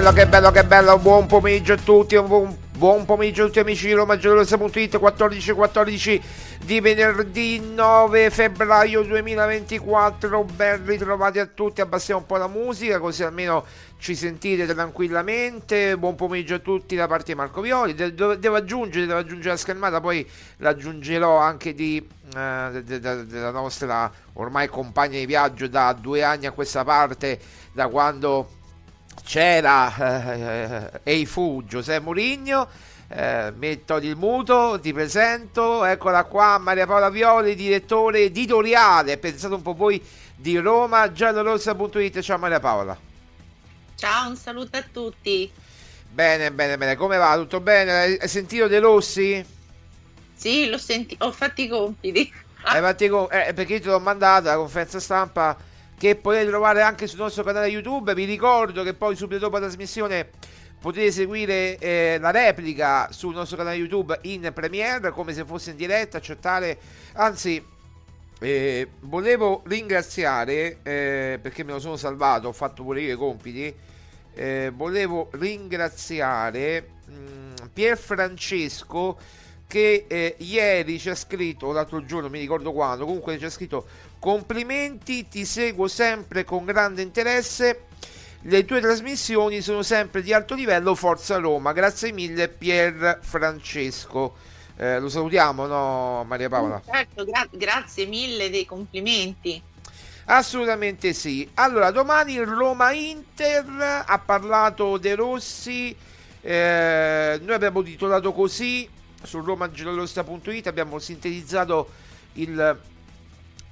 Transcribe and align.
bello, 0.00 0.12
che 0.12 0.26
bello, 0.26 0.50
che 0.50 0.64
bello. 0.64 0.98
Buon 0.98 1.24
pomeriggio 1.24 1.72
a 1.72 1.76
tutti. 1.78 2.20
Buon, 2.20 2.54
buon 2.76 3.06
pomeriggio 3.06 3.44
a 3.44 3.46
tutti 3.46 3.60
amici 3.60 3.86
di 3.86 3.94
RomaGiallorossa.it 3.94 4.98
14 4.98 5.52
14 5.52 6.22
di 6.64 6.80
venerdì 6.80 7.60
9 7.60 8.28
febbraio 8.28 9.02
2024. 9.04 10.44
Ben 10.44 10.84
ritrovati 10.84 11.38
a 11.38 11.46
tutti. 11.46 11.80
Abbassiamo 11.80 12.20
un 12.20 12.26
po' 12.26 12.36
la 12.36 12.46
musica 12.46 12.98
così 12.98 13.22
almeno 13.22 13.64
ci 13.98 14.14
sentite 14.14 14.66
tranquillamente. 14.66 15.96
Buon 15.96 16.14
pomeriggio 16.14 16.56
a 16.56 16.58
tutti 16.58 16.94
da 16.94 17.06
parte 17.06 17.32
di 17.32 17.38
Marco 17.38 17.62
Violi. 17.62 17.94
De- 17.94 18.12
de- 18.12 18.38
devo 18.38 18.56
aggiungere, 18.56 19.06
devo 19.06 19.20
aggiungere 19.20 19.52
la 19.52 19.56
schermata, 19.56 20.02
poi 20.02 20.28
l'aggiungerò 20.58 21.38
anche 21.38 21.72
di, 21.72 22.06
eh, 22.36 22.82
de- 22.84 23.00
de- 23.00 23.24
della 23.24 23.50
nostra 23.50 24.12
ormai 24.34 24.68
compagna 24.68 25.18
di 25.18 25.24
viaggio 25.24 25.66
da 25.68 25.96
due 25.98 26.22
anni 26.22 26.44
a 26.44 26.50
questa 26.50 26.84
parte, 26.84 27.38
da 27.72 27.88
quando 27.88 28.50
c'era 29.26 30.92
eh, 30.92 31.00
Ei 31.02 31.26
fu 31.26 31.64
Giuseppe 31.66 32.00
Murigno 32.00 32.68
eh, 33.08 33.52
metto 33.56 33.96
il 33.96 34.14
muto 34.16 34.78
ti 34.80 34.92
presento 34.92 35.84
eccola 35.84 36.24
qua 36.24 36.58
Maria 36.58 36.86
Paola 36.86 37.10
Violi 37.10 37.56
direttore 37.56 38.20
editoriale 38.20 39.18
pensate 39.18 39.54
un 39.54 39.62
po' 39.62 39.74
voi 39.74 40.00
di 40.36 40.56
Roma 40.58 41.10
giallorossa.it 41.10 42.20
ciao 42.20 42.38
Maria 42.38 42.60
Paola 42.60 42.96
Ciao, 43.96 44.28
un 44.28 44.36
saluto 44.36 44.76
a 44.76 44.84
tutti. 44.92 45.50
bene 46.10 46.52
bene 46.52 46.76
bene 46.76 46.96
come 46.96 47.16
va 47.16 47.34
tutto 47.36 47.60
bene 47.60 48.18
hai 48.20 48.28
sentito 48.28 48.68
De 48.68 48.78
Rossi? 48.78 49.44
Sì, 50.34 50.68
l'ho 50.68 50.78
sentito, 50.78 51.24
ho 51.24 51.32
fatto 51.32 51.62
i 51.62 51.68
compiti. 51.68 52.30
Hai 52.62 52.80
fatto 52.80 53.04
i 53.04 53.08
com- 53.08 53.28
eh, 53.30 53.54
perché 53.54 53.74
io 53.74 53.80
te 53.80 53.88
l'ho 53.88 54.00
mandata 54.00 54.50
la 54.50 54.56
conferenza 54.56 55.00
stampa 55.00 55.56
che 55.98 56.16
potete 56.16 56.46
trovare 56.46 56.82
anche 56.82 57.06
sul 57.06 57.18
nostro 57.18 57.42
canale 57.42 57.68
YouTube. 57.68 58.14
Vi 58.14 58.24
ricordo 58.24 58.82
che 58.82 58.94
poi 58.94 59.16
subito 59.16 59.40
dopo 59.40 59.56
la 59.58 59.66
trasmissione 59.66 60.30
potete 60.78 61.10
seguire 61.10 61.78
eh, 61.78 62.18
la 62.20 62.30
replica 62.30 63.10
sul 63.10 63.34
nostro 63.34 63.56
canale 63.56 63.76
YouTube 63.76 64.18
in 64.22 64.50
premiere 64.54 65.10
come 65.10 65.32
se 65.32 65.44
fosse 65.44 65.70
in 65.70 65.76
diretta, 65.76 66.18
accettare, 66.18 66.78
anzi 67.14 67.64
eh, 68.38 68.88
volevo 69.00 69.62
ringraziare 69.64 70.78
eh, 70.82 71.38
perché 71.40 71.64
me 71.64 71.72
lo 71.72 71.80
sono 71.80 71.96
salvato, 71.96 72.48
ho 72.48 72.52
fatto 72.52 72.82
pure 72.82 73.00
io 73.00 73.14
i 73.14 73.16
compiti. 73.16 73.74
eh, 74.34 74.70
volevo 74.74 75.30
ringraziare 75.32 76.88
mh, 77.06 77.68
Pier 77.72 77.96
Francesco 77.96 79.18
che 79.66 80.04
eh, 80.06 80.36
ieri 80.38 80.98
ci 80.98 81.08
ha 81.08 81.14
scritto, 81.14 81.72
l'altro 81.72 82.04
giorno, 82.04 82.28
mi 82.28 82.38
ricordo 82.38 82.72
quando, 82.72 83.04
comunque 83.04 83.38
ci 83.38 83.46
ha 83.46 83.50
scritto 83.50 83.86
complimenti, 84.18 85.28
ti 85.28 85.44
seguo 85.44 85.88
sempre 85.88 86.44
con 86.44 86.64
grande 86.64 87.02
interesse, 87.02 87.84
le 88.42 88.64
tue 88.64 88.80
trasmissioni 88.80 89.60
sono 89.60 89.82
sempre 89.82 90.22
di 90.22 90.32
alto 90.32 90.54
livello, 90.54 90.94
forza 90.94 91.36
Roma, 91.38 91.72
grazie 91.72 92.12
mille 92.12 92.48
Pier 92.48 93.18
Francesco. 93.22 94.36
Eh, 94.76 94.98
lo 95.00 95.08
salutiamo, 95.08 95.66
no 95.66 96.24
Maria 96.24 96.48
Paola? 96.48 96.80
Certo, 96.84 97.24
gra- 97.24 97.48
grazie 97.50 98.06
mille 98.06 98.50
dei 98.50 98.64
complimenti. 98.66 99.62
Assolutamente 100.26 101.12
sì. 101.12 101.48
Allora, 101.54 101.90
domani 101.90 102.38
Roma-Inter 102.38 104.04
ha 104.06 104.18
parlato 104.18 104.98
De 104.98 105.14
Rossi 105.14 105.96
Eh, 106.40 107.40
noi 107.42 107.54
abbiamo 107.54 107.82
titolato 107.82 108.32
così 108.32 108.88
su 109.20 109.40
romagiallorossa.it 109.40 110.68
abbiamo 110.68 111.00
sintetizzato 111.00 111.90
il, 112.34 112.80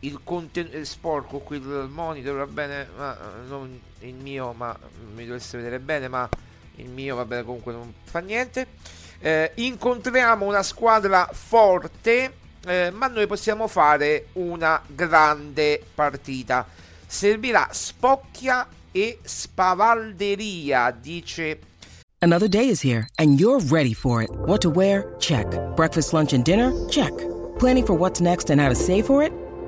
il 0.04 0.20
contenuto 0.22 0.76
eh, 0.76 0.84
sporco 0.84 1.38
qui 1.38 1.56
il 1.56 1.88
monitor 1.90 2.36
va 2.36 2.46
bene 2.46 2.86
ma 2.96 3.16
non 3.46 3.80
il 4.00 4.14
mio 4.14 4.52
ma 4.52 4.76
mi 5.14 5.26
dovesse 5.26 5.56
vedere 5.56 5.78
bene 5.80 6.08
ma 6.08 6.28
il 6.76 6.88
mio 6.88 7.16
va 7.16 7.24
bene 7.24 7.42
comunque 7.42 7.72
non 7.72 7.92
fa 8.02 8.20
niente 8.20 8.66
eh, 9.20 9.52
incontriamo 9.54 10.44
una 10.46 10.62
squadra 10.62 11.28
forte 11.32 12.42
eh, 12.66 12.90
ma 12.90 13.06
noi 13.06 13.26
possiamo 13.26 13.66
fare 13.66 14.28
una 14.34 14.82
grande 14.86 15.82
partita 15.94 16.66
servirà 17.06 17.68
spocchia 17.72 18.66
e 18.92 19.18
spavalderia 19.22 20.90
dice 20.90 21.58
Another 22.20 22.48
day 22.48 22.68
is 22.68 22.80
here 22.80 23.06
and 23.18 23.38
you're 23.38 23.60
ready 23.60 23.92
for 23.92 24.22
it. 24.22 24.30
What 24.46 24.62
to 24.62 24.70
wear? 24.70 25.14
Check. 25.18 25.46
Breakfast, 25.76 26.14
lunch, 26.14 26.32
and 26.32 26.42
dinner? 26.42 26.72
Check. 26.88 27.12
Planning 27.58 27.84
for 27.84 27.92
what's 27.92 28.18
next 28.18 28.48
and 28.48 28.58
how 28.58 28.70
to 28.70 28.74
save 28.74 29.04
for 29.04 29.22
it? 29.22 29.30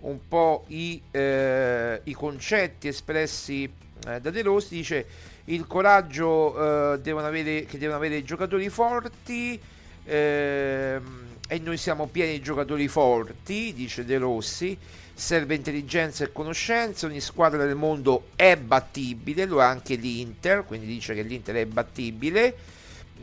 un 0.00 0.18
po' 0.28 0.64
i, 0.68 1.00
eh, 1.10 2.00
i 2.04 2.12
concetti 2.12 2.88
espressi 2.88 3.64
eh, 4.06 4.20
da 4.20 4.30
De 4.30 4.42
Rossi 4.42 4.76
dice 4.76 5.06
il 5.46 5.66
coraggio 5.66 6.92
eh, 6.94 7.00
devono 7.00 7.26
avere, 7.26 7.64
che 7.64 7.78
devono 7.78 7.98
avere 7.98 8.16
i 8.16 8.24
giocatori 8.24 8.68
forti 8.68 9.58
ehm, 10.04 11.26
e 11.48 11.58
noi 11.58 11.76
siamo 11.76 12.06
pieni 12.06 12.32
di 12.32 12.40
giocatori 12.42 12.86
forti 12.86 13.72
dice 13.74 14.04
De 14.04 14.18
Rossi 14.18 14.78
serve 15.18 15.56
intelligenza 15.56 16.22
e 16.22 16.30
conoscenza, 16.30 17.06
ogni 17.06 17.20
squadra 17.20 17.64
del 17.64 17.74
mondo 17.74 18.28
è 18.36 18.56
battibile, 18.56 19.46
lo 19.46 19.60
è 19.60 19.64
anche 19.64 19.96
l'Inter, 19.96 20.64
quindi 20.64 20.86
dice 20.86 21.12
che 21.12 21.22
l'Inter 21.22 21.56
è 21.56 21.66
battibile, 21.66 22.54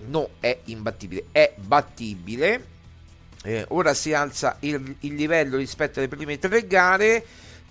no 0.07 0.31
è 0.41 0.59
imbattibile, 0.65 1.27
è 1.31 1.53
battibile. 1.55 2.73
Eh, 3.45 3.63
ora 3.69 3.93
si 3.93 4.11
alza 4.11 4.57
il, 4.61 4.95
il, 5.01 5.13
livello 5.13 5.57
rispetto 5.57 5.99
alle 5.99 6.07
prime 6.07 6.39
tre 6.39 6.65
gare, 6.65 7.23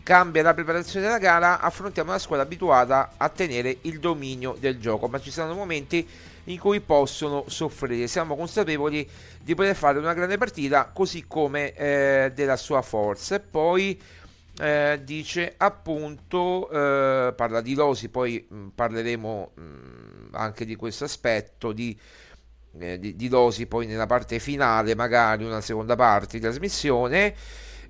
cambia 0.04 0.42
la 0.42 0.54
preparazione 0.54 1.04
della 1.04 1.18
gara, 1.18 1.58
affrontiamo 1.58 2.10
una 2.10 2.20
squadra 2.20 2.44
abituata 2.44 3.14
a 3.16 3.28
tenere 3.28 3.78
il 3.82 3.98
dominio 3.98 4.56
del 4.60 4.78
gioco, 4.78 5.08
ma 5.08 5.20
ci 5.20 5.32
saranno 5.32 5.54
momenti 5.54 6.06
in 6.44 6.58
cui 6.60 6.80
possono 6.80 7.44
soffrire. 7.48 8.06
Siamo 8.06 8.36
consapevoli 8.36 9.08
di 9.40 9.54
poter 9.56 9.74
fare 9.74 9.98
una 9.98 10.14
grande 10.14 10.38
partita 10.38 10.90
così 10.92 11.24
come 11.26 11.72
eh, 11.72 12.32
della 12.32 12.56
sua 12.56 12.80
forza. 12.80 13.34
E 13.34 13.40
poi 13.40 14.00
eh, 14.60 15.00
dice 15.02 15.54
appunto, 15.56 16.70
eh, 16.70 17.32
parla 17.34 17.60
di 17.60 17.74
Losi, 17.74 18.10
poi 18.10 18.46
mh, 18.48 18.66
parleremo 18.76 19.50
mh, 19.54 20.36
anche 20.36 20.64
di 20.64 20.76
questo 20.76 21.04
aspetto 21.04 21.72
di, 21.72 21.98
eh, 22.78 22.98
di, 22.98 23.16
di 23.16 23.28
Losi 23.28 23.66
poi 23.66 23.86
nella 23.86 24.06
parte 24.06 24.38
finale, 24.38 24.94
magari 24.94 25.44
una 25.44 25.60
seconda 25.60 25.96
parte 25.96 26.38
di 26.38 26.42
trasmissione. 26.42 27.34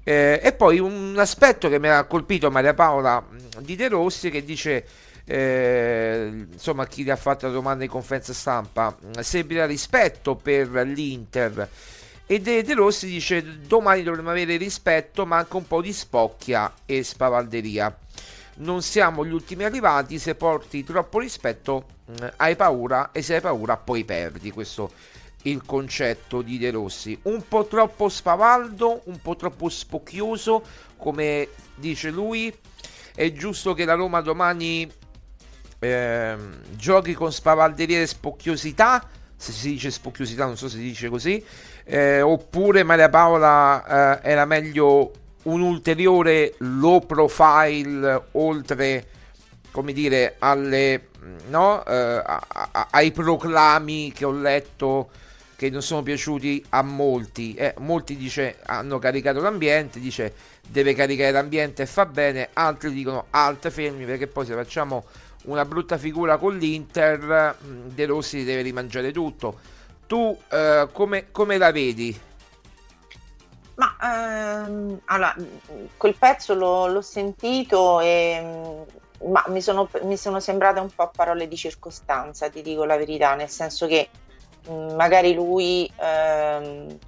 Eh, 0.06 0.38
e 0.42 0.52
poi 0.52 0.78
un 0.80 1.14
aspetto 1.18 1.70
che 1.70 1.78
mi 1.78 1.88
ha 1.88 2.04
colpito 2.04 2.50
Maria 2.50 2.74
Paola 2.74 3.22
mm, 3.22 3.62
di 3.62 3.74
De 3.74 3.88
Rossi 3.88 4.28
che 4.28 4.44
dice 4.44 4.84
eh, 5.24 6.46
insomma 6.52 6.86
chi 6.86 7.04
gli 7.04 7.08
ha 7.08 7.16
fatto 7.16 7.46
la 7.46 7.52
domanda 7.52 7.84
in 7.84 7.88
conferenza 7.88 8.34
stampa 8.34 8.94
servirà 9.20 9.64
rispetto 9.64 10.34
per 10.34 10.68
l'Inter 10.68 11.66
e 12.26 12.38
De, 12.38 12.62
De 12.62 12.74
Rossi 12.74 13.06
dice 13.06 13.60
domani 13.60 14.02
dovremmo 14.02 14.28
avere 14.28 14.58
rispetto 14.58 15.24
ma 15.24 15.38
anche 15.38 15.56
un 15.56 15.66
po' 15.66 15.80
di 15.80 15.94
spocchia 15.94 16.70
e 16.84 17.02
spavalderia 17.02 17.96
non 18.56 18.82
siamo 18.82 19.24
gli 19.24 19.32
ultimi 19.32 19.64
arrivati 19.64 20.18
se 20.18 20.34
porti 20.34 20.84
troppo 20.84 21.18
rispetto 21.18 21.86
hai 22.36 22.56
paura? 22.56 23.10
E 23.12 23.22
se 23.22 23.36
hai 23.36 23.40
paura 23.40 23.76
poi 23.76 24.04
perdi 24.04 24.50
questo 24.50 24.92
il 25.44 25.62
concetto 25.64 26.42
di 26.42 26.58
De 26.58 26.70
Rossi. 26.70 27.18
Un 27.22 27.46
po' 27.46 27.66
troppo 27.66 28.08
spavaldo 28.08 29.02
un 29.04 29.20
po' 29.20 29.36
troppo 29.36 29.68
spocchioso 29.68 30.62
come 30.96 31.48
dice 31.74 32.10
lui. 32.10 32.54
È 33.14 33.32
giusto 33.32 33.74
che 33.74 33.84
la 33.84 33.94
Roma 33.94 34.20
domani 34.20 34.90
eh, 35.78 36.36
giochi 36.70 37.14
con 37.14 37.32
spavalderia 37.32 38.00
e 38.00 38.06
spocchiosità, 38.06 39.06
se 39.36 39.52
si 39.52 39.70
dice 39.70 39.90
spocchiosità 39.90 40.46
non 40.46 40.56
so 40.56 40.68
se 40.68 40.78
si 40.78 40.82
dice 40.82 41.08
così, 41.08 41.44
eh, 41.84 42.22
oppure 42.22 42.82
Maria 42.82 43.08
Paola 43.08 44.20
eh, 44.22 44.30
era 44.30 44.46
meglio 44.46 45.12
un 45.44 45.60
ulteriore 45.60 46.54
low 46.58 47.04
profile 47.04 48.28
oltre 48.32 49.06
come 49.70 49.92
dire 49.92 50.36
alle 50.38 51.08
no, 51.48 51.84
eh, 51.84 52.22
a, 52.24 52.42
a, 52.48 52.86
ai 52.90 53.12
proclami 53.12 54.12
che 54.12 54.24
ho 54.24 54.32
letto 54.32 55.10
che 55.56 55.70
non 55.70 55.82
sono 55.82 56.02
piaciuti 56.02 56.64
a 56.70 56.82
molti 56.82 57.54
eh, 57.54 57.74
molti 57.78 58.16
dice 58.16 58.58
hanno 58.66 58.98
caricato 58.98 59.40
l'ambiente 59.40 60.00
dice 60.00 60.34
deve 60.66 60.94
caricare 60.94 61.30
l'ambiente 61.30 61.82
e 61.82 61.86
fa 61.86 62.06
bene 62.06 62.48
altri 62.52 62.92
dicono 62.92 63.26
alt 63.30 63.70
fermi 63.70 64.04
perché 64.04 64.26
poi 64.26 64.46
se 64.46 64.54
facciamo 64.54 65.04
una 65.44 65.64
brutta 65.64 65.98
figura 65.98 66.36
con 66.36 66.56
l'Inter, 66.56 67.56
mm, 67.62 67.88
De 67.88 68.06
Rossi 68.06 68.44
deve 68.44 68.62
rimangiare 68.62 69.12
tutto. 69.12 69.58
Tu 70.06 70.38
eh, 70.50 70.88
come, 70.92 71.30
come, 71.30 71.58
la 71.58 71.72
vedi? 71.72 72.18
Ma 73.76 73.96
ehm, 74.00 75.00
allora, 75.06 75.34
quel 75.96 76.14
pezzo 76.16 76.54
l'ho, 76.54 76.86
l'ho 76.86 77.02
sentito 77.02 78.00
e 78.00 78.40
mm, 78.42 78.82
ma 79.26 79.44
mi, 79.48 79.60
sono, 79.60 79.88
mi 80.02 80.16
sono 80.16 80.40
sembrate 80.40 80.80
un 80.80 80.90
po' 80.94 81.10
parole 81.14 81.48
di 81.48 81.56
circostanza, 81.56 82.50
ti 82.50 82.62
dico 82.62 82.84
la 82.84 82.96
verità, 82.96 83.34
nel 83.34 83.48
senso 83.48 83.86
che 83.86 84.08
mm, 84.68 84.94
magari 84.94 85.34
lui 85.34 85.90
ehm, 85.96 86.98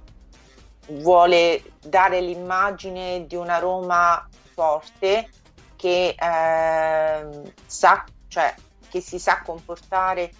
vuole 0.89 1.63
dare 1.81 2.21
l'immagine 2.21 3.25
di 3.27 3.35
una 3.35 3.59
Roma 3.59 4.27
forte 4.53 5.29
che 5.75 6.15
eh, 6.17 7.53
sa 7.65 8.03
cioè 8.27 8.53
che 8.89 9.01
si 9.01 9.19
sa 9.19 9.41
comportare 9.43 10.31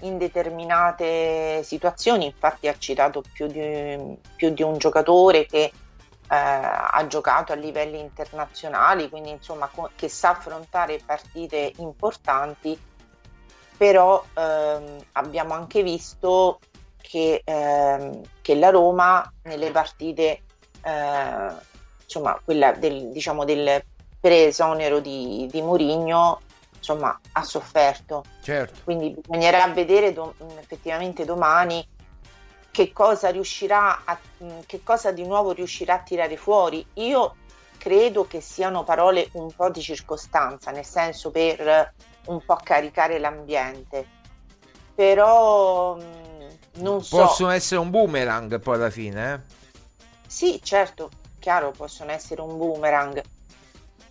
in 0.00 0.18
determinate 0.18 1.62
situazioni, 1.62 2.26
infatti 2.26 2.68
ha 2.68 2.76
citato 2.76 3.22
più 3.32 3.46
di, 3.46 4.18
più 4.36 4.50
di 4.50 4.62
un 4.62 4.76
giocatore 4.76 5.46
che 5.46 5.72
eh, 6.28 6.36
ha 6.36 7.06
giocato 7.06 7.52
a 7.52 7.56
livelli 7.56 7.98
internazionali, 7.98 9.08
quindi 9.08 9.30
insomma 9.30 9.68
co- 9.72 9.90
che 9.94 10.08
sa 10.08 10.30
affrontare 10.30 11.00
partite 11.04 11.72
importanti, 11.78 12.78
però 13.76 14.24
ehm, 14.34 15.04
abbiamo 15.12 15.54
anche 15.54 15.82
visto 15.82 16.58
che, 17.00 17.42
ehm, 17.44 18.22
che, 18.40 18.54
la 18.54 18.70
Roma 18.70 19.30
nelle 19.42 19.70
partite, 19.70 20.42
eh, 20.82 21.52
insomma 22.02 22.40
quella 22.44 22.72
del, 22.72 23.10
diciamo 23.10 23.44
del 23.44 23.82
pre-esonero 24.20 25.00
di, 25.00 25.48
di 25.50 25.60
Mourinho 25.60 26.40
insomma 26.84 27.18
ha 27.32 27.42
sofferto. 27.42 28.24
Certo. 28.42 28.80
Quindi 28.84 29.16
bisognerà 29.18 29.66
vedere 29.68 30.12
do- 30.12 30.34
effettivamente 30.58 31.24
domani 31.24 31.86
che 32.74 32.92
cosa 32.92 33.30
riuscirà 33.30 34.02
a, 34.04 34.18
che 34.66 34.82
cosa 34.82 35.12
di 35.12 35.24
nuovo 35.24 35.52
riuscirà 35.52 35.94
a 35.94 35.98
tirare 36.00 36.36
fuori. 36.36 36.84
Io 36.94 37.36
credo 37.78 38.26
che 38.26 38.40
siano 38.40 38.82
parole 38.82 39.28
un 39.34 39.52
po' 39.54 39.70
di 39.70 39.80
circostanza, 39.80 40.72
nel 40.72 40.84
senso 40.84 41.30
per 41.30 41.94
un 42.26 42.44
po' 42.44 42.58
caricare 42.60 43.20
l'ambiente. 43.20 44.04
Però 44.92 45.96
non 46.78 47.04
so. 47.04 47.16
Possono 47.16 47.50
essere 47.50 47.78
un 47.78 47.90
boomerang 47.90 48.58
poi 48.58 48.74
alla 48.74 48.90
fine, 48.90 49.34
eh? 49.34 49.40
Sì, 50.26 50.60
certo, 50.60 51.10
chiaro, 51.38 51.70
possono 51.70 52.10
essere 52.10 52.40
un 52.40 52.58
boomerang. 52.58 53.22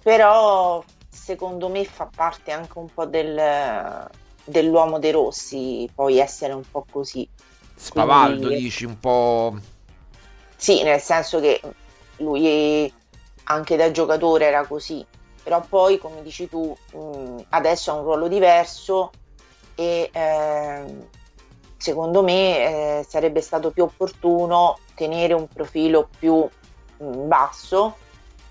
Però 0.02 0.82
secondo 1.10 1.68
me 1.68 1.84
fa 1.84 2.10
parte 2.16 2.54
anche 2.54 2.80
un 2.80 2.88
po' 2.94 3.06
del, 3.06 4.10
dell'uomo 4.46 5.00
dei 5.00 5.12
rossi, 5.12 5.90
poi 5.94 6.20
essere 6.20 6.54
un 6.54 6.64
po' 6.70 6.86
così. 6.90 7.28
Spavaldo 7.84 8.48
Quindi, 8.48 8.64
dici 8.64 8.86
un 8.86 8.98
po'... 8.98 9.58
Sì, 10.56 10.84
nel 10.84 11.02
senso 11.02 11.42
che 11.42 11.60
lui 12.18 12.92
anche 13.44 13.76
da 13.76 13.92
giocatore 13.92 14.46
era 14.46 14.66
così, 14.66 15.06
però 15.44 15.62
poi 15.68 15.98
come 15.98 16.24
dici 16.24 16.48
tu 16.48 16.74
mh, 16.94 17.42
adesso 17.50 17.92
ha 17.92 17.96
un 17.96 18.04
ruolo 18.04 18.30
diverso 18.30 19.12
e 19.76 20.10
eh, 20.14 20.84
secondo 21.76 22.24
me 22.24 23.00
eh, 23.00 23.06
sarebbe 23.06 23.42
stato 23.42 23.72
più 23.72 23.84
opportuno 23.84 24.78
tenere 24.96 25.34
un 25.34 25.50
profilo 25.50 26.08
più 26.18 26.36
mh, 26.38 27.06
mm, 27.06 27.28
basso. 27.28 27.98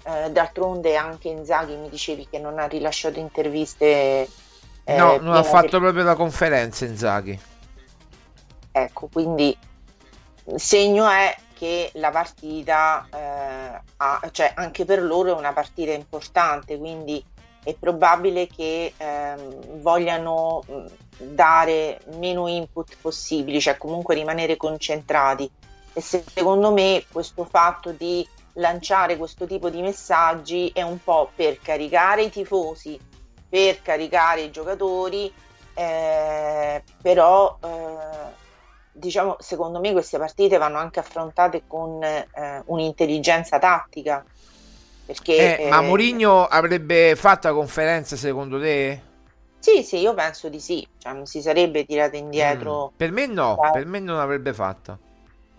Eh, 0.03 0.31
d'altronde 0.31 0.95
anche 0.95 1.29
Inzaghi 1.29 1.77
mi 1.77 1.89
dicevi 1.89 2.27
che 2.29 2.39
non 2.39 2.59
ha 2.59 2.67
rilasciato 2.67 3.19
interviste. 3.19 4.29
Eh, 4.85 4.97
no, 4.97 5.17
non 5.17 5.35
ha 5.35 5.43
fatto 5.43 5.79
proprio 5.79 6.05
la 6.05 6.17
conferenza 6.17 6.85
Inzaghi. 6.85 7.51
Ecco, 8.73 9.09
quindi 9.13 9.57
segno 10.57 11.09
è 11.09 11.37
che 11.55 11.91
la 11.95 12.11
partita, 12.11 13.07
eh, 13.13 13.81
ha, 13.99 14.29
cioè 14.33 14.53
anche 14.57 14.85
per 14.85 15.03
loro 15.03 15.31
è 15.31 15.39
una 15.39 15.53
partita 15.53 15.93
importante, 15.93 16.79
quindi 16.79 17.25
è 17.63 17.75
probabile 17.75 18.49
che 18.49 18.93
ehm, 18.97 19.81
vogliano 19.81 20.65
dare 21.19 22.01
meno 22.17 22.49
input 22.49 22.97
possibili, 23.01 23.61
cioè 23.61 23.77
comunque 23.77 24.17
rimanere 24.17 24.57
concentrati. 24.57 25.49
E 25.93 26.01
secondo 26.01 26.73
me 26.73 27.05
questo 27.13 27.45
fatto 27.45 27.93
di 27.93 28.27
lanciare 28.55 29.17
questo 29.17 29.47
tipo 29.47 29.71
di 29.71 29.81
messaggi 29.83 30.71
è 30.75 30.83
un 30.83 30.99
po' 31.03 31.31
per 31.35 31.61
caricare 31.61 32.25
i 32.25 32.31
tifosi, 32.31 32.99
per 33.49 33.83
caricare 33.83 34.41
i 34.41 34.51
giocatori, 34.51 35.33
eh, 35.75 36.83
però 37.01 37.57
eh, 37.63 38.41
diciamo 38.93 39.37
secondo 39.41 39.81
me 39.81 39.93
queste 39.93 40.19
partite 40.19 40.59
vanno 40.59 40.79
anche 40.79 41.01
affrontate 41.01 41.63
con 41.67 42.03
eh, 42.03 42.29
un'intelligenza 42.67 43.59
tattica. 43.59 44.25
Perché, 45.05 45.59
eh, 45.59 45.69
ma 45.69 45.81
eh, 45.81 45.87
Mourinho 45.87 46.47
avrebbe 46.47 47.17
fatto 47.17 47.49
la 47.49 47.55
conferenza 47.55 48.17
secondo 48.17 48.61
te? 48.61 49.11
Sì, 49.59 49.83
sì, 49.83 49.99
io 49.99 50.15
penso 50.15 50.49
di 50.49 50.61
sì, 50.61 50.87
cioè, 50.99 51.13
non 51.13 51.27
si 51.27 51.41
sarebbe 51.41 51.85
tirato 51.85 52.17
indietro. 52.17 52.91
Mm. 52.93 52.97
Per 52.97 53.11
me 53.13 53.27
no, 53.27 53.59
da... 53.61 53.71
per 53.71 53.87
me 53.87 54.01
non 54.01 54.19
avrebbe 54.19 54.53
fatto. 54.53 54.99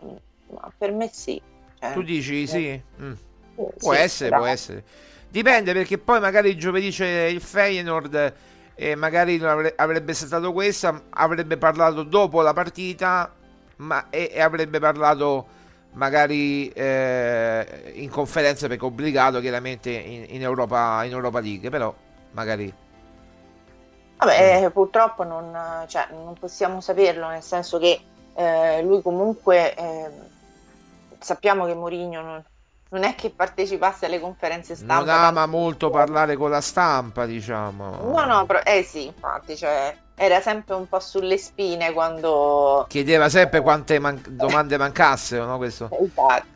Mm, 0.04 0.16
ma 0.54 0.72
per 0.78 0.92
me 0.92 1.10
sì. 1.12 1.42
Cioè, 1.80 1.94
tu 1.94 2.02
dici 2.02 2.48
sì? 2.48 2.82
Mm. 3.02 3.14
Può 3.56 3.94
sì, 3.94 4.00
essere, 4.00 4.30
bravo. 4.30 4.44
può 4.44 4.54
essere. 4.54 4.84
Dipende 5.30 5.74
perché 5.74 5.98
poi 5.98 6.20
magari 6.20 6.58
giovedì 6.58 6.90
c'è 6.90 7.24
il 7.24 7.42
Feyenoord 7.42 8.34
e 8.76 8.96
magari 8.96 9.42
avrebbe 9.76 10.14
stato 10.14 10.52
questa, 10.52 11.04
avrebbe 11.10 11.58
parlato 11.58 12.04
dopo 12.04 12.42
la 12.42 12.54
partita 12.54 13.32
ma, 13.78 14.10
e, 14.10 14.32
e 14.34 14.42
avrebbe 14.42 14.80
parlato 14.80 15.48
magari 15.94 16.70
eh, 16.70 17.92
in 17.96 18.10
conferenza 18.10 18.68
perché 18.68 18.86
obbligato 18.86 19.40
chiaramente 19.40 19.92
in, 19.92 20.26
in, 20.30 20.42
Europa, 20.42 21.04
in 21.04 21.12
Europa 21.12 21.40
League, 21.40 21.70
però 21.70 21.94
magari 22.32 22.74
Vabbè, 24.18 24.64
eh, 24.64 24.72
purtroppo 24.72 25.24
non, 25.24 25.54
cioè, 25.88 26.08
non, 26.12 26.34
possiamo 26.40 26.80
saperlo, 26.80 27.28
nel 27.28 27.42
senso 27.42 27.78
che 27.78 28.00
eh, 28.36 28.82
lui 28.82 29.02
comunque 29.02 29.76
eh, 29.76 30.10
sappiamo 31.20 31.66
che 31.66 31.76
Mourinho 31.76 32.22
non, 32.22 32.44
non, 32.94 33.04
è 33.04 33.16
che 33.16 33.32
partecipasse 33.32 34.06
alle 34.06 34.20
conferenze 34.20 34.76
stampa. 34.76 34.96
Non 35.00 35.10
ama 35.10 35.42
tanto... 35.42 35.58
molto 35.58 35.90
parlare 35.90 36.36
con 36.36 36.52
la 36.52 36.62
stampa, 36.62 37.26
diciamo. 37.26 38.12
No, 38.12 38.26
no, 38.26 38.46
però, 38.46 38.60
eh 38.64 38.84
sì, 38.84 39.08
infatti, 39.08 39.58
cioè, 39.58 39.96
era 40.16 40.40
sempre 40.42 40.76
un 40.76 40.88
po' 40.88 41.00
sulle 41.00 41.38
spine 41.38 41.92
quando... 41.92 42.86
Chiedeva 42.88 43.30
sempre 43.30 43.62
quante 43.62 43.98
man- 44.00 44.22
domande 44.30 44.78
mancassero, 44.78 45.46
no? 45.46 45.58
Questo. 45.58 45.90
Esatto. 46.00 46.52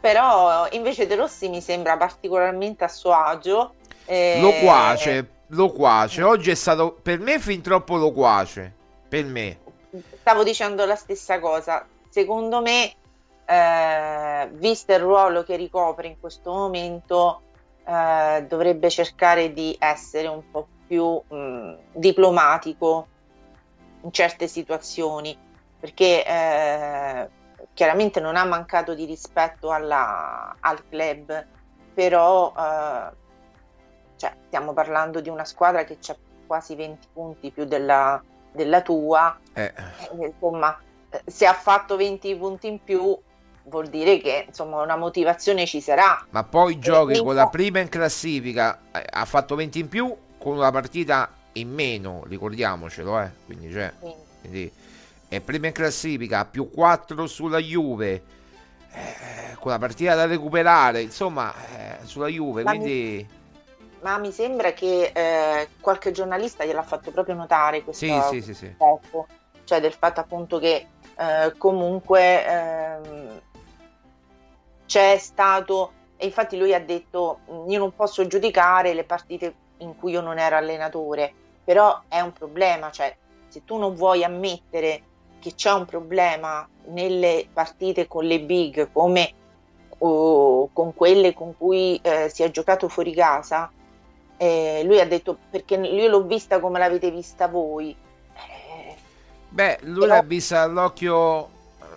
Però 0.00 0.66
invece 0.70 1.06
De 1.06 1.14
Rossi 1.14 1.48
mi 1.48 1.60
sembra 1.60 1.96
particolarmente 1.98 2.84
a 2.84 2.88
suo 2.88 3.12
agio. 3.12 3.74
Loquace, 4.06 5.30
loquace. 5.48 6.22
Oggi 6.22 6.50
è 6.50 6.54
stato 6.54 6.98
per 7.02 7.18
me 7.18 7.38
fin 7.38 7.60
troppo 7.60 7.96
loquace. 7.96 8.72
Per 9.08 9.24
me. 9.26 9.58
Stavo 10.20 10.42
dicendo 10.42 10.86
la 10.86 10.96
stessa 10.96 11.38
cosa. 11.38 11.86
Secondo 12.08 12.62
me, 12.62 12.94
eh, 13.50 14.48
visto 14.52 14.92
il 14.92 15.00
ruolo 15.00 15.42
che 15.42 15.56
ricopre 15.56 16.06
in 16.06 16.20
questo 16.20 16.52
momento, 16.52 17.42
eh, 17.84 18.44
dovrebbe 18.46 18.88
cercare 18.90 19.52
di 19.52 19.74
essere 19.76 20.28
un 20.28 20.48
po' 20.48 20.68
più 20.86 21.20
mh, 21.26 21.74
diplomatico 21.92 23.08
in 24.02 24.12
certe 24.12 24.46
situazioni. 24.46 25.36
Perché 25.80 26.24
eh, 26.24 27.28
chiaramente 27.74 28.20
non 28.20 28.36
ha 28.36 28.44
mancato 28.44 28.94
di 28.94 29.04
rispetto 29.04 29.70
alla, 29.70 30.54
al 30.60 30.86
club, 30.88 31.46
però 31.92 32.52
eh, 32.56 33.10
cioè, 34.14 34.32
stiamo 34.46 34.72
parlando 34.74 35.20
di 35.20 35.28
una 35.28 35.44
squadra 35.44 35.82
che 35.84 35.98
ha 36.06 36.16
quasi 36.46 36.76
20 36.76 37.08
punti 37.12 37.50
più 37.50 37.64
della, 37.64 38.22
della 38.52 38.82
tua, 38.82 39.36
eh. 39.54 39.72
Eh, 39.74 40.26
insomma, 40.26 40.78
se 41.24 41.46
ha 41.46 41.54
fatto 41.54 41.96
20 41.96 42.36
punti 42.36 42.68
in 42.68 42.84
più 42.84 43.18
vuol 43.64 43.88
dire 43.88 44.18
che 44.18 44.44
insomma 44.48 44.82
una 44.82 44.96
motivazione 44.96 45.66
ci 45.66 45.80
sarà. 45.80 46.24
Ma 46.30 46.44
poi 46.44 46.78
giochi 46.78 47.18
con 47.18 47.34
la 47.34 47.48
prima 47.48 47.80
in 47.80 47.88
classifica, 47.88 48.80
eh, 48.92 49.04
ha 49.08 49.24
fatto 49.24 49.54
20 49.54 49.78
in 49.78 49.88
più 49.88 50.14
con 50.38 50.56
una 50.56 50.70
partita 50.70 51.30
in 51.54 51.70
meno, 51.70 52.22
ricordiamocelo, 52.26 53.20
eh. 53.20 53.30
quindi, 53.44 53.72
cioè, 53.72 53.92
sì. 54.00 54.14
quindi 54.40 54.72
è 55.28 55.40
prima 55.40 55.66
in 55.66 55.72
classifica, 55.72 56.44
più 56.44 56.70
4 56.70 57.26
sulla 57.26 57.58
Juve, 57.58 58.22
eh, 58.92 59.54
con 59.58 59.70
la 59.70 59.78
partita 59.78 60.14
da 60.14 60.26
recuperare, 60.26 61.02
insomma, 61.02 61.52
eh, 61.54 62.04
sulla 62.04 62.28
Juve, 62.28 62.62
Ma 62.62 62.70
quindi... 62.70 63.26
Mi 63.28 63.38
ma 64.02 64.18
mi 64.18 64.32
sembra 64.32 64.72
che 64.72 65.10
eh, 65.14 65.68
qualche 65.80 66.10
giornalista 66.10 66.64
gliel'ha 66.64 66.82
fatto 66.82 67.10
proprio 67.10 67.34
notare 67.34 67.82
questo 67.82 68.06
sì, 68.06 68.20
sì, 68.30 68.40
sì, 68.40 68.54
sì. 68.54 68.74
cioè 69.64 69.80
del 69.80 69.92
fatto 69.92 70.20
appunto 70.20 70.58
che 70.58 70.86
eh, 71.18 71.52
comunque 71.58 72.46
ehm, 72.46 73.40
c'è 74.90 75.18
stato 75.18 75.92
e 76.16 76.26
infatti 76.26 76.58
lui 76.58 76.74
ha 76.74 76.80
detto 76.80 77.38
io 77.68 77.78
non 77.78 77.94
posso 77.94 78.26
giudicare 78.26 78.92
le 78.92 79.04
partite 79.04 79.54
in 79.78 79.96
cui 79.96 80.10
io 80.10 80.20
non 80.20 80.38
ero 80.38 80.56
allenatore 80.56 81.32
però 81.62 82.02
è 82.08 82.18
un 82.20 82.32
problema 82.32 82.90
cioè 82.90 83.16
se 83.46 83.64
tu 83.64 83.78
non 83.78 83.94
vuoi 83.94 84.24
ammettere 84.24 85.02
che 85.38 85.54
c'è 85.54 85.72
un 85.72 85.84
problema 85.84 86.68
nelle 86.86 87.48
partite 87.52 88.08
con 88.08 88.24
le 88.24 88.40
big 88.40 88.90
come 88.90 89.32
o 89.98 90.70
con 90.72 90.92
quelle 90.92 91.34
con 91.34 91.56
cui 91.56 92.00
eh, 92.02 92.28
si 92.28 92.42
è 92.42 92.50
giocato 92.50 92.88
fuori 92.88 93.14
casa 93.14 93.70
eh, 94.42 94.80
lui 94.86 94.98
ha 94.98 95.06
detto 95.06 95.36
perché 95.50 95.74
io 95.74 96.08
l'ho 96.08 96.22
vista 96.22 96.60
come 96.60 96.78
l'avete 96.78 97.10
vista 97.10 97.46
voi. 97.46 97.94
Eh, 98.32 98.96
Beh, 99.50 99.80
lui 99.82 100.00
però... 100.00 100.14
l'ha 100.14 100.22
vista 100.22 100.62
all'occhio, 100.62 101.50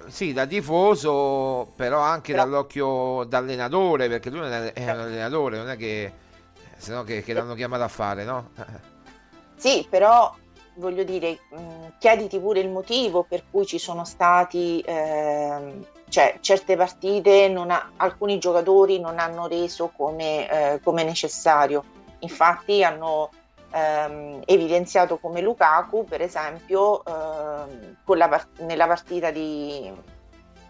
sì, 0.08 0.34
da 0.34 0.46
tifoso, 0.46 1.72
però 1.76 2.00
anche 2.00 2.34
però... 2.34 2.44
dall'occhio 2.44 3.24
d'allenatore, 3.26 4.08
perché 4.08 4.30
lui 4.30 4.42
è 4.42 4.84
un 4.92 5.00
allenatore, 5.00 5.58
non 5.58 5.70
è 5.70 5.78
che, 5.78 6.12
se 6.78 6.94
no 6.94 7.04
che, 7.04 7.24
che 7.24 7.34
l'hanno 7.34 7.54
chiamato 7.56 7.84
a 7.84 7.88
fare, 7.88 8.24
no? 8.24 8.50
Sì, 9.56 9.86
però 9.90 10.36
voglio 10.76 11.04
dire, 11.04 11.40
chiediti 12.00 12.40
pure 12.40 12.60
il 12.60 12.70
motivo 12.70 13.24
per 13.24 13.44
cui 13.50 13.66
ci 13.66 13.78
sono 13.78 14.06
stati, 14.06 14.80
eh, 14.82 15.80
cioè 16.10 16.38
certe 16.42 16.76
partite, 16.76 17.46
ha, 17.46 17.92
alcuni 17.98 18.40
giocatori 18.40 19.00
non 19.00 19.20
hanno 19.20 19.48
reso 19.48 19.92
come, 19.96 20.50
eh, 20.50 20.80
come 20.84 21.04
necessario. 21.04 21.84
Infatti 22.20 22.84
hanno 22.84 23.30
ehm, 23.74 24.42
evidenziato 24.46 25.18
come 25.18 25.42
Lukaku, 25.42 26.06
per 26.06 26.22
esempio, 26.22 27.04
ehm, 27.04 27.96
part- 28.06 28.62
nella 28.62 28.88
partita 28.88 29.32
di, 29.32 29.92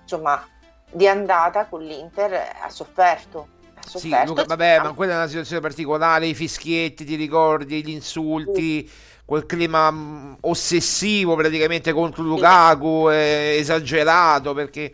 insomma, 0.01 0.43
di 0.91 1.07
andata 1.07 1.65
con 1.65 1.81
l'Inter 1.81 2.33
ha 2.62 2.69
sofferto. 2.69 3.50
Sì, 3.86 4.15
Luca, 4.25 4.45
vabbè, 4.45 4.79
ma 4.79 4.93
quella 4.93 5.13
è 5.13 5.15
una 5.17 5.27
situazione 5.27 5.62
particolare, 5.62 6.27
i 6.27 6.33
fischietti, 6.33 7.03
ti 7.03 7.15
ricordi, 7.15 7.83
gli 7.83 7.89
insulti, 7.89 8.89
quel 9.25 9.45
clima 9.45 9.91
mm, 9.91 10.33
ossessivo 10.41 11.36
praticamente 11.36 11.91
contro 11.91 12.24
Lukaku, 12.24 13.10
sì. 13.10 13.15
esagerato 13.15 14.53
perché... 14.53 14.93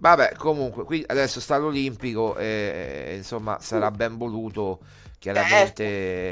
Vabbè, 0.00 0.36
comunque, 0.36 0.84
qui 0.84 1.02
adesso 1.04 1.40
sta 1.40 1.56
l'Olimpico 1.56 2.36
e 2.36 3.14
insomma 3.16 3.58
sarà 3.60 3.90
ben 3.90 4.16
voluto 4.16 4.78
chiaramente 5.18 5.84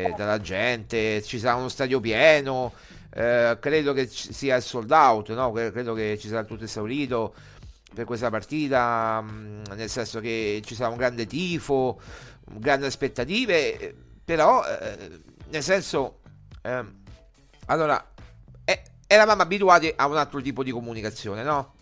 certo. 0.03 0.17
dalla 0.17 0.41
gente, 0.41 1.23
ci 1.23 1.39
sarà 1.39 1.57
uno 1.57 1.69
stadio 1.69 2.01
pieno, 2.01 2.73
eh, 3.15 3.57
credo 3.61 3.93
che 3.93 4.07
sia 4.07 4.57
il 4.57 4.63
sold 4.63 4.91
out, 4.91 5.33
no? 5.33 5.51
credo 5.53 5.95
che 5.95 6.19
ci 6.19 6.29
sarà 6.29 6.45
tutto 6.45 6.65
esaurito 6.65 7.35
per 7.95 8.05
questa 8.05 8.31
partita, 8.31 9.23
mm, 9.23 9.63
nel 9.75 9.89
senso 9.89 10.21
che 10.21 10.61
ci 10.65 10.75
sarà 10.75 10.91
un 10.91 10.97
grande 10.97 11.27
tifo, 11.27 12.01
grandi 12.45 12.87
aspettative, 12.87 13.95
però 14.25 14.63
eh, 14.65 15.21
nel 15.49 15.63
senso, 15.63 16.21
eh, 16.63 16.85
allora, 17.67 18.13
eravamo 19.07 19.43
abituati 19.43 19.93
a 19.95 20.07
un 20.07 20.17
altro 20.17 20.41
tipo 20.41 20.63
di 20.63 20.71
comunicazione, 20.71 21.43
no? 21.43 21.75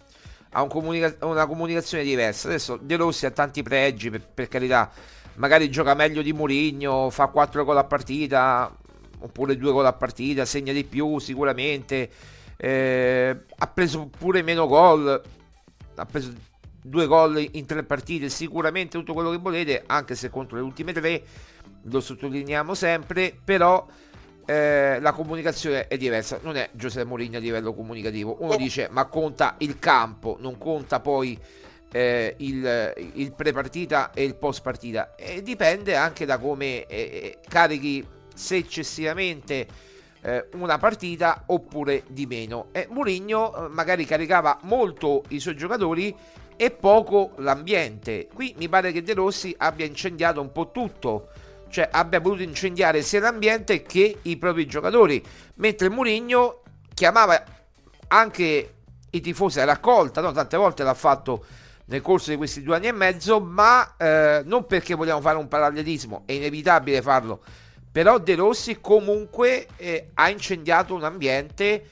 A 0.50 0.62
un 0.62 0.68
comunica- 0.68 1.16
una 1.26 1.46
comunicazione 1.46 2.04
diversa. 2.04 2.48
Adesso 2.48 2.76
De 2.76 2.96
Rossi 2.96 3.26
ha 3.26 3.30
tanti 3.30 3.62
pregi, 3.62 4.10
per, 4.10 4.20
per 4.22 4.48
carità, 4.48 4.90
magari 5.36 5.70
gioca 5.70 5.94
meglio 5.94 6.22
di 6.22 6.32
Mourinho, 6.32 7.10
fa 7.10 7.28
4 7.28 7.64
gol 7.64 7.78
a 7.78 7.84
partita, 7.84 8.74
oppure 9.20 9.56
2 9.56 9.72
gol 9.72 9.86
a 9.86 9.92
partita, 9.92 10.44
segna 10.44 10.72
di 10.72 10.84
più 10.84 11.18
sicuramente. 11.18 12.10
eh, 12.56 13.36
ha 13.56 13.66
preso 13.66 14.06
pure 14.06 14.42
meno 14.42 14.66
gol, 14.66 15.22
ha 15.96 16.06
preso 16.06 16.32
due 16.80 17.06
gol 17.06 17.46
in 17.52 17.64
tre 17.64 17.82
partite, 17.82 18.28
sicuramente 18.28 18.98
tutto 18.98 19.14
quello 19.14 19.30
che 19.30 19.38
volete, 19.38 19.82
anche 19.86 20.14
se 20.14 20.28
contro 20.28 20.56
le 20.56 20.62
ultime 20.62 20.92
tre, 20.92 21.22
lo 21.84 22.00
sottolineiamo 22.00 22.74
sempre, 22.74 23.34
però 23.42 23.86
eh, 24.44 24.98
la 25.00 25.12
comunicazione 25.12 25.88
è 25.88 25.96
diversa, 25.96 26.38
non 26.42 26.56
è 26.56 26.68
Giuseppe 26.72 27.06
Mourinho 27.06 27.38
a 27.38 27.40
livello 27.40 27.72
comunicativo, 27.72 28.36
uno 28.40 28.56
dice 28.56 28.88
ma 28.90 29.06
conta 29.06 29.54
il 29.58 29.78
campo, 29.78 30.36
non 30.40 30.58
conta 30.58 31.00
poi 31.00 31.38
eh, 31.94 32.34
il, 32.38 32.92
il 33.14 33.32
pre-partita 33.34 34.10
e 34.12 34.24
il 34.24 34.34
post-partita, 34.34 35.14
e 35.14 35.42
dipende 35.42 35.94
anche 35.94 36.26
da 36.26 36.38
come 36.38 36.86
eh, 36.86 37.38
carichi 37.48 38.04
se 38.34 38.56
eccessivamente 38.56 39.64
eh, 40.20 40.48
una 40.54 40.76
partita 40.76 41.44
oppure 41.46 42.02
di 42.08 42.26
meno. 42.26 42.66
E 42.72 42.88
Mourinho 42.90 43.66
eh, 43.66 43.68
magari 43.68 44.04
caricava 44.06 44.58
molto 44.62 45.22
i 45.28 45.38
suoi 45.38 45.54
giocatori 45.54 46.12
e 46.56 46.72
poco 46.72 47.34
l'ambiente. 47.36 48.26
Qui 48.34 48.56
mi 48.58 48.68
pare 48.68 48.90
che 48.90 49.04
De 49.04 49.14
Rossi 49.14 49.54
abbia 49.56 49.86
incendiato 49.86 50.40
un 50.40 50.50
po' 50.50 50.72
tutto, 50.72 51.28
cioè 51.68 51.88
abbia 51.92 52.18
voluto 52.18 52.42
incendiare 52.42 53.02
sia 53.02 53.20
l'ambiente 53.20 53.82
che 53.82 54.18
i 54.22 54.36
propri 54.36 54.66
giocatori, 54.66 55.22
mentre 55.56 55.88
Mourinho 55.88 56.62
chiamava 56.92 57.40
anche 58.08 58.74
i 59.10 59.20
tifosi 59.20 59.60
a 59.60 59.64
raccolta, 59.64 60.20
no? 60.20 60.32
tante 60.32 60.56
volte 60.56 60.82
l'ha 60.82 60.94
fatto 60.94 61.62
nel 61.86 62.00
corso 62.00 62.30
di 62.30 62.36
questi 62.36 62.62
due 62.62 62.76
anni 62.76 62.86
e 62.86 62.92
mezzo, 62.92 63.40
ma 63.40 63.96
eh, 63.96 64.42
non 64.44 64.66
perché 64.66 64.94
vogliamo 64.94 65.20
fare 65.20 65.38
un 65.38 65.48
parallelismo, 65.48 66.22
è 66.26 66.32
inevitabile 66.32 67.02
farlo, 67.02 67.42
però 67.90 68.18
De 68.18 68.34
Rossi 68.34 68.80
comunque 68.80 69.66
eh, 69.76 70.10
ha 70.14 70.28
incendiato 70.28 70.94
un 70.94 71.04
ambiente 71.04 71.90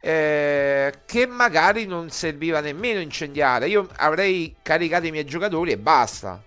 eh, 0.00 0.92
che 1.04 1.26
magari 1.26 1.86
non 1.86 2.10
serviva 2.10 2.60
nemmeno 2.60 3.00
incendiare. 3.00 3.68
Io 3.68 3.88
avrei 3.96 4.54
caricato 4.62 5.06
i 5.06 5.10
miei 5.10 5.24
giocatori 5.24 5.72
e 5.72 5.78
basta. 5.78 6.40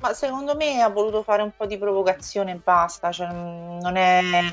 Ma 0.00 0.12
secondo 0.14 0.56
me 0.56 0.80
ha 0.80 0.88
voluto 0.88 1.22
fare 1.22 1.42
un 1.42 1.52
po' 1.56 1.66
di 1.66 1.78
provocazione 1.78 2.52
e 2.52 2.60
basta. 2.62 3.12
Cioè, 3.12 3.28
non 3.30 3.96
è. 3.96 4.52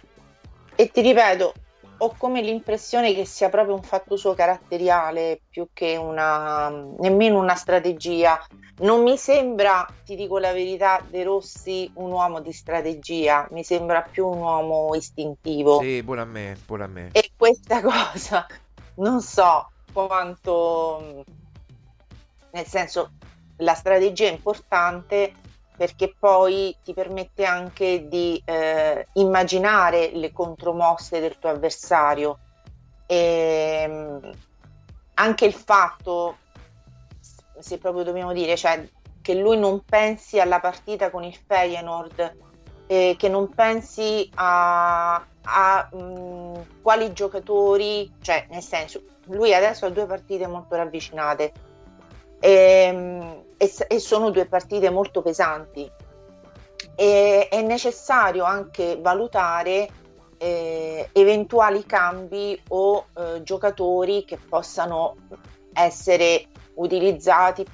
E 0.76 0.92
ti 0.92 1.02
ripeto, 1.02 1.54
ho 2.00 2.16
come 2.18 2.42
l'impressione 2.42 3.14
che 3.14 3.26
sia 3.26 3.50
proprio 3.50 3.76
un 3.76 3.84
fatto 3.84 4.16
suo 4.16 4.34
caratteriale 4.34 5.42
più 5.50 5.68
che 5.74 5.98
una 5.98 6.70
nemmeno 6.70 7.40
una 7.40 7.56
strategia. 7.56 8.44
Non 8.80 9.04
mi 9.04 9.18
sembra, 9.18 9.86
ti 10.06 10.16
dico 10.16 10.38
la 10.38 10.54
verità, 10.54 11.02
De 11.08 11.24
Rossi 11.24 11.90
un 11.96 12.12
uomo 12.12 12.40
di 12.40 12.54
strategia, 12.54 13.48
mi 13.52 13.64
sembra 13.64 14.02
più 14.02 14.28
un 14.28 14.38
uomo 14.38 14.96
istintivo. 14.96 15.82
Sì, 15.82 16.02
pure 16.04 16.22
a 16.22 16.26
me, 16.26 16.58
pure 16.66 16.84
a 16.84 16.88
me. 16.88 17.10
E 17.12 17.32
questa 17.36 17.82
cosa 17.84 18.48
non 18.96 19.22
so 19.22 19.70
quanto 19.92 21.24
nel 22.52 22.66
senso 22.66 23.12
la 23.58 23.74
strategia 23.74 24.28
è 24.28 24.32
importante 24.32 25.34
perché 25.80 26.14
poi 26.20 26.76
ti 26.84 26.94
permette 26.94 27.46
anche 27.46 28.10
di 28.10 28.42
eh, 28.44 29.08
immaginare 29.14 30.12
le 30.12 30.34
contromosse 30.34 31.22
del 31.22 31.40
tuo 31.40 31.52
avversario. 31.52 32.40
E, 33.06 33.84
ehm, 33.84 34.32
anche 35.14 35.46
il 35.46 35.54
fatto, 35.54 36.40
se 37.60 37.78
proprio 37.78 38.04
dobbiamo 38.04 38.34
dire, 38.34 38.58
cioè, 38.58 38.86
che 39.22 39.36
lui 39.36 39.58
non 39.58 39.82
pensi 39.86 40.38
alla 40.38 40.60
partita 40.60 41.10
con 41.10 41.24
il 41.24 41.40
Feyenoord, 41.48 42.36
eh, 42.86 43.16
che 43.18 43.30
non 43.30 43.48
pensi 43.48 44.30
a, 44.34 45.16
a 45.16 45.90
mh, 45.94 45.98
mm, 45.98 46.56
quali 46.82 47.14
giocatori, 47.14 48.12
cioè 48.20 48.48
nel 48.50 48.64
senso, 48.64 49.02
lui 49.28 49.54
adesso 49.54 49.86
ha 49.86 49.90
due 49.90 50.06
partite 50.06 50.46
molto 50.46 50.76
ravvicinate. 50.76 51.54
E, 52.42 52.52
ehm, 52.52 53.48
e, 53.60 53.72
e 53.90 54.00
sono 54.00 54.32
due 54.32 54.46
partite 54.46 54.90
molto 54.90 55.22
pesanti. 55.22 55.92
E, 56.96 57.48
è 57.50 57.62
necessario 57.62 58.46
anche 58.46 58.98
valutare 59.00 59.90
eh, 60.38 61.10
eventuali 61.12 61.86
cambi 61.86 62.60
o 62.70 63.08
eh, 63.14 63.44
giocatori 63.44 64.24
che 64.24 64.38
possano 64.38 65.18
essere 65.74 66.48
utilizzati 66.76 67.66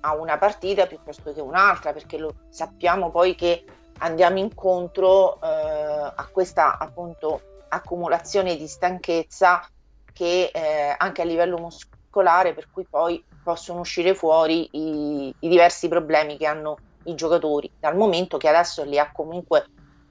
a 0.00 0.14
una 0.14 0.38
partita 0.38 0.86
piuttosto 0.86 1.34
che 1.34 1.40
un'altra, 1.40 1.92
perché 1.92 2.16
lo 2.16 2.34
sappiamo 2.48 3.10
poi 3.10 3.34
che 3.34 3.64
andiamo 3.98 4.38
incontro 4.38 5.40
eh, 5.40 5.46
a 5.46 6.28
questa 6.32 6.78
appunto 6.78 7.40
accumulazione 7.68 8.56
di 8.56 8.66
stanchezza 8.66 9.66
che 10.12 10.50
eh, 10.52 10.94
anche 10.96 11.22
a 11.22 11.24
livello 11.24 11.58
muscolare, 12.14 12.54
per 12.54 12.68
cui 12.70 12.86
poi 12.88 13.22
possono 13.42 13.80
uscire 13.80 14.14
fuori 14.14 14.68
i, 14.72 15.34
i 15.40 15.48
diversi 15.48 15.88
problemi 15.88 16.36
che 16.36 16.46
hanno 16.46 16.76
i 17.04 17.14
giocatori, 17.14 17.70
dal 17.78 17.96
momento 17.96 18.36
che 18.38 18.48
adesso 18.48 18.84
li 18.84 18.98
ha 18.98 19.10
comunque 19.12 19.66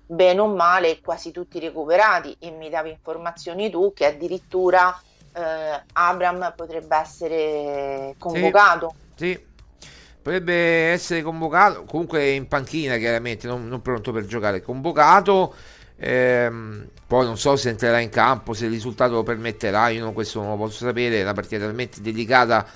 bene 0.06 0.42
o 0.42 0.48
male 0.48 1.00
quasi 1.02 1.32
tutti 1.32 1.60
recuperati 1.60 2.36
e 2.40 2.52
mi 2.52 2.70
davi 2.70 2.90
informazioni 2.90 3.70
tu 3.72 3.94
che 3.94 4.06
addirittura 4.06 4.96
eh, 5.34 5.84
Abram 5.94 6.54
potrebbe 6.56 6.96
essere 6.98 8.16
convocato. 8.20 8.94
Sì, 9.16 9.32
sì, 9.32 9.88
potrebbe 10.22 10.92
essere 10.92 11.24
convocato, 11.24 11.86
comunque 11.86 12.32
in 12.32 12.48
panchina 12.48 12.98
chiaramente, 12.98 13.48
non, 13.48 13.68
non 13.68 13.82
pronto 13.82 14.12
per 14.12 14.26
giocare, 14.26 14.62
convocato. 14.62 15.56
Ehm, 16.06 16.90
poi 17.08 17.26
non 17.26 17.38
so 17.38 17.56
se 17.56 17.70
entrerà 17.70 18.00
in 18.00 18.10
campo, 18.10 18.54
se 18.54 18.66
il 18.66 18.72
risultato 18.72 19.14
lo 19.14 19.24
permetterà, 19.24 19.88
io 19.88 20.04
non, 20.04 20.12
questo 20.12 20.42
non 20.42 20.50
lo 20.50 20.58
posso 20.58 20.86
sapere, 20.86 21.20
è 21.20 21.22
una 21.22 21.32
partita 21.32 21.64
talmente 21.66 22.02
delicata 22.02 22.68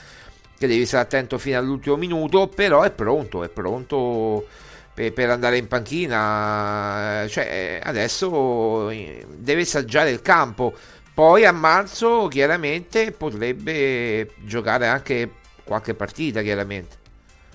che 0.58 0.66
devi 0.66 0.86
stare 0.86 1.04
attento 1.04 1.38
fino 1.38 1.58
all'ultimo 1.58 1.98
minuto, 1.98 2.48
però 2.48 2.84
è 2.84 2.92
pronto, 2.92 3.44
è 3.44 3.50
pronto 3.50 4.48
per, 4.94 5.12
per 5.12 5.30
andare 5.30 5.58
in 5.58 5.68
panchina, 5.68 7.26
cioè 7.28 7.82
adesso 7.84 8.90
eh, 8.92 9.26
deve 9.30 9.63
assaggiare 9.63 10.10
il 10.10 10.22
campo, 10.22 10.74
poi 11.13 11.44
a 11.44 11.52
marzo 11.52 12.28
chiaramente 12.28 13.12
potrebbe 13.12 14.36
giocare 14.46 14.88
anche 14.88 15.32
qualche 15.66 15.94
partita 15.96 16.42
chiaramente. 16.42 16.96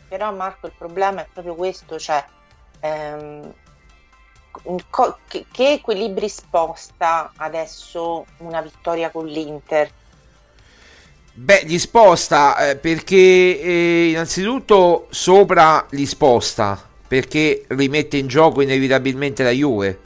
Però 0.08 0.30
Marco 0.34 0.66
il 0.66 0.74
problema 0.76 1.22
è 1.22 1.28
proprio 1.32 1.54
questo, 1.54 1.98
cioè 1.98 2.22
ehm, 2.80 3.54
co- 4.88 5.18
che, 5.26 5.46
equilibri 5.52 6.28
sposta 6.28 7.32
adesso 7.36 8.26
una 8.38 8.60
vittoria 8.60 9.10
con 9.10 9.26
l'Inter? 9.26 9.90
Beh, 11.34 11.62
gli 11.64 11.78
sposta 11.78 12.70
eh, 12.70 12.76
perché 12.76 13.16
eh, 13.16 14.10
innanzitutto 14.10 15.06
sopra 15.10 15.86
li 15.90 16.04
sposta 16.04 16.90
perché 17.12 17.64
rimette 17.68 18.16
in 18.16 18.26
gioco 18.26 18.62
inevitabilmente 18.62 19.42
la 19.42 19.50
Juve. 19.50 20.00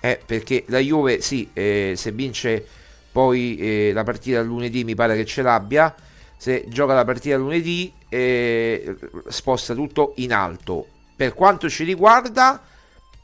Eh, 0.00 0.20
perché 0.26 0.64
la 0.66 0.80
Juve, 0.80 1.22
sì, 1.22 1.48
eh, 1.54 1.94
se 1.96 2.12
vince 2.12 2.62
poi 3.10 3.56
eh, 3.56 3.92
la 3.94 4.04
partita 4.04 4.42
lunedì 4.42 4.84
mi 4.84 4.94
pare 4.94 5.16
che 5.16 5.24
ce 5.24 5.40
l'abbia. 5.40 5.94
Se 6.36 6.66
gioca 6.68 6.92
la 6.92 7.06
partita 7.06 7.38
lunedì 7.38 7.90
eh, 8.10 8.96
sposta 9.28 9.72
tutto 9.72 10.12
in 10.16 10.34
alto. 10.34 10.86
Per 11.16 11.32
quanto 11.32 11.70
ci 11.70 11.84
riguarda, 11.84 12.62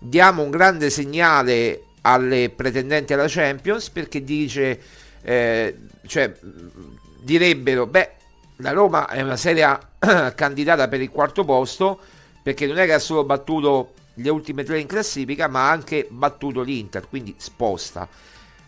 diamo 0.03 0.43
un 0.43 0.51
grande 0.51 0.91
segnale 0.91 1.85
alle 2.03 2.51
pretendenti 2.51 3.12
alla 3.12 3.27
Champions 3.29 3.91
perché 3.91 4.25
dice, 4.25 4.81
cioè 5.23 6.33
direbbero, 7.21 7.87
beh, 7.87 8.11
la 8.57 8.73
Roma 8.73 9.09
è 9.09 9.21
una 9.23 9.37
seria 9.37 9.79
candidata 10.35 10.88
per 10.88 11.01
il 11.01 11.11
quarto 11.11 11.45
posto 11.45 11.99
perché 12.43 12.67
non 12.67 12.79
è 12.79 12.87
che 12.87 12.95
ha 12.95 12.99
solo 12.99 13.25
battuto 13.25 13.93
le 14.15 14.29
ultime 14.29 14.65
tre 14.65 14.81
in 14.81 14.87
classifica, 14.87 15.49
ma 15.49 15.69
ha 15.69 15.71
anche 15.71 16.07
battuto 16.11 16.62
l'Inter, 16.62 17.09
quindi 17.09 17.35
sposta. 17.38 18.09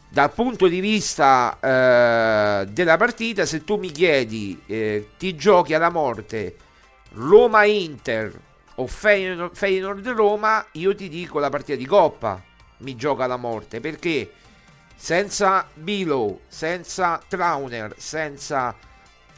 Dal 0.09 0.33
punto 0.33 0.69
di 0.69 0.79
vista 0.79 1.59
eh, 1.61 2.67
della 2.67 2.97
partita, 2.97 3.45
se 3.45 3.65
tu 3.65 3.77
mi 3.77 3.91
chiedi 3.91 4.61
eh, 4.67 5.09
ti 5.19 5.35
giochi 5.35 5.75
alla 5.75 5.91
morte 5.91 6.57
Roma-Inter 7.15 8.33
o 8.77 8.87
Feyenoord-Roma, 8.87 10.67
io 10.73 10.95
ti 10.95 11.09
dico 11.09 11.39
la 11.39 11.49
partita 11.49 11.77
di 11.77 11.87
Coppa 11.87 12.43
mi 12.79 12.97
gioca 12.97 13.25
alla 13.25 13.37
morte 13.37 13.81
perché 13.81 14.31
senza 14.97 15.69
Bilo, 15.75 16.41
senza 16.49 17.21
Trauner, 17.27 17.95
senza 17.99 18.75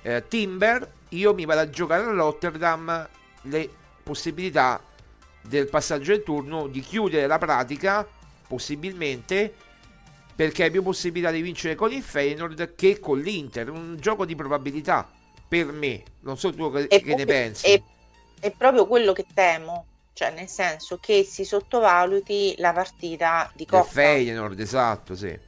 eh, 0.02 0.24
Timber, 0.28 0.92
io 1.10 1.34
mi 1.34 1.44
vado 1.44 1.60
a 1.60 1.70
giocare 1.70 2.04
a 2.04 2.10
Rotterdam 2.12 3.08
le 3.42 3.70
possibilità 4.02 4.82
del 5.40 5.68
passaggio 5.68 6.12
del 6.12 6.22
turno 6.22 6.66
di 6.66 6.80
chiudere 6.80 7.26
la 7.26 7.38
pratica, 7.38 8.06
possibilmente, 8.46 9.52
perché 10.34 10.64
hai 10.64 10.70
più 10.70 10.82
possibilità 10.82 11.30
di 11.30 11.40
vincere 11.40 11.74
con 11.74 11.92
il 11.92 12.02
Feyenoord 12.02 12.74
che 12.74 13.00
con 13.00 13.18
l'Inter. 13.18 13.70
Un 13.70 13.96
gioco 13.98 14.24
di 14.24 14.34
probabilità 14.34 15.10
per 15.48 15.66
me. 15.72 16.02
Non 16.20 16.36
so 16.36 16.52
tu 16.52 16.70
che, 16.70 16.86
che 16.86 17.14
ne 17.14 17.24
pensi. 17.24 17.72
È, 17.72 17.82
è 18.40 18.50
proprio 18.50 18.86
quello 18.86 19.12
che 19.12 19.26
temo 19.32 19.86
cioè 20.16 20.30
nel 20.30 20.48
senso 20.48 20.96
che 20.96 21.24
si 21.24 21.44
sottovaluti 21.44 22.54
la 22.56 22.72
partita 22.72 23.50
di 23.54 23.66
Coppa. 23.66 23.84
Feyenoord, 23.84 24.58
esatto, 24.58 25.14
sì. 25.14 25.38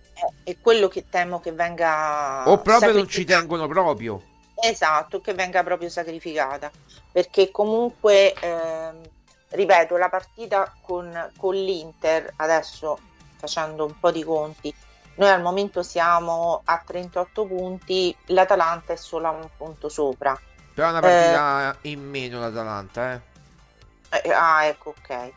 è 0.44 0.57
quello 0.61 0.88
che 0.88 1.09
temo 1.09 1.40
che 1.40 1.53
venga... 1.53 2.46
O 2.46 2.59
proprio 2.59 2.92
non 2.92 3.09
ci 3.09 3.24
tengono 3.24 3.66
proprio. 3.66 4.22
Esatto, 4.61 5.22
che 5.22 5.33
venga 5.33 5.62
proprio 5.62 5.88
sacrificata, 5.88 6.70
perché 7.11 7.51
comunque, 7.51 8.35
ehm, 8.35 9.09
ripeto, 9.48 9.96
la 9.96 10.11
partita 10.11 10.70
con, 10.83 11.31
con 11.38 11.55
l'Inter, 11.55 12.35
adesso 12.37 12.98
facendo 13.37 13.87
un 13.87 13.98
po' 13.98 14.11
di 14.11 14.22
conti, 14.22 14.74
noi 15.14 15.31
al 15.31 15.40
momento 15.40 15.83
siamo 15.83 16.61
a 16.62 16.83
38 16.85 17.46
punti, 17.46 18.14
l'Atalanta 18.27 18.92
è 18.92 18.96
solo 18.96 19.29
a 19.29 19.31
un 19.31 19.48
punto 19.57 19.88
sopra. 19.88 20.38
Però 20.79 20.91
è 20.91 20.93
una 20.93 21.01
partita 21.01 21.77
eh, 21.81 21.88
in 21.88 22.09
meno 22.09 22.38
l'Atalanta, 22.38 23.14
eh. 23.14 24.23
eh 24.23 24.31
ah, 24.31 24.64
ecco, 24.67 24.95
ok. 24.97 25.11
E, 25.11 25.33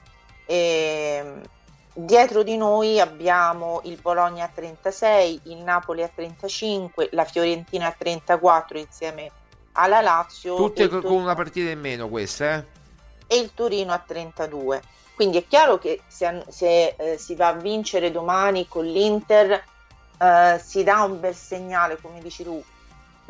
ehm, 0.46 1.42
dietro 1.94 2.44
di 2.44 2.58
noi 2.58 3.00
abbiamo 3.00 3.82
il 3.86 3.98
Bologna 4.00 4.46
a 4.46 4.52
36, 4.54 5.42
il 5.46 5.58
Napoli 5.58 6.04
a 6.04 6.12
35, 6.14 7.10
la 7.14 7.26
Fiorentina 7.26 7.88
a 7.88 7.96
34 7.98 8.78
insieme 8.78 9.32
alla 9.72 10.00
Lazio. 10.02 10.56
Tutte 10.58 10.88
con 10.88 11.02
Torino... 11.02 11.22
una 11.22 11.34
partita 11.34 11.72
in 11.72 11.80
meno 11.80 12.08
queste, 12.08 12.68
eh? 13.28 13.36
E 13.36 13.40
il 13.40 13.52
Torino 13.56 13.94
a 13.94 13.98
32. 13.98 14.80
Quindi 15.16 15.40
è 15.40 15.48
chiaro 15.48 15.80
che 15.80 16.04
se, 16.06 16.46
se 16.50 16.94
eh, 16.96 17.18
si 17.18 17.34
va 17.34 17.48
a 17.48 17.54
vincere 17.54 18.12
domani 18.12 18.68
con 18.68 18.86
l'Inter 18.86 19.64
eh, 20.20 20.62
si 20.64 20.84
dà 20.84 21.02
un 21.02 21.20
bel 21.20 21.34
segnale, 21.34 21.98
come 22.00 22.22
dici 22.22 22.44
tu, 22.44 22.64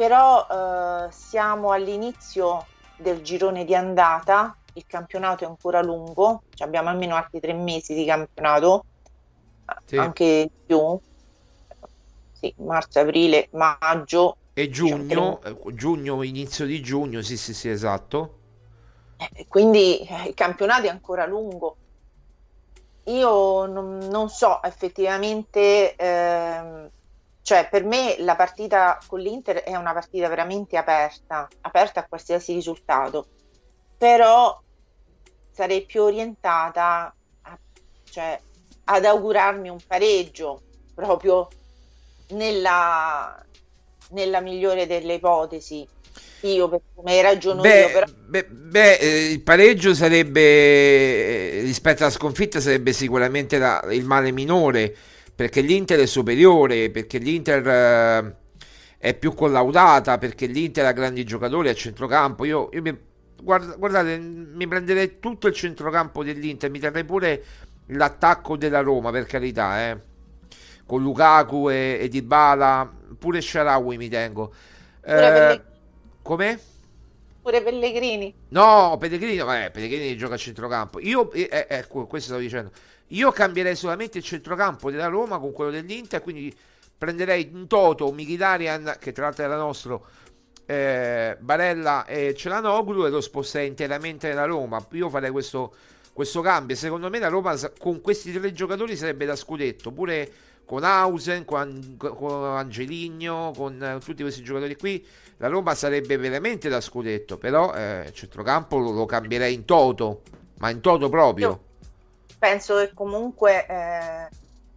però 0.01 0.47
eh, 0.49 1.11
siamo 1.11 1.69
all'inizio 1.69 2.65
del 2.97 3.21
girone 3.21 3.65
di 3.65 3.75
andata 3.75 4.57
il 4.73 4.85
campionato 4.87 5.43
è 5.43 5.47
ancora 5.47 5.79
lungo, 5.83 6.41
cioè 6.55 6.65
abbiamo 6.65 6.89
almeno 6.89 7.15
altri 7.15 7.39
tre 7.39 7.53
mesi 7.53 7.93
di 7.93 8.03
campionato, 8.03 8.83
sì. 9.85 9.97
anche 9.97 10.49
più, 10.65 10.99
sì, 12.31 12.51
marzo, 12.57 12.99
aprile, 12.99 13.49
maggio. 13.51 14.37
E 14.53 14.71
giugno, 14.71 15.39
diciamo, 15.43 15.75
giugno, 15.75 16.23
inizio 16.23 16.65
di 16.65 16.81
giugno, 16.81 17.21
sì, 17.21 17.37
sì, 17.37 17.53
sì, 17.53 17.69
esatto. 17.69 18.37
Eh, 19.17 19.45
quindi 19.47 19.99
eh, 19.99 20.29
il 20.29 20.33
campionato 20.33 20.87
è 20.87 20.89
ancora 20.89 21.27
lungo. 21.27 21.75
Io 23.03 23.67
non, 23.67 23.99
non 24.09 24.29
so 24.29 24.63
effettivamente, 24.63 25.95
ehm, 25.95 26.89
cioè 27.43 27.67
per 27.69 27.83
me 27.83 28.15
la 28.19 28.35
partita 28.35 28.99
con 29.07 29.19
l'Inter 29.19 29.63
è 29.63 29.75
una 29.75 29.93
partita 29.93 30.27
veramente 30.27 30.77
aperta, 30.77 31.47
aperta 31.61 32.01
a 32.01 32.05
qualsiasi 32.07 32.53
risultato. 32.53 33.27
Però 33.97 34.59
sarei 35.51 35.85
più 35.85 36.03
orientata 36.03 37.13
a, 37.41 37.59
cioè, 38.09 38.39
ad 38.85 39.05
augurarmi 39.05 39.69
un 39.69 39.79
pareggio 39.85 40.61
proprio 40.93 41.47
nella, 42.29 43.43
nella 44.11 44.39
migliore 44.39 44.85
delle 44.85 45.15
ipotesi. 45.15 45.87
Io 46.41 46.67
per 46.67 46.81
come 46.95 47.21
ragiono 47.21 47.61
beh, 47.61 47.79
io 47.81 47.91
però... 47.91 48.05
beh, 48.09 48.45
beh 48.45 48.93
eh, 48.95 49.25
il 49.31 49.41
pareggio 49.41 49.93
sarebbe 49.93 50.41
eh, 50.41 51.61
rispetto 51.61 52.01
alla 52.01 52.11
sconfitta 52.11 52.59
sarebbe 52.59 52.93
sicuramente 52.93 53.59
la, 53.59 53.79
il 53.91 54.05
male 54.05 54.31
minore 54.31 54.95
perché 55.35 55.61
l'Inter 55.61 55.99
è 55.99 56.05
superiore 56.05 56.89
perché 56.89 57.17
l'Inter 57.17 57.67
eh, 57.67 58.35
è 58.97 59.13
più 59.15 59.33
collaudata 59.33 60.17
perché 60.17 60.45
l'Inter 60.45 60.85
ha 60.85 60.91
grandi 60.91 61.23
giocatori 61.23 61.69
a 61.69 61.73
centrocampo 61.73 62.45
io, 62.45 62.69
io 62.73 62.81
mi 62.81 62.97
guarda, 63.41 63.75
guardate, 63.75 64.17
mi 64.17 64.67
prenderei 64.67 65.19
tutto 65.19 65.47
il 65.47 65.53
centrocampo 65.53 66.23
dell'Inter, 66.23 66.69
mi 66.69 66.79
terrei 66.79 67.03
pure 67.03 67.43
l'attacco 67.87 68.55
della 68.55 68.81
Roma, 68.81 69.11
per 69.11 69.25
carità, 69.25 69.89
eh. 69.89 70.09
Con 70.85 71.01
Lukaku 71.01 71.69
e, 71.69 71.99
e 72.01 72.07
Dybala, 72.09 72.89
pure 73.17 73.41
Sharawi 73.41 73.97
mi 73.97 74.09
tengo. 74.09 74.53
Eh, 75.03 75.61
come? 76.21 76.59
Pure 77.41 77.61
Pellegrini. 77.61 78.33
No, 78.49 78.97
Pellegrini, 78.99 79.37
eh, 79.37 79.71
Pellegrini 79.71 80.17
gioca 80.17 80.35
a 80.35 80.37
centrocampo. 80.37 80.99
Io, 80.99 81.31
eh, 81.31 81.65
ecco, 81.69 82.05
questo 82.07 82.29
stavo 82.29 82.41
dicendo. 82.41 82.71
Io 83.11 83.31
cambierei 83.31 83.75
solamente 83.75 84.19
il 84.19 84.23
centrocampo 84.23 84.89
della 84.89 85.07
Roma 85.07 85.39
con 85.39 85.51
quello 85.51 85.71
dell'Inter, 85.71 86.21
quindi 86.21 86.53
prenderei 86.97 87.49
in 87.51 87.67
toto 87.67 88.11
Mkhitaryan, 88.11 88.97
che 88.99 89.11
tra 89.11 89.25
l'altro 89.25 89.43
era 89.43 89.57
nostro, 89.57 90.05
eh, 90.65 91.35
Barella 91.39 92.05
e 92.05 92.33
Celanoglu 92.35 93.05
e 93.05 93.09
lo 93.09 93.19
sposterei 93.19 93.67
interamente 93.67 94.29
nella 94.29 94.45
Roma. 94.45 94.85
Io 94.91 95.09
farei 95.09 95.31
questo, 95.31 95.73
questo 96.13 96.39
cambio. 96.41 96.75
Secondo 96.75 97.09
me 97.09 97.19
la 97.19 97.27
Roma 97.27 97.57
con 97.77 97.99
questi 97.99 98.31
tre 98.31 98.53
giocatori 98.53 98.95
sarebbe 98.95 99.25
da 99.25 99.35
scudetto, 99.35 99.91
pure 99.91 100.31
con 100.63 100.85
Hausen, 100.85 101.43
con, 101.43 101.97
con 101.97 102.43
Angeligno, 102.45 103.51
con 103.53 103.83
eh, 103.83 103.99
tutti 103.99 104.21
questi 104.21 104.41
giocatori 104.41 104.77
qui. 104.77 105.05
La 105.37 105.47
Roma 105.47 105.75
sarebbe 105.75 106.15
veramente 106.15 106.69
da 106.69 106.79
scudetto, 106.79 107.37
però 107.37 107.73
eh, 107.73 108.05
il 108.05 108.13
centrocampo 108.13 108.77
lo, 108.77 108.91
lo, 108.91 109.05
cambierei 109.05 109.53
in 109.53 109.65
toto, 109.65 110.21
ma 110.59 110.69
in 110.69 110.79
toto 110.79 111.09
proprio. 111.09 111.49
Io 111.49 111.70
penso 112.41 112.77
che 112.77 112.91
comunque 112.95 113.67
eh, 113.67 114.27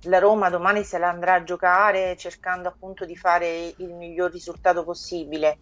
la 0.03 0.19
Roma 0.19 0.51
domani 0.51 0.85
se 0.85 0.99
la 0.99 1.09
andrà 1.09 1.37
a 1.37 1.45
giocare 1.45 2.15
cercando 2.19 2.69
appunto 2.69 3.07
di 3.07 3.17
fare 3.17 3.73
il 3.79 3.95
miglior 3.95 4.31
risultato 4.31 4.85
possibile 4.85 5.57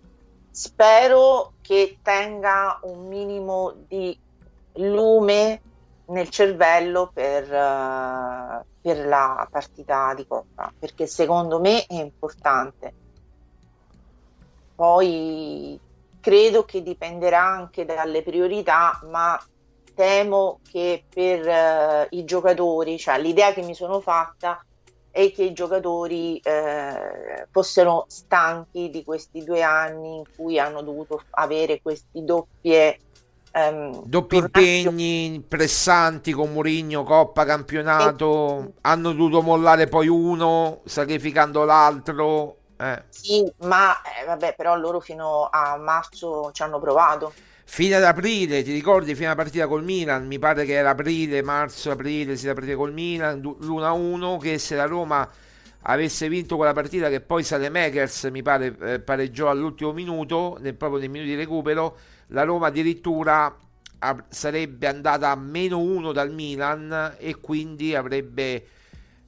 spero 0.51 1.53
che 1.61 1.99
tenga 2.03 2.81
un 2.83 3.07
minimo 3.07 3.73
di 3.87 4.19
lume 4.75 5.61
nel 6.07 6.29
cervello 6.29 7.09
per, 7.15 7.45
uh, 7.45 8.65
per 8.81 9.07
la 9.07 9.47
partita 9.49 10.13
di 10.15 10.27
Coppa, 10.27 10.73
perché 10.77 11.07
secondo 11.07 11.61
me 11.61 11.87
è 11.87 11.95
importante. 11.95 12.93
Poi 14.75 15.79
credo 16.21 16.65
che 16.65 16.83
dipenderà 16.83 17.43
anche 17.43 17.85
dalle 17.85 18.25
priorità, 18.25 19.01
ma 19.09 19.41
temo 19.95 20.61
che 20.71 21.05
per 21.13 21.47
uh, 21.47 22.17
i 22.17 22.25
giocatori, 22.25 22.99
cioè 22.99 23.21
l'idea 23.21 23.53
che 23.53 23.63
mi 23.63 23.75
sono 23.75 24.01
fatta 24.01 24.65
e 25.15 25.31
che 25.31 25.45
i 25.45 25.53
giocatori 25.53 26.39
eh, 26.39 27.47
fossero 27.51 28.07
stanchi 28.09 28.89
di 28.89 29.05
questi 29.05 29.45
due 29.45 29.63
anni 29.63 30.17
in 30.17 30.23
cui 30.35 30.59
hanno 30.59 30.81
dovuto 30.81 31.23
avere 31.33 31.83
questi 31.83 32.25
doppie 32.25 32.99
ehm, 33.53 34.05
doppi 34.05 34.37
impegni 34.37 35.45
pressanti 35.47 36.33
con 36.33 36.53
Mourinho, 36.53 37.05
Coppa, 37.05 37.45
Campionato 37.45 38.59
e... 38.59 38.73
hanno 38.81 39.13
dovuto 39.13 39.43
mollare 39.43 39.87
poi 39.87 40.09
uno 40.09 40.81
sacrificando 40.87 41.65
l'altro 41.65 42.57
eh. 42.79 43.05
sì 43.11 43.53
ma 43.65 43.95
eh, 44.01 44.25
vabbè 44.25 44.55
però 44.57 44.75
loro 44.77 44.99
fino 44.99 45.47
a 45.51 45.77
marzo 45.77 46.51
ci 46.53 46.63
hanno 46.63 46.81
provato 46.81 47.35
fino 47.75 47.97
ad 47.97 48.03
aprile, 48.03 48.63
ti 48.63 48.71
ricordi, 48.71 49.15
fino 49.15 49.29
alla 49.29 49.35
partita 49.35 49.67
col 49.67 49.83
Milan, 49.83 50.27
mi 50.27 50.39
pare 50.39 50.67
che 50.67 50.75
era 50.75 50.91
aprile, 50.91 51.41
marzo, 51.43 51.91
aprile, 51.91 52.37
si 52.37 52.45
la 52.45 52.53
partita 52.53 52.77
col 52.77 52.93
Milan, 52.93 53.41
l'1-1, 53.41 54.39
che 54.39 54.59
se 54.59 54.77
la 54.77 54.85
Roma 54.85 55.27
avesse 55.85 56.29
vinto 56.29 56.57
quella 56.57 56.75
partita 56.75 57.09
che 57.09 57.23
poi 57.23 57.43
Salemakers 57.43 58.25
mi 58.25 58.43
pare 58.43 58.77
eh, 58.79 59.01
pareggiò 59.01 59.49
all'ultimo 59.49 59.95
minuto, 59.95 60.59
nel, 60.61 60.75
proprio 60.75 60.99
nei 60.99 61.09
minuti 61.09 61.31
di 61.31 61.37
recupero, 61.37 61.97
la 62.27 62.43
Roma 62.43 62.67
addirittura 62.67 63.57
a, 64.01 64.25
sarebbe 64.29 64.87
andata 64.87 65.31
a 65.31 65.35
meno 65.35 65.79
1 65.79 66.13
dal 66.13 66.31
Milan 66.31 67.15
e 67.17 67.41
quindi 67.41 67.95
avrebbe 67.95 68.67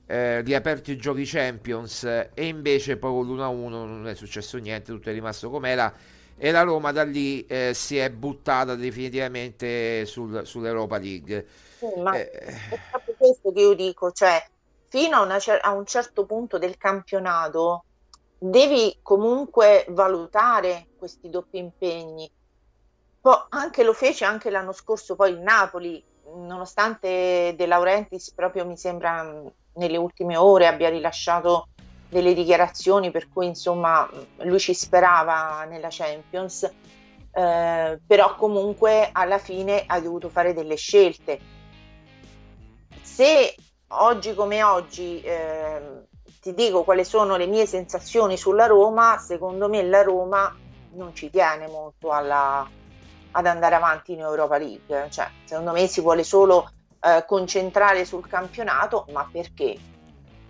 eh, 0.04 0.42
riaperto 0.42 0.90
i 0.90 0.98
giochi 0.98 1.24
Champions. 1.24 2.04
E 2.34 2.44
invece 2.44 2.98
poi 2.98 3.10
con 3.10 3.26
l'1-1 3.26 3.68
non 3.70 4.06
è 4.06 4.14
successo 4.14 4.58
niente, 4.58 4.92
tutto 4.92 5.08
è 5.08 5.14
rimasto 5.14 5.48
com'era 5.48 5.90
e 6.36 6.50
la 6.50 6.62
Roma 6.62 6.92
da 6.92 7.04
lì 7.04 7.44
eh, 7.46 7.72
si 7.74 7.96
è 7.96 8.10
buttata 8.10 8.74
definitivamente 8.74 10.04
sul, 10.06 10.46
sull'Europa 10.46 10.98
League. 10.98 11.46
Sì, 11.78 11.86
ma 12.00 12.16
eh, 12.16 12.30
è 12.30 12.78
proprio 12.90 13.14
questo 13.16 13.52
che 13.52 13.60
io 13.60 13.74
dico, 13.74 14.10
cioè 14.12 14.44
fino 14.88 15.16
a, 15.16 15.22
una, 15.22 15.38
a 15.60 15.72
un 15.72 15.86
certo 15.86 16.24
punto 16.24 16.58
del 16.58 16.76
campionato 16.76 17.84
devi 18.38 18.98
comunque 19.02 19.86
valutare 19.88 20.88
questi 20.96 21.30
doppi 21.30 21.58
impegni. 21.58 22.30
Poi 23.20 23.36
anche 23.50 23.82
lo 23.82 23.92
fece 23.92 24.24
anche 24.24 24.50
l'anno 24.50 24.72
scorso 24.72 25.16
poi 25.16 25.30
il 25.30 25.38
Napoli, 25.38 26.02
nonostante 26.34 27.54
De 27.56 27.66
Laurentiis 27.66 28.32
proprio 28.32 28.66
mi 28.66 28.76
sembra 28.76 29.42
nelle 29.74 29.96
ultime 29.96 30.36
ore 30.36 30.66
abbia 30.66 30.88
rilasciato 30.88 31.68
delle 32.08 32.34
dichiarazioni 32.34 33.10
per 33.10 33.28
cui 33.28 33.46
insomma 33.46 34.08
lui 34.38 34.58
ci 34.58 34.74
sperava 34.74 35.64
nella 35.64 35.88
Champions, 35.90 36.62
eh, 37.32 38.00
però 38.06 38.36
comunque 38.36 39.08
alla 39.12 39.38
fine 39.38 39.84
ha 39.86 40.00
dovuto 40.00 40.28
fare 40.28 40.54
delle 40.54 40.76
scelte. 40.76 41.40
Se 43.02 43.54
oggi 43.88 44.34
come 44.34 44.62
oggi 44.62 45.20
eh, 45.20 46.06
ti 46.40 46.54
dico 46.54 46.84
quali 46.84 47.04
sono 47.04 47.36
le 47.36 47.46
mie 47.46 47.66
sensazioni 47.66 48.36
sulla 48.36 48.66
Roma, 48.66 49.18
secondo 49.18 49.68
me 49.68 49.82
la 49.82 50.02
Roma 50.02 50.54
non 50.92 51.14
ci 51.14 51.30
tiene 51.30 51.66
molto 51.66 52.10
alla, 52.10 52.68
ad 53.30 53.46
andare 53.46 53.74
avanti 53.74 54.12
in 54.12 54.20
Europa 54.20 54.58
League, 54.58 55.08
cioè, 55.10 55.28
secondo 55.44 55.72
me 55.72 55.86
si 55.86 56.00
vuole 56.00 56.22
solo 56.22 56.70
eh, 57.00 57.24
concentrare 57.26 58.04
sul 58.04 58.26
campionato, 58.28 59.06
ma 59.10 59.28
perché? 59.30 59.92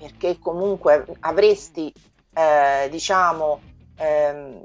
Perché 0.04 0.38
comunque 0.38 1.06
avresti, 1.20 1.90
eh, 2.34 2.88
diciamo, 2.90 3.60
ehm, 3.96 4.62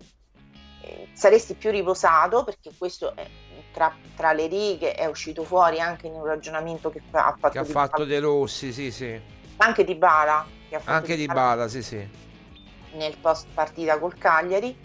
saresti 1.13 1.53
più 1.53 1.71
riposato 1.71 2.43
perché 2.43 2.71
questo 2.77 3.15
è, 3.15 3.25
tra, 3.71 3.95
tra, 4.17 4.33
le 4.33 4.47
righe 4.47 4.95
è 4.95 5.05
uscito 5.05 5.45
fuori 5.45 5.79
anche 5.79 6.07
in 6.07 6.13
un 6.13 6.25
ragionamento 6.25 6.89
che 6.89 7.01
ha 7.11 7.33
fatto, 7.39 7.49
che 7.51 7.59
ha 7.59 7.63
fatto 7.63 8.03
De 8.03 8.19
Rossi, 8.19 8.73
sì, 8.73 8.91
sì. 8.91 9.17
Anche 9.57 9.85
di 9.85 9.95
Bala. 9.95 10.45
Anche 10.83 11.15
di 11.15 11.25
Bala, 11.25 11.69
sì, 11.69 11.83
sì. 11.83 12.05
Nel 12.95 13.15
post 13.17 13.47
partita 13.53 13.97
col 13.97 14.17
Cagliari. 14.17 14.77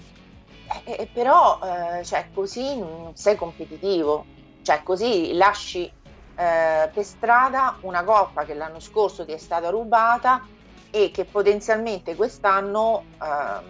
Eh, 0.84 1.08
però, 1.12 1.58
eh, 1.64 2.04
cioè, 2.04 2.28
così 2.32 2.78
non 2.78 3.10
sei 3.16 3.34
competitivo. 3.34 4.24
Cioè, 4.62 4.84
così 4.84 5.34
lasci 5.34 5.90
eh, 6.36 6.90
per 6.92 7.04
strada 7.04 7.76
una 7.80 8.02
coppa 8.02 8.44
che 8.44 8.54
l'anno 8.54 8.80
scorso 8.80 9.24
ti 9.24 9.32
è 9.32 9.38
stata 9.38 9.70
rubata 9.70 10.46
e 10.90 11.10
che 11.10 11.24
potenzialmente 11.24 12.14
quest'anno 12.14 13.04
eh, 13.20 13.64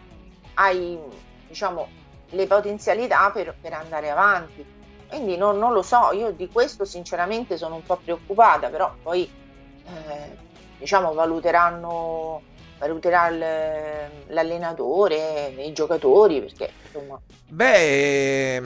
hai, 0.55 0.99
diciamo, 1.47 1.89
le 2.31 2.47
potenzialità 2.47 3.31
per, 3.31 3.55
per 3.61 3.73
andare 3.73 4.11
avanti. 4.11 4.73
Quindi 5.09 5.37
non, 5.37 5.59
non, 5.59 5.73
lo 5.73 5.83
so, 5.83 6.11
io 6.13 6.33
di 6.33 6.49
questo 6.49 6.85
sinceramente 6.85 7.57
sono 7.57 7.77
un 7.77 7.83
po' 7.83 8.01
preoccupata, 8.03 8.69
però 8.69 8.93
poi 9.03 9.31
eh, 9.85 10.37
diciamo 10.79 11.13
valuteranno, 11.15 12.43
valuterà 12.79 13.31
l'allenatore, 14.29 15.55
i 15.59 15.73
giocatori, 15.73 16.41
perché 16.41 16.73
insomma... 16.85 17.21
Beh, 17.47 18.63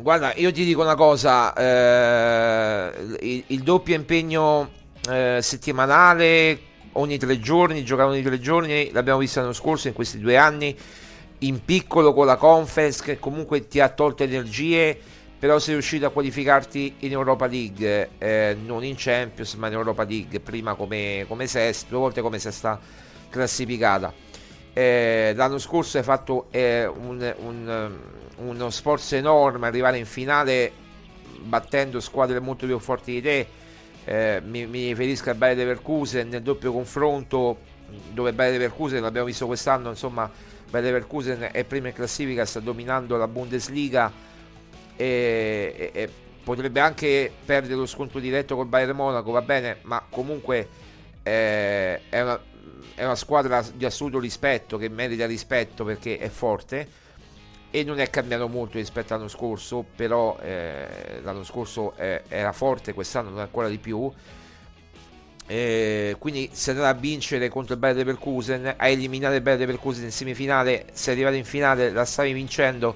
guarda, 0.00 0.34
io 0.34 0.52
ti 0.52 0.64
dico 0.64 0.82
una 0.82 0.94
cosa, 0.94 1.52
eh, 1.54 3.16
il, 3.20 3.44
il, 3.46 3.62
doppio 3.62 3.94
impegno 3.94 4.70
eh, 5.08 5.38
settimanale 5.40 6.60
ogni 6.92 7.18
tre 7.18 7.40
giorni, 7.40 7.84
giocare 7.84 8.10
ogni 8.10 8.22
tre 8.22 8.38
giorni, 8.38 8.90
l'abbiamo 8.92 9.18
visto 9.18 9.40
l'anno 9.40 9.52
scorso 9.52 9.88
in 9.88 9.94
questi 9.94 10.18
due 10.18 10.36
anni 10.36 10.76
in 11.40 11.64
piccolo 11.64 12.12
con 12.12 12.26
la 12.26 12.36
conference 12.36 13.02
che 13.02 13.18
comunque 13.18 13.68
ti 13.68 13.78
ha 13.78 13.88
tolto 13.88 14.24
energie 14.24 14.98
però 15.38 15.60
sei 15.60 15.74
riuscito 15.74 16.04
a 16.04 16.10
qualificarti 16.10 16.96
in 17.00 17.12
Europa 17.12 17.46
League 17.46 18.10
eh, 18.18 18.56
non 18.60 18.82
in 18.82 18.94
Champions 18.96 19.54
ma 19.54 19.68
in 19.68 19.74
Europa 19.74 20.02
League 20.02 20.40
prima 20.40 20.74
come, 20.74 21.24
come 21.28 21.46
sesta 21.46 21.86
due 21.88 21.98
volte 21.98 22.22
come 22.22 22.40
sesta 22.40 22.80
classificata. 23.30 24.12
Eh, 24.72 25.32
l'anno 25.36 25.58
scorso 25.58 25.98
hai 25.98 26.02
fatto 26.02 26.46
eh, 26.50 26.86
un, 26.86 27.34
un, 27.44 27.98
uno 28.38 28.70
sforzo 28.70 29.16
enorme 29.16 29.66
arrivare 29.66 29.98
in 29.98 30.06
finale 30.06 30.72
battendo 31.40 32.00
squadre 32.00 32.40
molto 32.40 32.66
più 32.66 32.78
forti 32.78 33.12
di 33.12 33.22
te. 33.22 33.46
Eh, 34.04 34.40
mi, 34.44 34.66
mi, 34.66 34.88
riferisco 34.88 35.30
a 35.30 35.34
Bayer 35.34 35.56
Leverkusen 35.56 36.28
nel 36.28 36.42
doppio 36.42 36.72
confronto 36.72 37.58
dove 38.12 38.32
Bayer 38.32 38.52
Leverkusen 38.52 39.02
l'abbiamo 39.02 39.26
visto 39.26 39.46
quest'anno 39.46 39.90
insomma 39.90 40.30
Bayer 40.70 40.92
Leverkusen 40.92 41.48
è 41.52 41.64
prima 41.64 41.88
in 41.88 41.94
classifica, 41.94 42.44
sta 42.44 42.60
dominando 42.60 43.16
la 43.16 43.26
Bundesliga 43.26 44.12
e, 44.96 45.74
e, 45.76 45.90
e, 45.92 46.10
potrebbe 46.42 46.80
anche 46.80 47.30
perdere 47.44 47.74
lo 47.74 47.86
scontro 47.86 48.20
diretto 48.20 48.54
col 48.54 48.66
Bayern 48.66 48.96
Monaco, 48.96 49.30
va 49.30 49.42
bene, 49.42 49.78
ma 49.82 50.02
comunque 50.08 50.68
eh, 51.22 52.08
è, 52.08 52.20
una, 52.20 52.40
è 52.94 53.04
una 53.04 53.14
squadra 53.14 53.64
di 53.74 53.84
assoluto 53.84 54.18
rispetto 54.18 54.76
che 54.76 54.88
merita 54.88 55.26
rispetto 55.26 55.84
perché 55.84 56.18
è 56.18 56.28
forte 56.28 57.06
e 57.70 57.84
non 57.84 58.00
è 58.00 58.08
cambiato 58.10 58.48
molto 58.48 58.78
rispetto 58.78 59.12
all'anno 59.12 59.28
scorso, 59.28 59.84
però 59.94 60.38
eh, 60.40 61.20
l'anno 61.22 61.44
scorso 61.44 61.94
eh, 61.96 62.22
era 62.28 62.52
forte, 62.52 62.92
quest'anno 62.92 63.30
non 63.30 63.40
ancora 63.40 63.68
di 63.68 63.78
più 63.78 64.10
eh, 65.50 66.14
quindi 66.18 66.50
se 66.52 66.72
andrà 66.72 66.88
a 66.88 66.92
vincere 66.92 67.48
contro 67.48 67.72
il 67.72 67.80
Bayer 67.80 67.96
Leverkusen 67.96 68.74
a 68.76 68.86
eliminare 68.86 69.36
il 69.36 69.40
Bayer 69.40 69.58
Leverkusen 69.58 70.04
in 70.04 70.12
semifinale 70.12 70.84
se 70.92 71.10
arrivate 71.12 71.36
in 71.36 71.46
finale 71.46 71.90
la 71.90 72.04
stavi 72.04 72.34
vincendo 72.34 72.94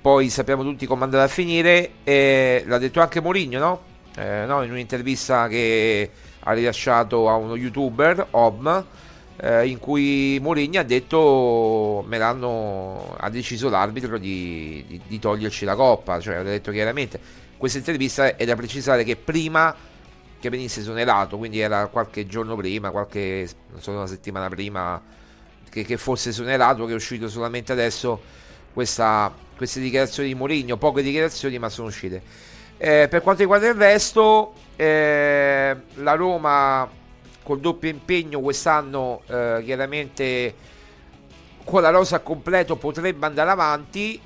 poi 0.00 0.28
sappiamo 0.28 0.64
tutti 0.64 0.86
come 0.86 1.04
andrà 1.04 1.22
a 1.22 1.28
finire 1.28 1.92
l'ha 2.02 2.78
detto 2.78 3.00
anche 3.00 3.20
Mourinho 3.20 3.58
no? 3.60 3.82
Eh, 4.16 4.44
no? 4.44 4.64
in 4.64 4.72
un'intervista 4.72 5.46
che 5.46 6.10
ha 6.40 6.52
rilasciato 6.52 7.28
a 7.28 7.36
uno 7.36 7.54
youtuber 7.54 8.26
Om 8.30 8.86
eh, 9.36 9.66
in 9.66 9.78
cui 9.78 10.38
Mourinho 10.40 10.80
ha 10.80 10.84
detto 10.84 12.04
me 12.06 12.18
l'hanno 12.18 13.16
ha 13.18 13.28
deciso 13.30 13.68
l'arbitro 13.68 14.18
di, 14.18 14.84
di, 14.86 15.00
di 15.06 15.18
toglierci 15.18 15.64
la 15.64 15.74
coppa 15.74 16.20
cioè 16.20 16.36
ha 16.36 16.42
detto 16.42 16.70
chiaramente 16.70 17.18
questa 17.56 17.78
intervista 17.78 18.36
è 18.36 18.44
da 18.44 18.56
precisare 18.56 19.04
che 19.04 19.16
prima 19.16 19.74
che 20.44 20.50
venisse 20.50 20.80
esonerato, 20.80 21.38
quindi 21.38 21.58
era 21.58 21.86
qualche 21.86 22.26
giorno 22.26 22.54
prima, 22.54 22.90
qualche, 22.90 23.48
non 23.70 23.80
so, 23.80 23.92
una 23.92 24.06
settimana 24.06 24.50
prima 24.50 25.00
che, 25.70 25.84
che 25.84 25.96
fosse 25.96 26.28
esonerato, 26.28 26.84
che 26.84 26.92
è 26.92 26.94
uscito 26.94 27.30
solamente 27.30 27.72
adesso 27.72 28.20
questa, 28.74 29.32
queste 29.56 29.80
dichiarazioni 29.80 30.28
di 30.28 30.34
Mourinho, 30.34 30.76
poche 30.76 31.02
dichiarazioni 31.02 31.58
ma 31.58 31.70
sono 31.70 31.88
uscite. 31.88 32.20
Eh, 32.76 33.08
per 33.08 33.22
quanto 33.22 33.40
riguarda 33.40 33.68
il 33.68 33.74
resto, 33.74 34.52
eh, 34.76 35.74
la 35.94 36.14
Roma 36.14 36.90
col 37.44 37.60
doppio 37.60 37.88
impegno 37.88 38.40
quest'anno 38.40 39.22
eh, 39.26 39.62
chiaramente 39.64 40.54
con 41.62 41.80
la 41.80 41.90
rosa 41.90 42.18
completo 42.20 42.74
potrebbe 42.76 43.24
andare 43.24 43.50
avanti, 43.50 44.20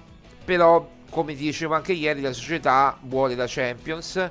però 0.44 0.88
come 1.10 1.34
dicevo 1.34 1.74
anche 1.74 1.92
ieri 1.92 2.22
la 2.22 2.32
società 2.32 2.98
vuole 3.02 3.34
la 3.34 3.46
Champions 3.46 4.30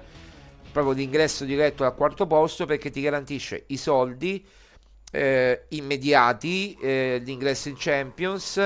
proprio 0.71 0.93
l'ingresso 0.93 1.43
diretto 1.43 1.84
al 1.84 1.95
quarto 1.95 2.28
posto 2.28 2.65
perché 2.65 2.89
ti 2.89 3.02
garantisce 3.02 3.63
i 3.67 3.78
soldi 3.78 4.45
eh, 5.12 5.63
immediati, 5.69 6.78
eh, 6.80 7.21
l'ingresso 7.23 7.69
in 7.69 7.76
Champions, 7.78 8.58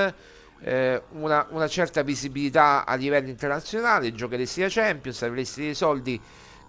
eh, 0.60 1.02
una, 1.12 1.46
una, 1.50 1.68
certa 1.68 2.02
visibilità 2.02 2.84
a 2.84 2.94
livello 2.96 3.28
internazionale, 3.28 4.12
giocheresti 4.12 4.60
la 4.60 4.68
Champions, 4.68 5.22
avresti 5.22 5.62
dei 5.62 5.74
soldi 5.74 6.20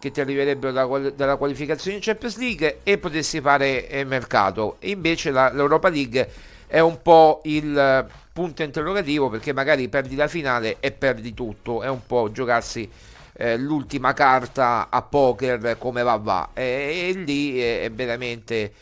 che 0.03 0.11
ti 0.11 0.19
arriverebbero 0.19 0.73
da, 0.73 1.09
dalla 1.11 1.37
qualificazione 1.37 1.95
in 1.95 2.03
Champions 2.03 2.35
League 2.35 2.79
e 2.83 2.97
potresti 2.97 3.39
fare 3.39 3.87
eh, 3.87 4.03
mercato. 4.03 4.75
E 4.79 4.89
invece 4.89 5.31
la, 5.31 5.49
l'Europa 5.49 5.87
League 5.87 6.29
è 6.67 6.81
un 6.81 7.01
po' 7.01 7.39
il 7.45 8.05
punto 8.33 8.63
interrogativo 8.63 9.29
perché 9.29 9.53
magari 9.53 9.87
perdi 9.87 10.17
la 10.17 10.27
finale 10.27 10.75
e 10.81 10.91
perdi 10.91 11.33
tutto, 11.33 11.83
è 11.83 11.87
un 11.87 12.05
po' 12.05 12.29
giocarsi 12.33 12.89
eh, 13.35 13.57
l'ultima 13.57 14.11
carta 14.11 14.87
a 14.89 15.01
poker 15.03 15.77
come 15.77 16.03
va 16.03 16.17
va. 16.17 16.49
E, 16.51 17.07
e 17.07 17.19
lì 17.19 17.61
è, 17.61 17.83
è 17.83 17.91
veramente 17.91 18.73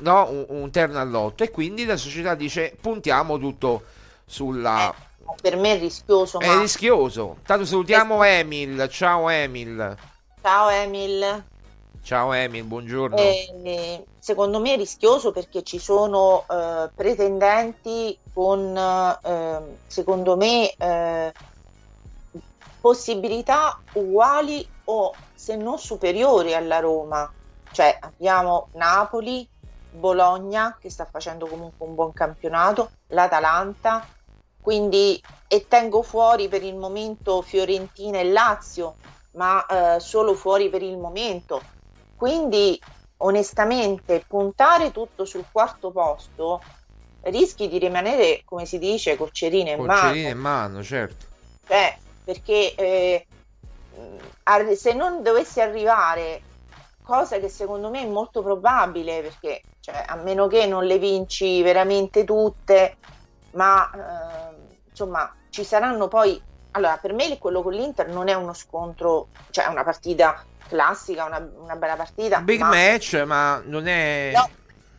no, 0.00 0.28
un, 0.28 0.44
un, 0.46 0.70
terno 0.70 1.00
all'otto. 1.00 1.42
E 1.42 1.50
quindi 1.50 1.86
la 1.86 1.96
società 1.96 2.34
dice 2.34 2.76
puntiamo 2.78 3.38
tutto 3.38 3.84
sulla 4.26 4.92
eh, 4.92 5.34
per 5.40 5.56
me 5.56 5.76
è 5.76 5.78
rischioso 5.78 6.38
è 6.38 6.48
ma... 6.48 6.60
rischioso. 6.60 7.38
Tanto 7.46 7.64
salutiamo 7.64 8.22
eh. 8.24 8.40
Emil. 8.40 8.86
Ciao 8.90 9.30
Emil 9.30 10.12
ciao 10.44 10.68
Emil. 10.68 11.44
Ciao 12.02 12.34
Emil 12.34 12.64
buongiorno. 12.64 13.16
Eh, 13.16 14.04
secondo 14.18 14.60
me 14.60 14.74
è 14.74 14.76
rischioso 14.76 15.32
perché 15.32 15.62
ci 15.62 15.78
sono 15.78 16.44
eh, 16.50 16.90
pretendenti 16.94 18.18
con 18.30 18.76
eh, 18.76 19.78
secondo 19.86 20.36
me 20.36 21.32
possibilità 22.78 23.80
uguali 23.94 24.68
o 24.84 25.14
se 25.34 25.56
non 25.56 25.78
superiori 25.78 26.52
alla 26.52 26.78
Roma. 26.78 27.32
Cioè 27.72 27.96
abbiamo 27.98 28.68
Napoli, 28.72 29.48
Bologna 29.92 30.76
che 30.78 30.90
sta 30.90 31.06
facendo 31.06 31.46
comunque 31.46 31.86
un 31.86 31.94
buon 31.94 32.12
campionato, 32.12 32.90
l'Atalanta, 33.06 34.06
quindi 34.60 35.18
e 35.48 35.66
tengo 35.66 36.02
fuori 36.02 36.48
per 36.48 36.62
il 36.62 36.76
momento 36.76 37.40
Fiorentina 37.40 38.18
e 38.18 38.30
Lazio, 38.30 38.96
ma 39.34 39.64
eh, 39.66 40.00
solo 40.00 40.34
fuori 40.34 40.68
per 40.70 40.82
il 40.82 40.96
momento. 40.96 41.62
Quindi 42.16 42.80
onestamente 43.18 44.24
puntare 44.26 44.90
tutto 44.90 45.24
sul 45.24 45.44
quarto 45.50 45.90
posto 45.90 46.62
rischi 47.22 47.68
di 47.68 47.78
rimanere, 47.78 48.42
come 48.44 48.66
si 48.66 48.78
dice, 48.78 49.16
col 49.16 49.30
cerino 49.30 49.70
in 49.70 49.82
mano. 49.82 50.08
Cerino 50.08 50.28
in 50.28 50.38
mano, 50.38 50.82
certo. 50.82 51.26
Cioè, 51.66 51.96
perché 52.22 52.74
eh, 52.74 53.26
se 54.76 54.92
non 54.92 55.22
dovessi 55.22 55.60
arrivare, 55.60 56.42
cosa 57.02 57.38
che 57.38 57.48
secondo 57.48 57.88
me 57.90 58.02
è 58.02 58.06
molto 58.06 58.42
probabile, 58.42 59.22
perché 59.22 59.62
cioè, 59.80 60.04
a 60.06 60.16
meno 60.16 60.46
che 60.46 60.66
non 60.66 60.84
le 60.84 60.98
vinci 60.98 61.62
veramente 61.62 62.24
tutte, 62.24 62.96
ma 63.52 63.90
eh, 63.90 64.54
insomma 64.90 65.34
ci 65.50 65.64
saranno 65.64 66.08
poi... 66.08 66.52
Allora, 66.76 66.96
per 66.96 67.12
me 67.12 67.38
quello 67.38 67.62
con 67.62 67.72
l'Inter 67.72 68.08
non 68.08 68.28
è 68.28 68.34
uno 68.34 68.52
scontro, 68.52 69.28
cioè 69.50 69.66
è 69.66 69.68
una 69.68 69.84
partita 69.84 70.44
classica, 70.66 71.24
una, 71.24 71.48
una 71.56 71.76
bella 71.76 71.94
partita. 71.94 72.40
Big 72.40 72.60
ma... 72.60 72.68
match, 72.68 73.22
ma 73.24 73.62
non 73.64 73.86
è... 73.86 74.32
No, 74.34 74.48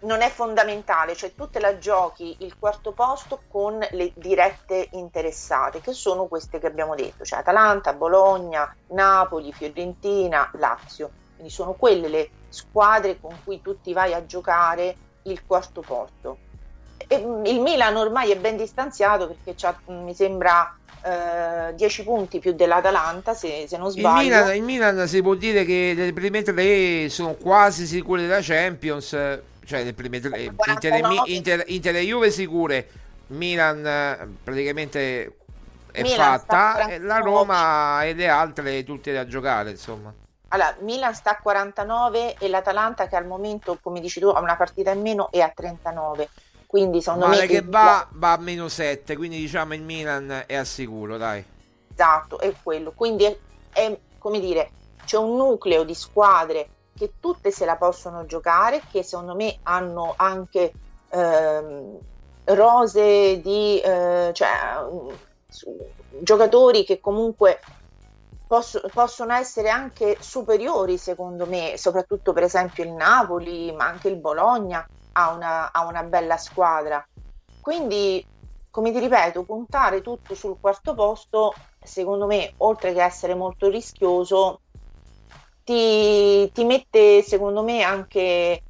non 0.06 0.22
è 0.22 0.30
fondamentale, 0.30 1.16
cioè 1.16 1.34
tu 1.36 1.50
te 1.50 1.60
la 1.60 1.78
giochi 1.78 2.38
il 2.40 2.58
quarto 2.58 2.94
posto 2.94 3.42
con 3.50 3.86
le 3.92 4.12
dirette 4.16 4.88
interessate, 4.92 5.82
che 5.82 5.92
sono 5.92 6.26
queste 6.26 6.60
che 6.60 6.68
abbiamo 6.68 6.96
detto, 6.96 7.26
cioè 7.26 7.40
Atalanta, 7.40 7.92
Bologna, 7.94 8.74
Napoli, 8.90 9.52
Fiorentina, 9.52 10.50
Lazio. 10.54 11.12
Quindi 11.34 11.52
sono 11.52 11.74
quelle 11.74 12.08
le 12.08 12.30
squadre 12.48 13.20
con 13.20 13.38
cui 13.44 13.62
tu 13.62 13.82
ti 13.82 13.92
vai 13.92 14.14
a 14.14 14.26
giocare 14.26 14.96
il 15.24 15.46
quarto 15.46 15.82
posto. 15.82 16.38
E 17.08 17.16
il 17.16 17.62
Milan 17.62 17.96
ormai 17.96 18.32
è 18.32 18.38
ben 18.38 18.58
distanziato 18.58 19.28
perché 19.28 19.76
mi 19.88 20.14
sembra 20.14 20.76
10 21.74 22.02
eh, 22.02 22.04
punti 22.04 22.40
più 22.40 22.54
dell'Atalanta 22.54 23.34
se, 23.36 23.66
se 23.68 23.78
non 23.78 23.92
sbaglio. 23.92 24.22
Il 24.22 24.26
Milan, 24.26 24.56
il 24.56 24.64
Milan, 24.64 25.08
si 25.08 25.22
può 25.22 25.36
dire 25.36 25.64
che 25.64 25.94
le 25.96 26.14
prime 26.14 26.42
tre 26.42 27.10
sono 27.10 27.36
quasi 27.36 27.86
sicure 27.86 28.24
della 28.24 28.40
Champions, 28.42 29.10
cioè 29.66 29.84
le 29.84 29.94
prime 29.94 30.20
tre, 30.20 30.42
Inter, 30.42 30.94
Inter, 31.26 31.64
Inter 31.68 31.96
e 31.96 32.02
Juve 32.02 32.32
sicure, 32.32 32.88
Milan 33.28 34.38
praticamente 34.44 35.38
è 35.92 36.02
Milan 36.02 36.40
fatta, 36.40 36.98
la 37.00 37.20
Roma 37.20 38.04
e 38.04 38.14
le 38.14 38.28
altre 38.28 38.84
tutte 38.84 39.14
da 39.14 39.28
giocare 39.28 39.70
insomma. 39.70 40.12
Allora, 40.50 40.76
Milan 40.80 41.14
sta 41.14 41.32
a 41.32 41.38
49 41.38 42.36
e 42.40 42.48
l'Atalanta 42.48 43.08
che 43.08 43.16
al 43.16 43.26
momento, 43.26 43.78
come 43.82 44.00
dici 44.00 44.20
tu, 44.20 44.28
ha 44.28 44.40
una 44.40 44.56
partita 44.56 44.92
in 44.92 45.02
meno 45.02 45.30
e 45.32 45.42
a 45.42 45.52
39. 45.54 46.30
Quindi 46.76 47.02
secondo 47.02 47.28
Male 47.28 47.48
che 47.48 47.62
va, 47.62 48.06
va 48.12 48.34
a 48.34 48.38
meno 48.38 48.68
7, 48.68 49.16
quindi 49.16 49.38
diciamo 49.38 49.76
il 49.76 49.82
Milan 49.82 50.44
è 50.46 50.58
al 50.58 50.66
sicuro, 50.66 51.16
dai. 51.16 51.42
Esatto, 51.94 52.38
è 52.38 52.54
quello. 52.62 52.92
Quindi 52.92 53.24
è, 53.24 53.38
è 53.72 53.98
come 54.18 54.42
dire, 54.42 54.72
c'è 55.06 55.16
un 55.16 55.38
nucleo 55.38 55.86
di 55.86 55.96
squadre 55.96 56.68
che 56.94 57.14
tutte 57.22 57.50
se 57.52 57.64
la 57.64 57.78
possono 57.78 58.26
giocare, 58.26 58.82
che 58.92 59.04
secondo 59.04 59.36
me 59.36 59.58
hanno 59.64 60.16
anche 60.18 60.74
ehm, 61.12 61.98
rose 62.44 63.40
di 63.40 63.80
eh, 63.80 64.32
cioè, 64.34 64.50
giocatori 66.20 66.84
che 66.84 67.00
comunque 67.00 67.62
posso, 68.46 68.82
possono 68.94 69.32
essere 69.32 69.70
anche 69.70 70.18
superiori 70.20 70.98
secondo 70.98 71.46
me, 71.46 71.76
soprattutto 71.78 72.34
per 72.34 72.44
esempio 72.44 72.84
il 72.84 72.92
Napoli, 72.92 73.72
ma 73.72 73.86
anche 73.86 74.10
il 74.10 74.18
Bologna 74.18 74.86
ha 75.18 75.32
una, 75.32 75.72
ha 75.72 75.86
una 75.86 76.04
bella 76.04 76.38
squadra. 76.38 77.06
Quindi, 77.62 78.26
come 78.70 78.92
ti 78.92 79.00
ripeto, 79.00 79.44
puntare 79.44 80.02
tutto 80.02 80.36
sul 80.36 80.58
quarto 80.60 80.94
posto, 80.94 81.54
secondo 81.82 82.26
me, 82.26 82.54
oltre 82.58 82.94
che 82.94 83.02
essere 83.02 83.34
molto 83.34 83.70
rischioso, 83.70 84.62
ti, 85.64 86.52
ti 86.52 86.64
mette, 86.66 87.22
secondo 87.22 87.64
me, 87.64 87.82
anche 87.82 88.62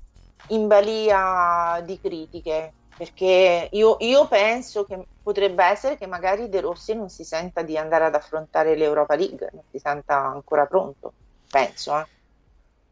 in 0.50 0.68
balia 0.68 1.82
di 1.84 2.00
critiche. 2.00 2.74
Perché 2.96 3.68
io, 3.72 3.98
io 4.00 4.26
penso 4.30 4.86
che 4.86 5.06
potrebbe 5.22 5.66
essere 5.66 5.98
che 5.98 6.08
magari 6.08 6.48
De 6.48 6.62
Rossi 6.62 6.94
non 6.94 7.10
si 7.10 7.26
senta 7.26 7.62
di 7.62 7.78
andare 7.78 8.06
ad 8.06 8.16
affrontare 8.16 8.78
l'Europa 8.78 9.16
League, 9.16 9.50
non 9.52 9.64
si 9.70 9.80
senta 9.80 10.16
ancora 10.16 10.66
pronto, 10.66 11.12
penso. 11.50 11.98
Eh. 11.98 12.06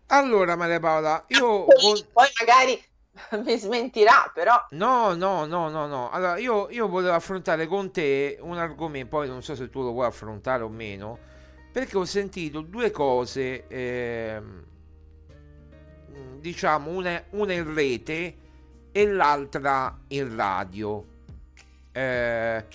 Allora, 0.07 0.57
Maria 0.57 0.81
Paola, 0.81 1.23
io... 1.27 1.63
Poi, 1.63 2.05
poi 2.11 2.27
magari 2.37 2.83
mi 3.43 3.57
smentirà, 3.57 4.31
però. 4.33 4.65
No, 4.71 5.13
no, 5.13 5.45
no, 5.45 5.69
no, 5.69 5.85
no. 5.87 6.09
Allora, 6.09 6.37
io, 6.37 6.69
io 6.69 6.87
volevo 6.87 7.13
affrontare 7.13 7.67
con 7.67 7.91
te 7.91 8.37
un 8.41 8.57
argomento, 8.57 9.09
poi 9.09 9.27
non 9.27 9.43
so 9.43 9.55
se 9.55 9.69
tu 9.69 9.81
lo 9.81 9.91
vuoi 9.91 10.07
affrontare 10.07 10.63
o 10.63 10.69
meno, 10.69 11.17
perché 11.71 11.97
ho 11.97 12.05
sentito 12.05 12.61
due 12.61 12.91
cose, 12.91 13.67
eh, 13.67 14.41
diciamo, 16.39 16.89
una, 16.89 17.23
una, 17.31 17.53
in 17.53 17.73
rete 17.73 18.35
e 18.91 19.07
l'altra 19.07 19.95
in 20.07 20.35
radio. 20.35 21.05
Eh, 21.91 22.65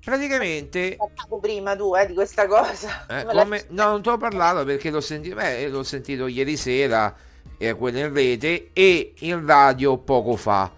praticamente 0.00 0.96
parlavo 0.96 1.38
prima 1.38 1.76
tu 1.76 1.94
eh, 1.94 2.06
di 2.06 2.14
questa 2.14 2.48
cosa 2.48 3.06
eh, 3.06 3.22
come... 3.30 3.66
no 3.68 3.84
non 3.84 4.02
ti 4.02 4.08
ho 4.08 4.16
parlato 4.16 4.64
perché 4.64 4.90
l'ho 4.90 5.00
sentito, 5.00 5.36
beh, 5.36 5.68
l'ho 5.68 5.84
sentito 5.84 6.26
ieri 6.26 6.56
sera 6.56 7.14
era 7.62 7.74
quella 7.74 7.98
in 7.98 8.14
rete 8.14 8.70
e 8.72 9.12
in 9.18 9.44
radio 9.44 9.98
poco 9.98 10.34
fa. 10.36 10.72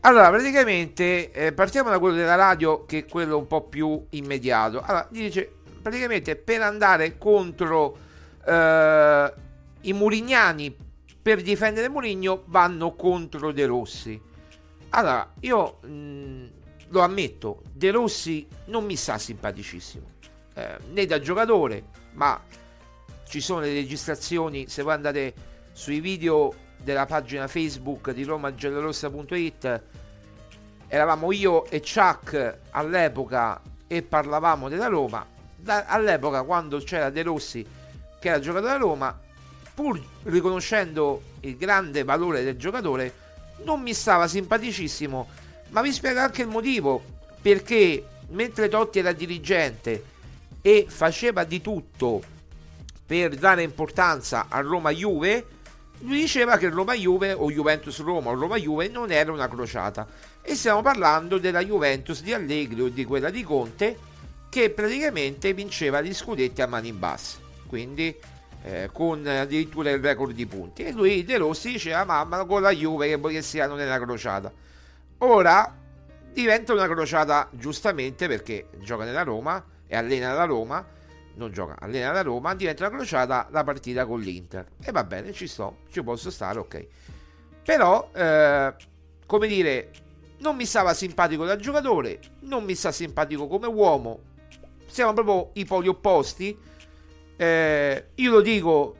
Allora, 0.00 0.28
praticamente 0.28 1.30
eh, 1.32 1.52
partiamo 1.52 1.88
da 1.88 1.98
quello 1.98 2.16
della 2.16 2.34
radio 2.34 2.84
che 2.84 2.98
è 2.98 3.06
quello 3.06 3.38
un 3.38 3.46
po' 3.46 3.62
più 3.62 4.04
immediato. 4.10 4.82
Allora, 4.82 5.08
dice 5.10 5.50
praticamente 5.80 6.36
per 6.36 6.60
andare 6.60 7.16
contro 7.16 7.96
eh, 8.46 9.32
i 9.80 9.92
Murignani 9.94 10.76
per 11.22 11.40
difendere 11.40 11.88
Murigno 11.88 12.42
vanno 12.46 12.94
contro 12.94 13.50
De 13.50 13.64
Rossi. 13.64 14.20
Allora, 14.90 15.32
io 15.40 15.78
mh, 15.80 16.50
lo 16.88 17.00
ammetto, 17.00 17.62
De 17.72 17.90
Rossi 17.90 18.46
non 18.66 18.84
mi 18.84 18.96
sa 18.96 19.16
simpaticissimo, 19.16 20.06
eh, 20.56 20.76
né 20.90 21.06
da 21.06 21.18
giocatore, 21.20 21.84
ma 22.12 22.38
ci 23.26 23.40
sono 23.40 23.60
le 23.60 23.72
registrazioni, 23.72 24.68
se 24.68 24.82
voi 24.82 24.92
andate 24.92 25.48
sui 25.80 26.00
video 26.00 26.52
della 26.76 27.06
pagina 27.06 27.48
Facebook 27.48 28.10
di 28.10 28.24
romagiallorossa.it 28.24 29.82
eravamo 30.88 31.32
io 31.32 31.64
e 31.70 31.80
Chuck 31.80 32.58
all'epoca 32.68 33.62
e 33.86 34.02
parlavamo 34.02 34.68
della 34.68 34.88
Roma. 34.88 35.26
Da, 35.56 35.86
all'epoca 35.86 36.42
quando 36.42 36.80
c'era 36.80 37.08
De 37.08 37.22
Rossi 37.22 37.66
che 38.20 38.28
era 38.28 38.40
giocatore 38.40 38.72
della 38.72 38.84
Roma, 38.84 39.18
pur 39.74 39.98
riconoscendo 40.24 41.22
il 41.40 41.56
grande 41.56 42.04
valore 42.04 42.44
del 42.44 42.58
giocatore, 42.58 43.14
non 43.64 43.80
mi 43.80 43.94
stava 43.94 44.28
simpaticissimo, 44.28 45.28
ma 45.70 45.80
vi 45.80 45.92
spiego 45.92 46.20
anche 46.20 46.42
il 46.42 46.48
motivo, 46.48 47.02
perché 47.40 48.04
mentre 48.28 48.68
Totti 48.68 48.98
era 48.98 49.12
dirigente 49.12 50.04
e 50.60 50.84
faceva 50.86 51.44
di 51.44 51.62
tutto 51.62 52.20
per 53.06 53.34
dare 53.36 53.62
importanza 53.62 54.46
a 54.50 54.60
Roma 54.60 54.90
Juve, 54.90 55.58
lui 56.00 56.20
diceva 56.20 56.56
che 56.56 56.68
Roma-Juve 56.68 57.32
o 57.32 57.50
Juventus-Roma 57.50 58.30
o 58.30 58.34
Roma-Juve 58.34 58.88
non 58.88 59.10
era 59.10 59.32
una 59.32 59.48
crociata. 59.48 60.06
E 60.42 60.54
stiamo 60.54 60.82
parlando 60.82 61.38
della 61.38 61.64
Juventus 61.64 62.22
di 62.22 62.32
Allegri 62.32 62.80
o 62.80 62.88
di 62.88 63.04
quella 63.04 63.30
di 63.30 63.42
Conte 63.42 63.98
che 64.48 64.70
praticamente 64.70 65.52
vinceva 65.52 66.00
gli 66.00 66.12
scudetti 66.12 66.60
a 66.62 66.66
mani 66.66 66.92
basse 66.92 67.48
quindi 67.70 68.12
eh, 68.64 68.90
con 68.92 69.24
addirittura 69.24 69.90
il 69.90 70.00
record 70.00 70.34
di 70.34 70.44
punti. 70.44 70.82
E 70.82 70.90
lui 70.90 71.22
De 71.22 71.38
Rossi 71.38 71.70
diceva 71.70 72.04
mamma 72.04 72.44
con 72.44 72.62
la 72.62 72.72
Juve 72.72 73.06
che 73.06 73.14
vuoi 73.14 73.34
che 73.34 73.42
sia 73.42 73.68
non 73.68 73.78
è 73.78 73.86
una 73.86 74.00
crociata. 74.00 74.52
Ora 75.18 75.72
diventa 76.32 76.72
una 76.72 76.88
crociata 76.88 77.48
giustamente 77.52 78.26
perché 78.26 78.66
gioca 78.80 79.04
nella 79.04 79.22
Roma 79.22 79.64
e 79.86 79.96
allena 79.96 80.32
la 80.32 80.44
Roma 80.44 80.84
non 81.34 81.52
gioca, 81.52 81.76
allena 81.78 82.12
la 82.12 82.22
Roma, 82.22 82.54
diventa 82.54 82.86
una 82.86 82.96
crociata 82.96 83.48
la 83.50 83.64
partita 83.64 84.06
con 84.06 84.20
l'Inter. 84.20 84.66
E 84.82 84.90
va 84.90 85.04
bene, 85.04 85.32
ci 85.32 85.46
sto, 85.46 85.78
ci 85.90 86.02
posso 86.02 86.30
stare, 86.30 86.58
ok. 86.58 86.86
Però, 87.64 88.10
eh, 88.14 88.74
come 89.26 89.46
dire, 89.46 89.90
non 90.38 90.56
mi 90.56 90.64
stava 90.64 90.94
simpatico 90.94 91.44
da 91.44 91.56
giocatore, 91.56 92.18
non 92.40 92.64
mi 92.64 92.74
sta 92.74 92.92
simpatico 92.92 93.46
come 93.46 93.66
uomo. 93.66 94.20
Siamo 94.86 95.12
proprio 95.12 95.50
i 95.54 95.64
poli 95.64 95.88
opposti. 95.88 96.58
Eh, 97.36 98.04
io 98.14 98.30
lo 98.30 98.40
dico, 98.40 98.96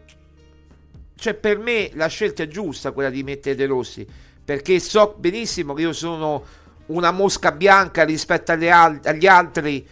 cioè 1.16 1.34
per 1.34 1.58
me 1.58 1.90
la 1.94 2.06
scelta 2.06 2.42
è 2.42 2.48
giusta 2.48 2.92
quella 2.92 3.10
di 3.10 3.22
mettere 3.22 3.54
De 3.54 3.66
Rossi, 3.66 4.06
perché 4.44 4.78
so 4.80 5.14
benissimo 5.18 5.74
che 5.74 5.82
io 5.82 5.92
sono 5.92 6.44
una 6.86 7.10
mosca 7.10 7.52
bianca 7.52 8.04
rispetto 8.04 8.52
al- 8.52 9.00
agli 9.04 9.26
altri 9.26 9.86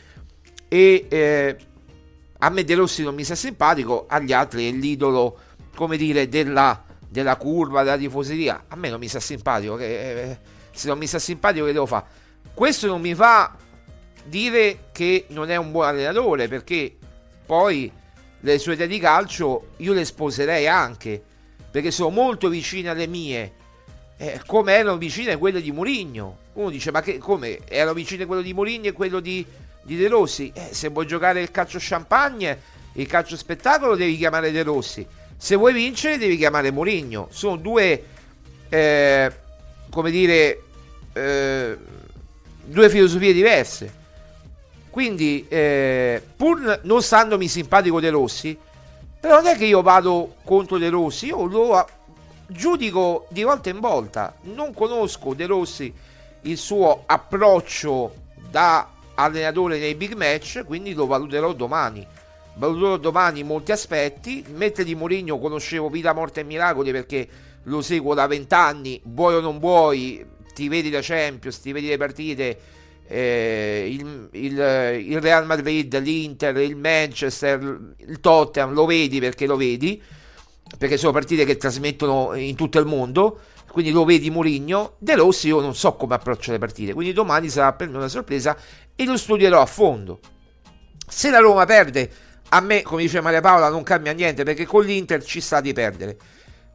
e 0.69 1.07
eh, 1.09 1.57
a 2.39 2.51
me 2.51 2.65
De 2.65 2.75
Rossi 2.75 3.03
non 3.03 3.15
mi 3.15 3.25
sta 3.25 3.35
simpatico, 3.35 4.07
agli 4.09 4.33
altri 4.33 4.69
è 4.69 4.73
l'idolo, 4.73 5.39
come 5.75 5.97
dire, 5.97 6.29
della, 6.29 6.85
della 7.09 7.37
curva, 7.37 7.83
della 7.83 7.97
tifoseria. 7.97 8.65
A 8.69 8.77
me 8.77 8.91
non 8.91 9.01
mi 9.01 9.09
sta 9.09 9.21
simpatico, 9.21 9.75
che, 9.75 10.31
eh, 10.31 10.39
se 10.71 10.89
non 10.89 10.99
mi 10.99 11.07
sta 11.07 11.19
simpatico 11.19 11.67
che 11.67 11.73
devo 11.73 11.87
fare? 11.87 12.07
Questo 12.55 12.87
non 12.87 13.01
mi 13.01 13.15
fa 13.15 13.57
dire 14.25 14.89
che 14.93 15.27
non 15.29 15.51
è 15.51 15.57
un 15.57 15.73
buon 15.73 15.87
allenatore, 15.87 16.49
perché 16.49 16.97
poi 17.45 17.91
le 18.41 18.59
sue 18.59 18.75
idee 18.75 18.87
di 18.87 18.99
calcio 18.99 19.71
io 19.79 19.93
le 19.93 20.05
sposerei 20.05 20.69
anche, 20.69 21.21
perché 21.71 21.91
sono 21.91 22.11
molto 22.11 22.49
vicine 22.49 22.89
alle 22.91 23.09
mie, 23.09 23.53
eh, 24.17 24.41
come 24.47 24.75
erano 24.75 24.97
vicine 24.97 25.37
quelle 25.39 25.61
di 25.61 25.73
Mourinho. 25.73 26.39
Uno 26.55 26.71
dice, 26.71 26.93
ma 26.93 27.01
che, 27.03 27.19
come? 27.19 27.61
Erano 27.67 27.95
vicine 27.95 28.27
quello 28.27 28.43
di 28.43 28.53
Mourinho 28.53 28.87
e 28.87 28.93
quello 28.93 29.19
di 29.21 29.45
di 29.89 29.97
De 29.97 30.07
Rossi. 30.07 30.53
Eh, 30.55 30.69
se 30.73 30.89
vuoi 30.89 31.07
giocare 31.07 31.41
il 31.41 31.51
calcio 31.51 31.79
champagne, 31.81 32.61
il 32.93 33.07
calcio 33.07 33.39
spettacolo, 33.39 33.97
devi 33.97 34.19
chiamare 34.19 34.53
De 34.53 34.63
Rossi. 34.63 35.07
Se 35.35 35.57
vuoi 35.57 35.73
vincere, 35.73 36.19
devi 36.19 36.37
chiamare 36.37 36.71
Mourinho. 36.71 37.29
Sono 37.31 37.57
due, 37.57 38.05
eh, 38.69 39.33
come 39.91 40.11
dire, 40.11 40.63
eh, 41.15 41.77
due 42.65 42.91
filosofie 42.91 43.33
diverse. 43.33 43.97
Quindi, 44.91 45.47
eh, 45.49 46.23
pur 46.37 46.81
non 46.83 47.03
standomi 47.03 47.49
simpatico 47.49 47.99
De 47.99 48.11
Rossi, 48.11 48.59
però 49.19 49.37
non 49.37 49.47
è 49.47 49.57
che 49.57 49.65
io 49.65 49.81
vado 49.81 50.35
contro 50.45 50.77
De 50.77 50.91
Rossi, 50.91 51.27
io 51.27 51.47
lo 51.47 51.87
giudico 52.47 53.27
di 53.31 53.43
volta 53.43 53.71
in 53.71 53.81
volta. 53.81 54.35
Non 54.43 54.75
conosco 54.75 55.33
De 55.33 55.47
Rossi 55.47 55.93
il 56.43 56.59
suo 56.59 57.05
approccio 57.07 58.15
da 58.51 58.97
allenatore 59.19 59.79
nei 59.79 59.95
big 59.95 60.15
match, 60.15 60.65
quindi 60.65 60.95
lo 60.95 61.07
valuterò 61.07 61.53
domani. 61.53 62.07
valuterò 62.55 62.97
domani 62.97 63.43
molti 63.43 63.73
aspetti. 63.73 64.45
Mentre 64.55 64.85
di 64.85 64.95
Mourinho 64.95 65.39
conoscevo 65.39 65.89
vita, 65.89 66.13
morte 66.13 66.41
e 66.41 66.45
miracoli 66.45 66.93
perché 66.93 67.29
lo 67.65 67.83
seguo 67.83 68.15
da 68.15 68.27
vent'anni, 68.27 69.01
vuoi 69.05 69.35
o 69.35 69.41
non 69.41 69.59
vuoi, 69.59 70.25
ti 70.55 70.69
vedi 70.69 70.91
la 70.91 71.01
Champions, 71.03 71.61
ti 71.61 71.73
vedi 71.73 71.89
le 71.89 71.97
partite. 71.97 72.59
Eh, 73.11 73.89
il, 73.91 74.29
il, 74.33 74.53
il, 75.07 75.21
Real 75.21 75.47
Madrid, 75.47 75.99
l'Inter, 75.99 76.57
il 76.59 76.77
Manchester, 76.77 77.95
il 77.97 78.21
Tottenham, 78.21 78.73
lo 78.73 78.85
vedi 78.85 79.19
perché 79.19 79.47
lo 79.47 79.57
vedi, 79.57 80.01
perché 80.77 80.97
sono 80.97 81.13
partite 81.13 81.45
che 81.45 81.57
trasmettono 81.57 82.35
in 82.35 82.57
tutto 82.57 82.79
il 82.79 82.87
mondo, 82.87 83.41
quindi 83.71 83.91
lo 83.91 84.05
vedi 84.05 84.31
Mourinho. 84.31 84.97
De 84.99 85.15
Rossi 85.15 85.49
io 85.49 85.61
non 85.61 85.75
so 85.75 85.95
come 85.95 86.15
approccia 86.15 86.53
le 86.53 86.59
partite, 86.59 86.93
quindi 86.93 87.13
domani 87.13 87.49
sarà 87.49 87.73
per 87.73 87.89
me 87.89 87.97
una 87.97 88.09
sorpresa 88.09 88.57
e 88.95 89.05
lo 89.05 89.17
studierò 89.17 89.61
a 89.61 89.67
fondo. 89.67 90.21
Se 91.07 91.31
la 91.31 91.39
Roma 91.39 91.65
perde, 91.65 92.11
a 92.51 92.61
me, 92.61 92.83
come 92.83 93.03
dice 93.03 93.21
Maria 93.21 93.41
Paola, 93.41 93.69
non 93.69 93.83
cambia 93.83 94.13
niente 94.13 94.43
perché 94.45 94.67
con 94.67 94.85
l'Inter 94.85 95.23
ci 95.23 95.41
sta 95.41 95.61
di 95.61 95.73
perdere. 95.73 96.17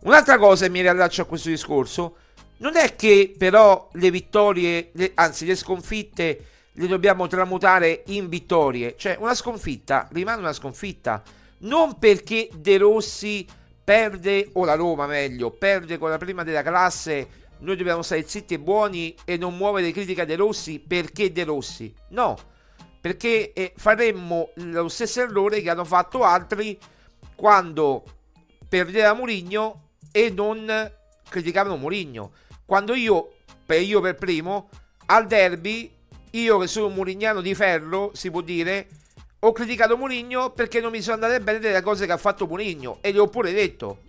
Un'altra 0.02 0.38
cosa, 0.38 0.66
e 0.66 0.70
mi 0.70 0.82
riallaccio 0.82 1.22
a 1.22 1.26
questo 1.26 1.50
discorso, 1.50 2.16
non 2.58 2.76
è 2.76 2.96
che 2.96 3.34
però 3.38 3.90
le 3.94 4.12
vittorie, 4.12 4.90
le, 4.94 5.12
anzi 5.16 5.46
le 5.46 5.56
sconfitte, 5.56 6.46
le 6.72 6.88
dobbiamo 6.88 7.28
tramutare 7.28 8.04
in 8.08 8.30
vittorie. 8.30 8.96
Cioè, 8.98 9.18
una 9.20 9.36
sconfitta 9.36 10.08
rimane 10.12 10.40
una 10.40 10.54
sconfitta. 10.54 11.22
Non 11.60 11.98
perché 12.00 12.50
De 12.54 12.78
Rossi 12.78 13.46
perde, 13.84 14.50
o 14.54 14.66
la 14.66 14.76
Roma 14.76 15.06
meglio, 15.08 15.52
perde 15.52 15.98
con 15.98 16.10
la 16.10 16.18
prima 16.18 16.44
della 16.44 16.64
classe, 16.64 17.42
noi 17.60 17.76
dobbiamo 17.76 18.02
stare 18.02 18.24
zitti 18.28 18.56
e 18.56 18.60
buoni 18.60 19.16
e 19.26 19.38
non 19.38 19.56
muovere 19.56 19.92
critica 19.92 20.26
De 20.26 20.36
Rossi 20.36 20.80
perché 20.80 21.32
De 21.32 21.44
Rossi. 21.44 21.94
No, 22.10 22.38
perché 23.00 23.54
eh, 23.54 23.74
faremmo 23.76 24.52
lo 24.56 24.88
stesso 24.90 25.22
errore 25.22 25.62
che 25.62 25.70
hanno 25.70 25.86
fatto 25.86 26.24
altri 26.24 26.78
quando 27.36 28.04
perdeva 28.68 29.14
Mourinho 29.14 29.90
e 30.12 30.30
non 30.30 30.92
criticavano 31.28 31.78
Mourinho. 31.78 32.32
Quando 32.66 32.94
io, 32.94 33.34
per 33.66 33.82
io 33.82 34.02
per 34.02 34.16
primo, 34.16 34.70
al 35.08 35.28
derby, 35.28 35.92
io 36.32 36.58
che 36.58 36.68
sono 36.68 36.88
un 36.88 36.94
murignano 36.94 37.42
di 37.42 37.54
ferro, 37.54 38.12
si 38.14 38.32
può 38.32 38.42
dire, 38.42 38.88
ho 39.46 39.52
criticato 39.52 39.98
Mourinho 39.98 40.52
perché 40.52 40.80
non 40.80 40.92
mi 40.92 41.02
sono 41.02 41.16
andate 41.16 41.42
bene 41.42 41.60
delle 41.60 41.82
cose 41.82 42.06
che 42.06 42.14
ha 42.14 42.18
fatto 42.18 42.48
Mourinho 42.48 43.00
e 43.02 43.12
gli 43.12 43.18
ho 43.18 43.28
pure 43.28 43.52
detto. 43.52 44.04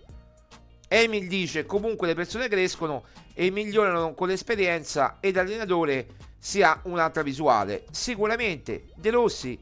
Emil 0.87 1.27
dice 1.27 1.65
comunque 1.65 2.07
le 2.07 2.15
persone 2.15 2.47
crescono 2.47 3.03
e 3.33 3.49
migliorano 3.51 4.13
con 4.13 4.29
l'esperienza 4.29 5.17
e 5.19 5.33
l'allenatore 5.33 6.07
si 6.39 6.61
ha 6.61 6.79
un'altra 6.83 7.21
visuale. 7.21 7.83
Sicuramente 7.91 8.85
De 8.95 9.09
Rossi 9.09 9.59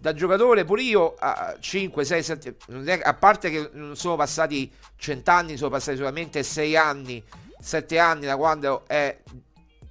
da 0.00 0.12
giocatore 0.12 0.64
pure 0.64 0.82
io 0.82 1.14
a 1.18 1.56
5, 1.58 2.04
6, 2.04 2.22
7, 2.22 2.56
a 3.02 3.14
parte 3.14 3.50
che 3.50 3.70
non 3.72 3.96
sono 3.96 4.14
passati 4.16 4.70
100 4.94 5.30
anni, 5.30 5.56
sono 5.56 5.70
passati 5.70 5.96
solamente 5.96 6.42
6 6.42 6.76
anni, 6.76 7.24
7 7.58 7.98
anni 7.98 8.26
da 8.26 8.36
quando 8.36 8.86
è, 8.86 9.18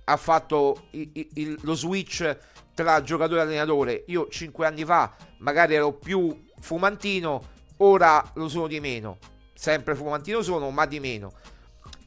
ha 0.03 0.17
fatto 0.17 0.85
il, 0.91 1.09
il, 1.33 1.57
lo 1.61 1.73
switch 1.73 2.37
tra 2.77 3.01
giocatore 3.01 3.39
e 3.39 3.43
allenatore. 3.43 4.03
Io 4.07 4.27
5 4.29 4.63
anni 4.63 4.85
fa 4.85 5.11
magari 5.39 5.73
ero 5.73 5.93
più 5.93 6.45
fumantino, 6.59 7.47
ora 7.77 8.23
lo 8.35 8.47
sono 8.47 8.67
di 8.67 8.79
meno. 8.79 9.17
Sempre 9.55 9.95
fumantino 9.95 10.43
sono, 10.43 10.69
ma 10.69 10.85
di 10.85 10.99
meno. 10.99 11.33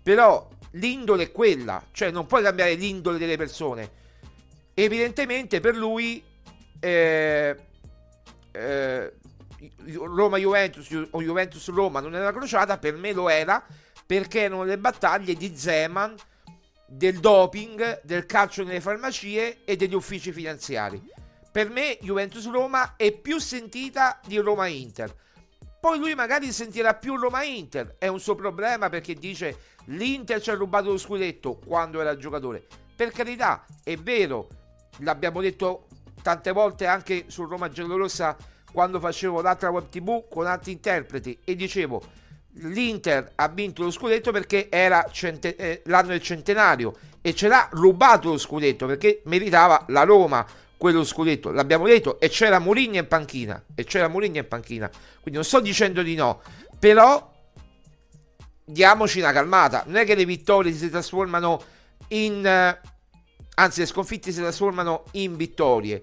Però 0.00 0.48
l'indole 0.72 1.24
è 1.24 1.32
quella, 1.32 1.84
cioè 1.90 2.12
non 2.12 2.26
puoi 2.26 2.44
cambiare 2.44 2.74
l'indole 2.74 3.18
delle 3.18 3.36
persone. 3.36 3.98
Evidentemente 4.72 5.58
per 5.58 5.74
lui 5.74 6.22
eh, 6.78 7.56
eh, 8.52 9.12
Roma-Juventus 9.96 11.08
o 11.10 11.20
Juventus-Roma 11.20 11.98
non 11.98 12.14
era 12.14 12.32
crociata, 12.32 12.78
per 12.78 12.94
me 12.94 13.12
lo 13.12 13.28
era 13.28 13.60
perché 14.06 14.42
erano 14.42 14.62
le 14.62 14.78
battaglie 14.78 15.34
di 15.34 15.56
Zeman, 15.56 16.14
del 16.92 17.20
doping, 17.20 18.00
del 18.02 18.26
calcio 18.26 18.64
nelle 18.64 18.80
farmacie 18.80 19.64
e 19.64 19.76
degli 19.76 19.94
uffici 19.94 20.32
finanziari. 20.32 21.00
Per 21.52 21.70
me 21.70 21.96
Juventus-Roma 22.00 22.96
è 22.96 23.12
più 23.12 23.38
sentita 23.38 24.18
di 24.26 24.38
Roma-Inter. 24.38 25.14
Poi 25.80 25.98
lui 25.98 26.16
magari 26.16 26.50
sentirà 26.50 26.94
più 26.94 27.16
Roma-Inter, 27.16 27.94
è 27.96 28.08
un 28.08 28.18
suo 28.18 28.34
problema 28.34 28.88
perché 28.88 29.14
dice 29.14 29.56
l'Inter 29.86 30.42
ci 30.42 30.50
ha 30.50 30.54
rubato 30.54 30.90
lo 30.90 30.98
scudetto 30.98 31.60
quando 31.64 32.00
era 32.00 32.16
giocatore. 32.16 32.66
Per 32.96 33.12
carità, 33.12 33.64
è 33.84 33.96
vero, 33.96 34.48
l'abbiamo 34.98 35.40
detto 35.40 35.86
tante 36.22 36.50
volte 36.50 36.86
anche 36.86 37.26
su 37.28 37.46
Roma 37.46 37.70
Giallorossa 37.70 38.36
quando 38.72 38.98
facevo 38.98 39.40
l'altra 39.40 39.70
web 39.70 39.88
tv 39.88 40.28
con 40.28 40.46
altri 40.46 40.72
interpreti 40.72 41.38
e 41.44 41.54
dicevo 41.54 42.02
l'Inter 42.54 43.32
ha 43.36 43.48
vinto 43.48 43.82
lo 43.82 43.90
scudetto 43.90 44.32
perché 44.32 44.68
era 44.70 45.08
cente- 45.10 45.56
eh, 45.56 45.82
l'anno 45.86 46.08
del 46.08 46.22
centenario 46.22 46.96
e 47.20 47.34
ce 47.34 47.48
l'ha 47.48 47.68
rubato 47.72 48.30
lo 48.30 48.38
scudetto 48.38 48.86
perché 48.86 49.22
meritava 49.24 49.84
la 49.88 50.02
Roma 50.04 50.46
quello 50.76 51.04
scudetto. 51.04 51.50
L'abbiamo 51.50 51.86
detto 51.86 52.18
e 52.18 52.28
c'era 52.28 52.58
Mourinho 52.58 52.96
in 52.96 53.06
panchina 53.06 53.62
e 53.74 53.84
c'era 53.84 54.08
Mourinho 54.08 54.38
in 54.38 54.48
panchina. 54.48 54.88
Quindi 54.88 55.32
non 55.34 55.44
sto 55.44 55.60
dicendo 55.60 56.02
di 56.02 56.14
no 56.14 56.40
però 56.78 57.30
diamoci 58.64 59.20
una 59.20 59.32
calmata. 59.32 59.84
Non 59.86 59.96
è 59.96 60.04
che 60.04 60.14
le 60.14 60.24
vittorie 60.24 60.72
si 60.72 60.88
trasformano 60.88 61.62
in 62.08 62.44
eh, 62.44 62.80
anzi 63.54 63.80
le 63.80 63.86
sconfitte 63.86 64.32
si 64.32 64.40
trasformano 64.40 65.04
in 65.12 65.36
vittorie. 65.36 66.02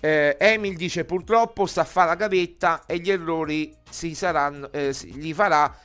Eh, 0.00 0.36
Emil 0.38 0.76
dice 0.76 1.04
purtroppo 1.04 1.66
sta 1.66 1.80
a 1.80 1.84
fare 1.84 2.08
la 2.08 2.14
gavetta 2.14 2.84
e 2.86 2.98
gli 2.98 3.10
errori 3.10 3.74
si 3.88 4.14
saranno, 4.14 4.70
eh, 4.72 4.94
li 5.14 5.34
farà 5.34 5.76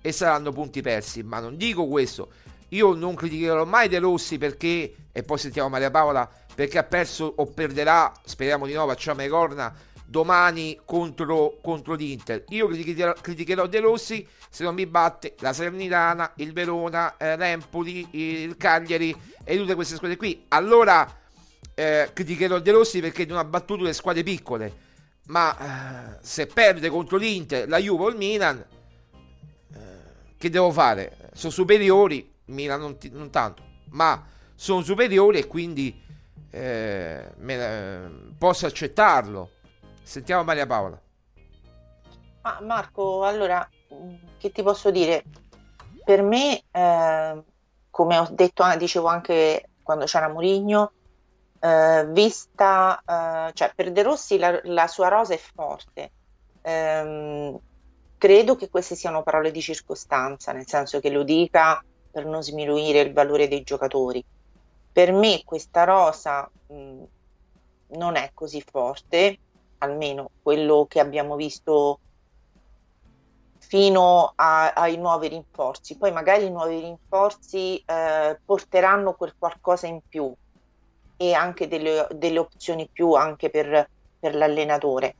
e 0.00 0.12
saranno 0.12 0.52
punti 0.52 0.82
persi. 0.82 1.22
Ma 1.22 1.40
non 1.40 1.56
dico 1.56 1.86
questo. 1.86 2.30
Io 2.68 2.94
non 2.94 3.14
criticherò 3.14 3.64
mai 3.64 3.88
De 3.88 3.98
Rossi 3.98 4.38
perché, 4.38 4.94
e 5.12 5.22
poi 5.22 5.38
sentiamo 5.38 5.68
Maria 5.68 5.90
Paola, 5.90 6.28
perché 6.54 6.78
ha 6.78 6.84
perso 6.84 7.32
o 7.36 7.46
perderà, 7.46 8.12
speriamo 8.24 8.66
di 8.66 8.72
no, 8.72 8.86
facciamo 8.86 9.20
le 9.20 9.28
corna 9.28 9.74
domani 10.12 10.78
contro, 10.84 11.58
contro 11.62 11.94
l'Inter. 11.94 12.44
Io 12.50 12.66
criticherò, 12.66 13.14
criticherò 13.18 13.66
De 13.66 13.80
Rossi 13.80 14.26
se 14.50 14.62
non 14.62 14.74
mi 14.74 14.86
batte 14.86 15.34
la 15.38 15.54
Salernitana, 15.54 16.32
il 16.36 16.52
Verona, 16.52 17.16
eh, 17.16 17.36
l'Empoli, 17.38 18.06
il 18.10 18.56
Cagliari 18.58 19.16
e 19.42 19.56
tutte 19.56 19.74
queste 19.74 19.94
squadre 19.96 20.18
qui. 20.18 20.44
Allora 20.48 21.20
eh, 21.74 22.10
criticherò 22.12 22.58
De 22.58 22.70
Rossi 22.70 23.00
perché 23.00 23.24
non 23.24 23.38
ha 23.38 23.44
battuto 23.44 23.82
le 23.82 23.92
squadre 23.92 24.22
piccole. 24.22 24.90
Ma 25.26 26.16
eh, 26.16 26.18
se 26.20 26.46
perde 26.46 26.88
contro 26.88 27.16
l'Inter, 27.16 27.68
la 27.68 27.78
Juve 27.78 28.04
o 28.04 28.08
il 28.08 28.16
Milan, 28.16 28.58
eh, 28.58 29.78
che 30.36 30.50
devo 30.50 30.70
fare? 30.72 31.30
Sono 31.32 31.52
superiori, 31.52 32.32
Milan 32.46 32.80
non, 32.80 32.98
t- 32.98 33.12
non 33.12 33.30
tanto, 33.30 33.62
ma 33.90 34.24
sono 34.54 34.82
superiori 34.82 35.38
e 35.38 35.46
quindi 35.46 36.00
eh, 36.50 37.32
me, 37.36 38.34
posso 38.36 38.66
accettarlo 38.66 39.50
Sentiamo 40.02 40.42
Maria 40.42 40.66
Paola. 40.66 41.00
Ah, 42.42 42.58
Marco, 42.60 43.24
allora, 43.24 43.66
che 44.38 44.50
ti 44.50 44.62
posso 44.62 44.90
dire? 44.90 45.24
Per 46.04 46.22
me, 46.22 46.64
eh, 46.70 47.42
come 47.88 48.18
ho 48.18 48.28
detto, 48.30 48.64
dicevo 48.76 49.06
anche 49.06 49.70
quando 49.82 50.04
c'era 50.04 50.28
Mourinho, 50.28 50.92
eh, 51.62 52.06
vista, 52.08 53.00
eh, 53.06 53.52
cioè 53.52 53.72
per 53.74 53.92
De 53.92 54.02
Rossi 54.02 54.36
la, 54.36 54.58
la 54.64 54.88
sua 54.88 55.08
rosa 55.08 55.34
è 55.34 55.38
forte. 55.38 56.10
Ehm, 56.62 57.56
credo 58.18 58.56
che 58.56 58.68
queste 58.68 58.96
siano 58.96 59.22
parole 59.22 59.52
di 59.52 59.60
circostanza, 59.60 60.52
nel 60.52 60.66
senso 60.66 60.98
che 60.98 61.10
lo 61.10 61.22
dica 61.22 61.82
per 62.10 62.26
non 62.26 62.42
sminuire 62.42 63.00
il 63.00 63.12
valore 63.12 63.46
dei 63.46 63.62
giocatori. 63.62 64.24
Per 64.92 65.12
me 65.12 65.42
questa 65.44 65.84
rosa 65.84 66.50
mh, 66.66 67.02
non 67.90 68.16
è 68.16 68.32
così 68.34 68.60
forte, 68.68 69.38
almeno 69.78 70.30
quello 70.42 70.86
che 70.88 70.98
abbiamo 70.98 71.36
visto 71.36 72.00
fino 73.58 74.32
a, 74.34 74.72
ai 74.72 74.96
nuovi 74.98 75.28
rinforzi. 75.28 75.96
Poi 75.96 76.12
magari 76.12 76.46
i 76.46 76.50
nuovi 76.50 76.80
rinforzi 76.80 77.82
eh, 77.86 78.38
porteranno 78.44 79.14
quel 79.14 79.34
qualcosa 79.38 79.86
in 79.86 80.00
più 80.06 80.34
e 81.22 81.34
anche 81.34 81.68
delle, 81.68 82.08
delle 82.10 82.40
opzioni 82.40 82.88
più 82.92 83.12
anche 83.12 83.48
per, 83.48 83.88
per 84.18 84.34
l'allenatore. 84.34 85.14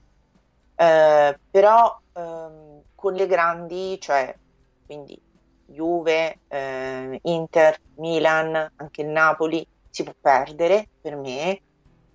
Eh, 0.74 1.38
però 1.48 1.96
ehm, 2.12 2.82
con 2.96 3.14
le 3.14 3.26
grandi, 3.28 4.00
cioè 4.00 4.36
quindi 4.84 5.20
Juve, 5.66 6.40
eh, 6.48 7.20
Inter, 7.22 7.78
Milan, 7.96 8.72
anche 8.76 9.02
il 9.02 9.08
Napoli, 9.08 9.64
si 9.88 10.02
può 10.02 10.12
perdere 10.20 10.88
per 11.00 11.14
me. 11.16 11.60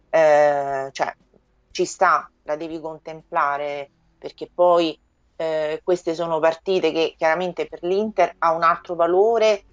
Eh, 0.09 0.89
cioè, 0.91 1.15
ci 1.71 1.85
sta, 1.85 2.29
la 2.43 2.55
devi 2.57 2.79
contemplare 2.81 3.89
perché 4.17 4.49
poi 4.53 4.99
eh, 5.37 5.79
queste 5.83 6.13
sono 6.13 6.39
partite 6.39 6.91
che 6.91 7.13
chiaramente 7.17 7.67
per 7.67 7.83
l'Inter 7.83 8.35
ha 8.39 8.51
un 8.51 8.63
altro 8.63 8.95
valore 8.95 9.63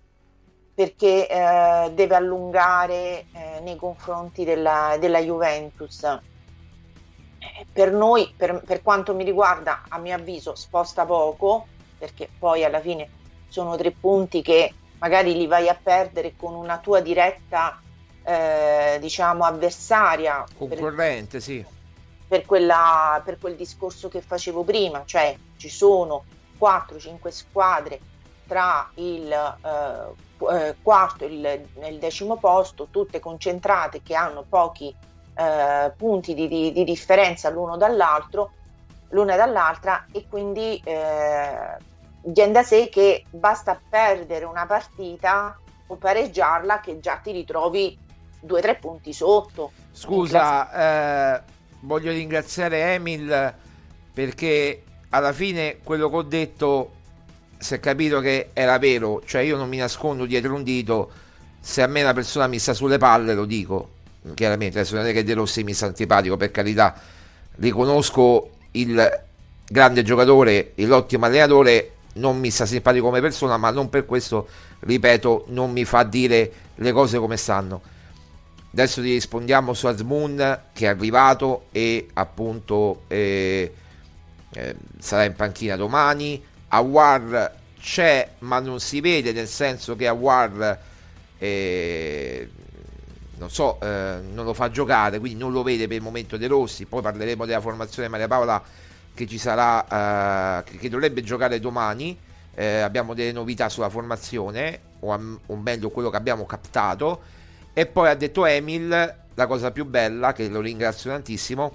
perché 0.75 1.29
eh, 1.29 1.91
deve 1.95 2.17
allungare 2.17 3.27
eh, 3.33 3.61
nei 3.63 3.77
confronti 3.77 4.45
della, 4.45 4.97
della 4.99 5.21
Juventus. 5.21 6.19
per 7.73 7.93
noi, 7.93 8.33
per, 8.37 8.63
per 8.65 8.83
quanto 8.83 9.15
mi 9.15 9.25
riguarda, 9.25 9.85
a 9.89 9.99
mio 9.99 10.17
avviso, 10.17 10.55
sposta 10.57 11.05
poco, 11.05 11.67
perché 11.97 12.29
poi 12.39 12.65
alla 12.65 12.81
fine 12.81 13.09
sono 13.49 13.77
tre 13.77 13.93
punti 13.93 14.43
che 14.43 14.75
magari 14.99 15.35
li 15.35 15.47
vai 15.47 15.69
a 15.69 15.79
perdere 15.81 16.35
con 16.37 16.55
una 16.55 16.79
tua 16.79 17.01
diretta, 17.01 17.81
eh, 18.25 18.97
diciamo, 19.01 19.45
avversaria. 19.45 20.45
Concorrente, 20.57 21.39
per, 21.39 21.43
sì. 21.43 21.65
Per, 22.27 22.45
quella, 22.47 23.23
per 23.25 23.39
quel 23.39 23.55
discorso 23.55 24.09
che 24.09 24.21
facevo 24.21 24.65
prima, 24.65 25.03
cioè 25.05 25.37
ci 25.57 25.69
sono 25.69 26.25
4-5 26.59 27.29
squadre 27.29 28.01
tra 28.47 28.91
il 28.95 29.31
eh, 29.31 30.34
eh, 30.51 30.77
quarto 30.83 31.25
e 31.25 31.29
il, 31.29 31.69
il, 31.89 31.99
decimo 31.99 32.37
posto, 32.37 32.89
tutte 32.91 33.21
concentrate 33.21 34.03
che 34.03 34.15
hanno 34.15 34.45
pochi 34.49 34.95
eh, 35.35 35.93
punti 35.97 36.35
di, 36.35 36.49
di, 36.49 36.73
di, 36.73 36.85
differenza 36.85 37.51
l'uno 37.51 37.77
dall'altro, 37.77 38.53
l'una 39.11 39.37
dall'altra 39.37 40.07
e 40.13 40.27
quindi 40.29 40.81
eh, 40.85 41.77
viene 42.23 42.53
da 42.53 42.63
sé 42.63 42.89
che 42.89 43.25
basta 43.31 43.81
perdere 43.89 44.45
una 44.45 44.67
partita 44.67 45.59
o 45.87 45.97
pareggiarla 45.97 46.81
che 46.81 47.01
già 47.01 47.17
ti 47.17 47.33
ritrovi 47.33 47.99
due 48.41 48.59
o 48.59 48.63
tre 48.63 48.77
punti 48.77 49.13
sotto. 49.13 49.73
Scusa, 49.93 51.37
eh, 51.37 51.43
voglio 51.81 52.11
ringraziare 52.11 52.95
Emil 52.95 53.55
perché 54.13 54.83
alla 55.11 55.33
fine 55.33 55.79
quello 55.83 56.09
che 56.09 56.17
ho 56.17 56.23
detto 56.23 56.91
si 57.65 57.73
è 57.73 57.81
capito 57.81 58.21
che 58.21 58.51
era 58.53 58.79
vero, 58.79 59.23
cioè 59.25 59.41
io 59.41 59.57
non 59.57 59.71
mi 59.71 59.79
nascondo 59.79 60.27
dietro 60.27 60.55
un 60.55 60.63
dito, 60.63 61.11
se 61.59 61.81
a 61.81 61.87
me 61.87 62.03
una 62.03 62.13
persona 62.13 62.47
mi 62.47 62.59
sta 62.59 62.75
sulle 62.75 62.99
palle 62.99 63.33
lo 63.33 63.47
dico, 63.47 63.89
chiaramente, 64.35 64.81
adesso 64.81 64.97
non 64.97 65.07
è 65.07 65.15
che 65.15 65.25
De 65.25 65.33
Rossi 65.33 65.65
mi 65.65 65.73
sta 65.73 65.87
antipatico, 65.87 66.37
per 66.37 66.51
carità, 66.51 66.95
riconosco 67.57 68.51
il 68.73 69.23
grande 69.67 70.03
giocatore, 70.03 70.73
l'ottimo 70.75 71.25
allenatore, 71.25 71.93
non 72.17 72.39
mi 72.39 72.51
sta 72.51 72.67
simpatico 72.67 73.07
come 73.07 73.23
persona, 73.23 73.57
ma 73.57 73.71
non 73.71 73.89
per 73.89 74.05
questo, 74.05 74.47
ripeto, 74.81 75.47
non 75.49 75.73
mi 75.73 75.87
fa 75.87 76.03
dire 76.03 76.53
le 76.75 76.93
cose 76.93 77.19
come 77.19 77.39
stanno. 77.39 77.81
Adesso 78.73 79.01
ti 79.01 79.11
rispondiamo 79.11 79.73
su 79.73 79.87
Azmoon 79.87 80.61
che 80.75 80.85
è 80.85 80.89
arrivato 80.89 81.69
e 81.73 82.09
appunto 82.13 83.05
eh, 83.09 83.73
eh, 84.53 84.77
sarà 84.99 85.25
in 85.25 85.35
panchina 85.35 85.77
domani. 85.77 86.53
Awar 86.75 87.53
c'è 87.81 88.29
ma 88.41 88.59
non 88.61 88.81
si 88.81 89.01
vede 89.01 89.33
nel 89.33 89.47
senso 89.47 89.95
che 89.95 90.07
Awar 90.07 90.79
eh, 91.39 92.49
non 93.37 93.51
so 93.51 93.79
eh, 93.81 94.21
non 94.33 94.45
lo 94.45 94.55
fa 94.55 94.71
giocare 94.71 95.19
quindi 95.19 95.39
non 95.39 95.53
lo 95.53 95.63
vede 95.63 95.87
per 95.87 95.97
il 95.97 96.03
momento 96.03 96.37
De 96.37 96.47
Rossi. 96.47 96.87
Poi 96.87 97.03
parleremo 97.03 97.45
della 97.45 97.61
formazione 97.61 98.09
Maria 98.09 98.29
Paola 98.29 98.63
che 99.15 99.27
ci 99.27 99.39
sarà 99.39 100.63
eh, 100.65 100.79
che 100.79 100.89
dovrebbe 100.89 101.23
giocare 101.23 101.61
domani. 101.61 102.19
Eh, 102.57 102.81
abbiamo 102.81 103.15
delle 103.15 103.33
novità 103.33 103.69
sulla 103.69 103.89
formazione 103.89 104.79
o, 105.01 105.39
o 105.47 105.57
meglio 105.57 105.91
quello 105.91 106.11
che 106.11 106.17
abbiamo 106.17 106.47
captato. 106.47 107.21
E 107.73 107.87
poi 107.87 108.09
ha 108.09 108.15
detto 108.15 108.47
Emil 108.47 109.15
la 109.35 109.47
cosa 109.47 109.73
più 109.73 109.85
bella 109.85 110.33
che 110.33 110.49
lo 110.49 110.61
ringrazio 110.61 111.11
tantissimo 111.11 111.73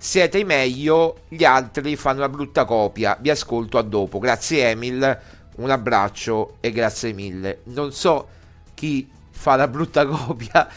siete 0.00 0.44
meglio, 0.44 1.22
gli 1.28 1.44
altri 1.44 1.96
fanno 1.96 2.18
una 2.18 2.28
brutta 2.28 2.64
copia. 2.64 3.18
Vi 3.20 3.30
ascolto 3.30 3.78
a 3.78 3.82
dopo. 3.82 4.20
Grazie 4.20 4.70
Emil, 4.70 5.18
un 5.56 5.70
abbraccio 5.70 6.56
e 6.60 6.70
grazie 6.70 7.12
mille. 7.12 7.60
Non 7.64 7.92
so 7.92 8.28
chi 8.74 9.10
fa 9.30 9.56
la 9.56 9.66
brutta 9.66 10.06
copia, 10.06 10.68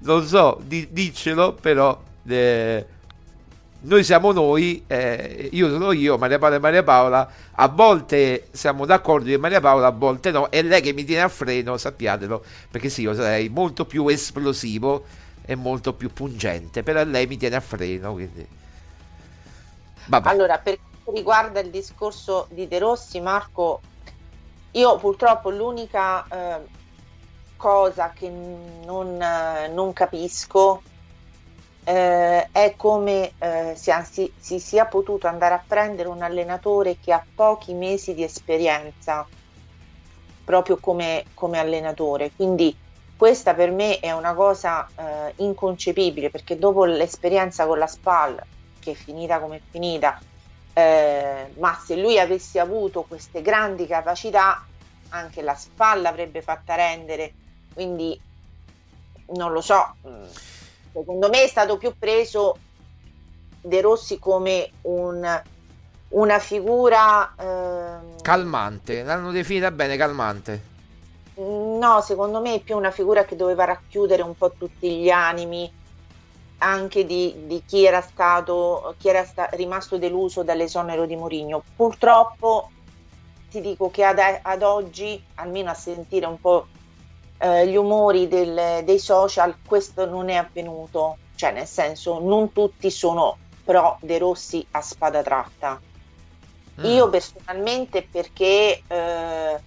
non 0.00 0.24
so, 0.24 0.60
di, 0.64 0.88
diccelo, 0.90 1.54
però 1.54 2.00
eh, 2.26 2.86
noi 3.80 4.04
siamo 4.04 4.30
noi, 4.32 4.84
eh, 4.86 5.48
io 5.52 5.68
sono 5.68 5.90
io, 5.90 6.16
Maria 6.16 6.38
Paola 6.38 6.56
e 6.56 6.60
Maria 6.60 6.82
Paola. 6.84 7.30
A 7.52 7.68
volte 7.68 8.46
siamo 8.52 8.86
d'accordo 8.86 9.26
di 9.26 9.36
Maria 9.38 9.60
Paola, 9.60 9.88
a 9.88 9.92
volte 9.92 10.30
no. 10.30 10.50
È 10.50 10.62
lei 10.62 10.80
che 10.80 10.92
mi 10.92 11.04
tiene 11.04 11.22
a 11.22 11.28
freno, 11.28 11.76
sappiatelo, 11.76 12.44
perché 12.70 12.88
sì, 12.88 13.02
io 13.02 13.14
sarei 13.14 13.48
molto 13.48 13.84
più 13.84 14.06
esplosivo 14.06 15.04
e 15.44 15.56
molto 15.56 15.94
più 15.94 16.12
pungente, 16.12 16.84
però 16.84 17.02
lei 17.04 17.26
mi 17.26 17.36
tiene 17.36 17.56
a 17.56 17.60
freno, 17.60 18.12
quindi... 18.12 18.46
Vabbè. 20.08 20.28
Allora, 20.28 20.58
per 20.58 20.78
quanto 20.78 21.12
riguarda 21.12 21.60
il 21.60 21.70
discorso 21.70 22.46
di 22.50 22.66
De 22.66 22.78
Rossi, 22.78 23.20
Marco, 23.20 23.80
io 24.72 24.96
purtroppo 24.96 25.50
l'unica 25.50 26.26
eh, 26.28 26.66
cosa 27.56 28.12
che 28.14 28.30
non, 28.30 29.20
eh, 29.20 29.68
non 29.68 29.92
capisco 29.92 30.82
eh, 31.84 32.48
è 32.50 32.74
come 32.76 33.32
eh, 33.38 33.74
si, 33.76 33.92
si, 34.10 34.32
si, 34.38 34.60
sia 34.60 34.86
potuto 34.86 35.26
andare 35.26 35.54
a 35.54 35.62
prendere 35.66 36.08
un 36.08 36.22
allenatore 36.22 36.98
che 36.98 37.12
ha 37.12 37.24
pochi 37.34 37.74
mesi 37.74 38.14
di 38.14 38.22
esperienza 38.22 39.26
proprio 40.44 40.78
come, 40.78 41.24
come 41.34 41.58
allenatore. 41.58 42.30
Quindi 42.34 42.74
questa 43.16 43.52
per 43.52 43.70
me 43.72 44.00
è 44.00 44.12
una 44.12 44.32
cosa 44.32 44.86
eh, 44.94 45.32
inconcepibile 45.36 46.30
perché 46.30 46.58
dopo 46.58 46.84
l'esperienza 46.84 47.66
con 47.66 47.78
la 47.78 47.86
SPAL 47.86 48.42
che 48.78 48.92
è 48.92 48.94
finita 48.94 49.38
come 49.40 49.56
è 49.56 49.60
finita, 49.70 50.20
eh, 50.72 51.52
ma 51.58 51.80
se 51.84 51.96
lui 51.96 52.18
avesse 52.18 52.58
avuto 52.58 53.02
queste 53.02 53.42
grandi 53.42 53.86
capacità, 53.86 54.64
anche 55.10 55.42
la 55.42 55.54
spalla 55.54 56.08
avrebbe 56.08 56.42
fatta 56.42 56.74
rendere, 56.74 57.32
quindi 57.74 58.18
non 59.34 59.52
lo 59.52 59.60
so, 59.60 59.96
mm, 60.06 60.24
secondo 60.92 61.28
me 61.28 61.42
è 61.42 61.48
stato 61.48 61.76
più 61.76 61.94
preso 61.98 62.58
De 63.60 63.80
Rossi 63.80 64.18
come 64.18 64.70
un, 64.82 65.42
una 66.08 66.38
figura 66.38 67.34
ehm, 67.36 68.20
calmante, 68.22 69.02
l'hanno 69.02 69.30
definita 69.30 69.70
bene 69.70 69.96
calmante. 69.96 70.76
No, 71.38 72.00
secondo 72.00 72.40
me 72.40 72.54
è 72.54 72.60
più 72.60 72.76
una 72.76 72.90
figura 72.90 73.24
che 73.24 73.36
doveva 73.36 73.64
racchiudere 73.64 74.22
un 74.22 74.36
po' 74.36 74.52
tutti 74.58 74.96
gli 74.98 75.08
animi, 75.08 75.70
anche 76.58 77.04
di, 77.04 77.46
di 77.46 77.62
chi 77.64 77.84
era 77.84 78.00
stato 78.00 78.94
chi 78.98 79.08
era 79.08 79.24
sta, 79.24 79.48
rimasto 79.52 79.98
deluso 79.98 80.42
dall'esonero 80.42 81.06
di 81.06 81.16
Mourinho. 81.16 81.62
Purtroppo 81.76 82.70
ti 83.50 83.60
dico 83.60 83.90
che 83.90 84.04
ad, 84.04 84.18
ad 84.42 84.62
oggi, 84.62 85.22
almeno 85.36 85.70
a 85.70 85.74
sentire 85.74 86.26
un 86.26 86.40
po' 86.40 86.66
eh, 87.38 87.66
gli 87.68 87.76
umori 87.76 88.28
del, 88.28 88.84
dei 88.84 88.98
social, 88.98 89.56
questo 89.66 90.06
non 90.06 90.28
è 90.28 90.34
avvenuto. 90.34 91.18
Cioè, 91.34 91.52
nel 91.52 91.66
senso, 91.66 92.18
non 92.18 92.52
tutti 92.52 92.90
sono 92.90 93.38
pro 93.64 93.98
De 94.00 94.18
Rossi 94.18 94.66
a 94.72 94.80
spada 94.80 95.22
tratta. 95.22 95.80
Mm. 96.80 96.84
Io 96.84 97.08
personalmente 97.08 98.06
perché 98.10 98.82
eh, 98.86 99.60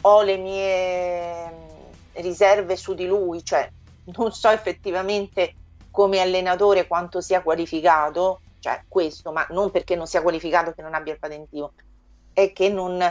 ho 0.00 0.22
le 0.22 0.36
mie 0.36 1.52
riserve 2.12 2.76
su 2.76 2.94
di 2.94 3.06
lui, 3.06 3.44
cioè 3.44 3.70
non 4.16 4.32
so 4.32 4.48
effettivamente 4.50 5.54
come 5.90 6.20
allenatore 6.20 6.86
quanto 6.86 7.20
sia 7.20 7.42
qualificato, 7.42 8.40
cioè 8.60 8.84
questo, 8.88 9.32
ma 9.32 9.46
non 9.50 9.70
perché 9.70 9.96
non 9.96 10.06
sia 10.06 10.22
qualificato 10.22 10.72
che 10.72 10.82
non 10.82 10.94
abbia 10.94 11.12
il 11.12 11.18
patentivo, 11.18 11.72
è 12.32 12.52
che 12.52 12.68
non, 12.68 13.02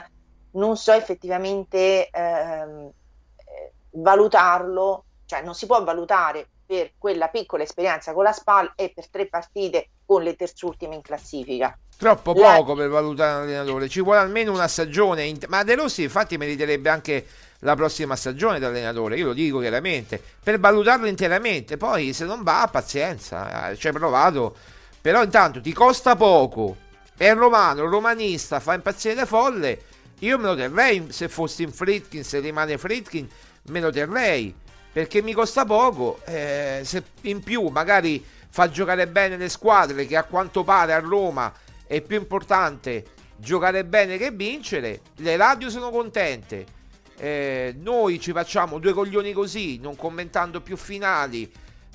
non 0.52 0.78
so 0.78 0.92
effettivamente 0.92 2.10
ehm, 2.10 2.90
eh, 3.36 3.72
valutarlo, 3.92 5.04
cioè 5.26 5.42
non 5.42 5.56
si 5.56 5.66
può 5.66 5.84
valutare 5.84 6.48
per 6.66 6.92
quella 6.98 7.30
piccola 7.30 7.64
esperienza 7.64 8.14
con 8.14 8.24
la 8.24 8.34
SPAL 8.34 8.74
e 8.76 8.92
per 8.94 9.10
tre 9.10 9.28
partite 9.28 9.90
con 10.06 10.22
le 10.22 10.36
terzultime 10.36 10.96
in 10.96 11.02
classifica. 11.02 11.78
Troppo 11.98 12.34
poco 12.34 12.76
per 12.76 12.90
valutare 12.90 13.38
un 13.38 13.42
allenatore, 13.44 13.90
ci 13.90 14.02
vuole 14.02 14.20
almeno 14.20 14.52
una 14.52 14.68
stagione, 14.68 15.36
ma 15.48 15.64
De 15.64 15.76
Rossi 15.76 16.04
infatti 16.04 16.38
meriterebbe 16.38 16.90
anche 16.90 17.26
la 17.60 17.76
prossima 17.76 18.16
stagione 18.16 18.60
da 18.60 18.68
allenatore, 18.68 19.18
io 19.18 19.28
lo 19.28 19.34
dico 19.34 19.60
chiaramente, 19.60 20.22
per 20.44 20.60
valutarlo 20.60 21.08
interamente, 21.08 21.78
poi 21.78 22.14
se 22.14 22.26
non 22.26 22.44
va 22.44 22.68
pazienza, 22.72 23.70
eh, 23.70 23.78
ci 23.78 23.88
hai 23.88 23.94
provato, 23.94 24.56
però 25.02 25.24
intanto 25.24 25.60
ti 25.62 25.74
costa 25.74 26.16
poco, 26.16 26.78
è 27.18 27.34
romano, 27.34 27.86
romanista, 27.86 28.60
fa 28.60 28.76
impazzire 28.76 29.16
le 29.16 29.26
folle, 29.26 29.82
io 30.20 30.38
me 30.38 30.46
lo 30.46 30.56
terrei 30.56 31.08
se 31.10 31.30
fossi 31.30 31.64
in 31.64 31.72
Fritkin, 31.72 32.24
se 32.24 32.40
rimane 32.40 32.78
Fritkin, 32.78 33.28
me 33.64 33.80
lo 33.80 33.92
terrei, 33.92 34.54
perché 34.92 35.22
mi 35.22 35.34
costa 35.34 35.66
poco, 35.66 36.20
eh, 36.26 36.82
se 36.84 37.04
in 37.22 37.42
più 37.42 37.68
magari 37.68 38.24
fa 38.50 38.70
giocare 38.70 39.08
bene 39.08 39.38
le 39.38 39.50
squadre 39.50 40.06
che 40.06 40.16
a 40.16 40.24
quanto 40.24 40.64
pare 40.64 40.94
a 40.94 41.00
Roma 41.00 41.52
è 41.86 42.02
più 42.02 42.18
importante 42.18 43.06
giocare 43.36 43.86
bene 43.86 44.18
che 44.18 44.32
vincere, 44.32 45.02
le 45.18 45.38
radio 45.38 45.70
sono 45.70 45.90
contente 45.90 46.76
eh, 47.20 47.76
noi 47.80 48.20
ci 48.20 48.32
facciamo 48.32 48.80
due 48.80 48.94
coglioni 48.94 49.34
così, 49.34 49.80
non 49.80 49.96
commentando 49.96 50.62
più 50.62 50.78
finali, 50.78 51.52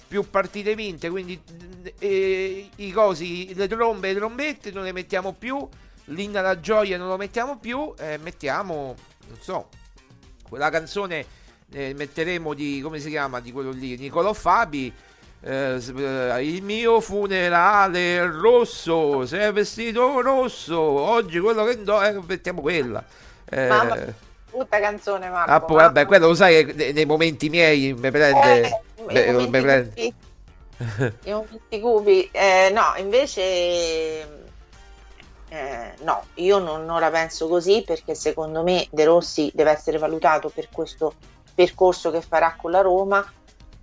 più 0.09 0.29
partite 0.29 0.75
vinte, 0.75 1.09
quindi 1.09 1.41
eh, 1.99 2.69
i 2.77 2.91
cosi, 2.93 3.55
le 3.55 3.69
trombe 3.69 4.11
e 4.11 4.13
le 4.13 4.19
trombette 4.19 4.71
non 4.71 4.85
le 4.85 4.93
mettiamo 4.93 5.33
più, 5.33 5.67
l'inna 6.07 6.41
la 6.41 6.61
gioia 6.61 6.99
non 6.99 7.09
lo 7.09 7.17
mettiamo 7.17 7.59
più, 7.59 7.95
eh, 7.99 8.19
mettiamo, 8.19 8.95
non 9.29 9.39
so, 9.41 9.69
quella 10.49 10.71
canzone 10.71 11.25
eh, 11.71 11.95
metteremo 11.95 12.53
di, 12.53 12.81
come 12.83 12.99
si 12.99 13.09
chiama, 13.09 13.41
di 13.41 13.53
quello 13.53 13.71
lì, 13.71 13.97
Nicolò 13.97 14.33
Fabi, 14.33 14.93
eh, 15.41 15.81
eh, 15.97 16.45
il 16.45 16.63
mio 16.63 17.01
funerale 17.01 18.27
rosso, 18.27 19.25
sei 19.25 19.51
vestito 19.53 20.21
rosso, 20.21 20.79
oggi 20.79 21.39
quello 21.39 21.65
che 21.65 21.83
do, 21.83 22.23
mettiamo 22.27 22.61
quella. 22.61 23.03
Mamma, 23.51 24.31
brutta 24.53 24.79
canzone 24.79 25.29
Marco. 25.29 25.51
Ah, 25.51 25.61
poi, 25.61 25.77
vabbè, 25.77 26.07
quello 26.07 26.29
lo 26.29 26.35
sai 26.35 26.65
che 26.65 26.93
nei 26.93 27.07
momenti 27.07 27.49
miei 27.49 27.93
mi 27.95 28.11
prende... 28.11 28.61
Eh, 28.61 29.03
beh, 29.05 29.33
mi 29.33 29.61
prende... 29.61 29.93
I 31.25 31.31
momenti 31.31 31.81
cupi. 31.81 32.29
Eh, 32.31 32.71
no, 32.73 32.93
invece... 32.97 34.41
Eh, 35.49 35.95
no, 36.03 36.25
io 36.35 36.59
non, 36.59 36.85
non, 36.85 37.01
la 37.01 37.11
penso 37.11 37.49
così 37.49 37.83
perché 37.87 38.15
secondo 38.15 38.63
me 38.63 38.87
De 38.91 39.05
Rossi 39.05 39.51
deve 39.55 39.71
essere 39.71 39.99
valutato 39.99 40.49
per 40.49 40.69
questo 40.73 41.15
percorso 41.55 42.11
che 42.11 42.23
farà 42.23 42.55
con 42.57 42.71
la 42.71 42.81
Roma 42.81 43.23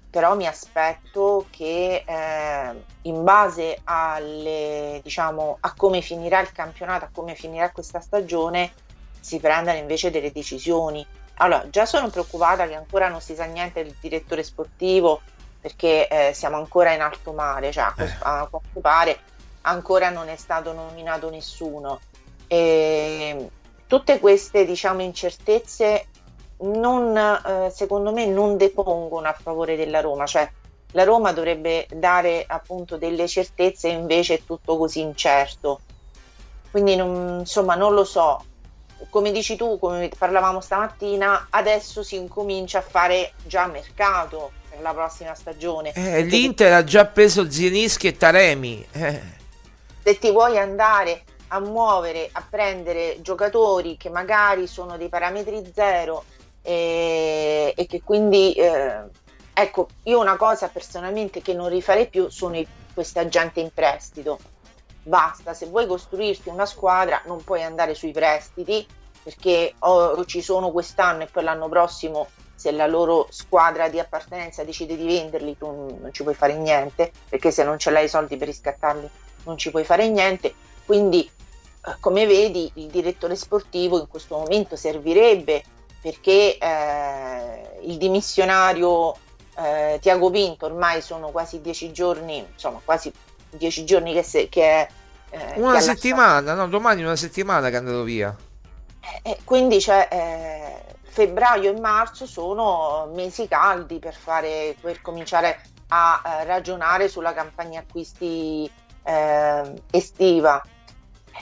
però 0.09 0.35
mi 0.35 0.47
aspetto 0.47 1.45
che 1.51 2.03
eh, 2.05 2.83
in 3.03 3.23
base 3.23 3.79
alle, 3.83 4.99
diciamo, 5.03 5.57
a 5.59 5.73
come 5.75 6.01
finirà 6.01 6.41
il 6.41 6.51
campionato, 6.51 7.05
a 7.05 7.09
come 7.11 7.35
finirà 7.35 7.69
questa 7.69 7.99
stagione, 7.99 8.71
si 9.19 9.39
prendano 9.39 9.77
invece 9.77 10.11
delle 10.11 10.31
decisioni. 10.31 11.05
Allora, 11.35 11.69
già 11.69 11.85
sono 11.85 12.09
preoccupata 12.09 12.67
che 12.67 12.75
ancora 12.75 13.07
non 13.07 13.21
si 13.21 13.35
sa 13.35 13.45
niente 13.45 13.83
del 13.83 13.95
direttore 13.99 14.43
sportivo 14.43 15.21
perché 15.61 16.07
eh, 16.07 16.33
siamo 16.33 16.57
ancora 16.57 16.93
in 16.93 17.01
alto 17.01 17.33
mare, 17.33 17.71
cioè 17.71 17.91
eh. 17.97 18.15
a 18.19 18.47
quanto 18.49 18.79
pare 18.79 19.19
ancora 19.61 20.09
non 20.09 20.29
è 20.29 20.35
stato 20.35 20.73
nominato 20.73 21.29
nessuno. 21.29 21.99
E 22.47 23.49
tutte 23.87 24.19
queste 24.19 24.65
diciamo, 24.65 25.01
incertezze 25.01 26.07
non, 26.59 27.15
eh, 27.17 27.69
secondo 27.71 28.11
me 28.11 28.25
non 28.25 28.57
depongono 28.57 29.27
a 29.27 29.37
favore 29.39 29.75
della 29.75 30.01
Roma, 30.01 30.25
cioè 30.25 30.49
la 30.93 31.03
Roma 31.03 31.31
dovrebbe 31.31 31.87
dare 31.93 32.43
appunto 32.47 32.97
delle 32.97 33.27
certezze 33.27 33.89
e 33.89 33.93
invece 33.93 34.35
è 34.35 34.43
tutto 34.43 34.77
così 34.77 35.01
incerto. 35.01 35.81
Quindi 36.71 36.95
non, 36.95 37.39
insomma 37.39 37.75
non 37.75 37.93
lo 37.93 38.03
so, 38.03 38.43
come 39.09 39.31
dici 39.31 39.55
tu, 39.55 39.77
come 39.79 40.09
parlavamo 40.17 40.61
stamattina, 40.61 41.47
adesso 41.49 42.03
si 42.03 42.15
incomincia 42.15 42.79
a 42.79 42.81
fare 42.81 43.33
già 43.45 43.67
mercato 43.67 44.51
per 44.69 44.81
la 44.81 44.93
prossima 44.93 45.33
stagione. 45.33 45.91
Eh, 45.93 46.21
L'Inter 46.21 46.73
ha 46.73 46.83
già 46.83 47.05
preso 47.05 47.49
Zienischi 47.49 48.07
e 48.07 48.17
Taremi. 48.17 48.85
Eh. 48.91 49.21
Se 50.03 50.17
ti 50.17 50.31
vuoi 50.31 50.57
andare 50.57 51.23
a 51.49 51.59
muovere, 51.59 52.29
a 52.31 52.45
prendere 52.47 53.17
giocatori 53.21 53.97
che 53.97 54.09
magari 54.09 54.67
sono 54.67 54.97
dei 54.97 55.09
parametri 55.09 55.71
zero 55.73 56.23
e, 56.61 57.73
e 57.75 57.85
che 57.85 58.01
quindi 58.03 58.53
eh, 58.53 59.01
ecco 59.53 59.87
io 60.03 60.19
una 60.19 60.35
cosa 60.35 60.67
personalmente 60.67 61.41
che 61.41 61.53
non 61.53 61.69
rifarei 61.69 62.07
più 62.07 62.29
sono 62.29 62.57
i, 62.57 62.67
questi 62.93 63.19
agenti 63.19 63.61
in 63.61 63.71
prestito 63.73 64.39
basta 65.03 65.53
se 65.53 65.65
vuoi 65.67 65.87
costruirti 65.87 66.49
una 66.49 66.65
squadra 66.65 67.21
non 67.25 67.43
puoi 67.43 67.63
andare 67.63 67.95
sui 67.95 68.11
prestiti 68.11 68.85
perché 69.23 69.73
o 69.79 70.23
ci 70.25 70.41
sono 70.41 70.71
quest'anno 70.71 71.23
e 71.23 71.27
poi 71.27 71.43
l'anno 71.43 71.67
prossimo 71.69 72.27
se 72.55 72.71
la 72.71 72.87
loro 72.87 73.27
squadra 73.29 73.87
di 73.87 73.99
appartenenza 73.99 74.63
decide 74.63 74.97
di 74.97 75.05
venderli 75.05 75.57
tu 75.57 75.65
non 75.67 76.09
ci 76.11 76.23
puoi 76.23 76.35
fare 76.35 76.55
niente 76.55 77.11
perché 77.29 77.51
se 77.51 77.63
non 77.63 77.79
ce 77.79 77.89
l'hai 77.89 78.05
i 78.05 78.09
soldi 78.09 78.35
per 78.35 78.47
riscattarli 78.47 79.09
non 79.45 79.57
ci 79.57 79.71
puoi 79.71 79.83
fare 79.83 80.09
niente. 80.09 80.53
Quindi 80.85 81.29
eh, 81.85 81.95
come 81.99 82.25
vedi 82.25 82.69
il 82.75 82.87
direttore 82.87 83.35
sportivo 83.35 83.99
in 83.99 84.07
questo 84.07 84.37
momento 84.37 84.75
servirebbe 84.75 85.63
perché 86.01 86.57
eh, 86.57 87.79
il 87.83 87.97
dimissionario 87.97 89.15
eh, 89.55 89.97
Tiago 90.01 90.29
Pinto 90.29 90.65
ormai 90.65 91.01
sono 91.01 91.29
quasi 91.29 91.61
dieci 91.61 91.91
giorni, 91.91 92.37
insomma 92.37 92.81
quasi 92.83 93.11
dieci 93.49 93.85
giorni 93.85 94.13
che, 94.13 94.23
se, 94.23 94.49
che 94.49 94.63
è... 94.63 94.87
Eh, 95.31 95.53
una 95.59 95.75
che 95.75 95.81
settimana, 95.81 96.53
no, 96.53 96.67
domani 96.67 97.03
una 97.03 97.15
settimana 97.15 97.69
che 97.69 97.75
è 97.75 97.77
andato 97.77 98.03
via. 98.03 98.35
Eh, 99.21 99.37
quindi 99.43 99.79
cioè, 99.79 100.07
eh, 100.11 100.95
febbraio 101.03 101.71
e 101.71 101.79
marzo 101.79 102.25
sono 102.25 103.09
mesi 103.13 103.47
caldi 103.47 103.99
per, 103.99 104.15
fare, 104.15 104.75
per 104.79 105.01
cominciare 105.01 105.61
a 105.89 106.21
eh, 106.23 106.43
ragionare 106.45 107.07
sulla 107.07 107.33
campagna 107.33 107.79
acquisti 107.79 108.69
estiva 109.89 110.61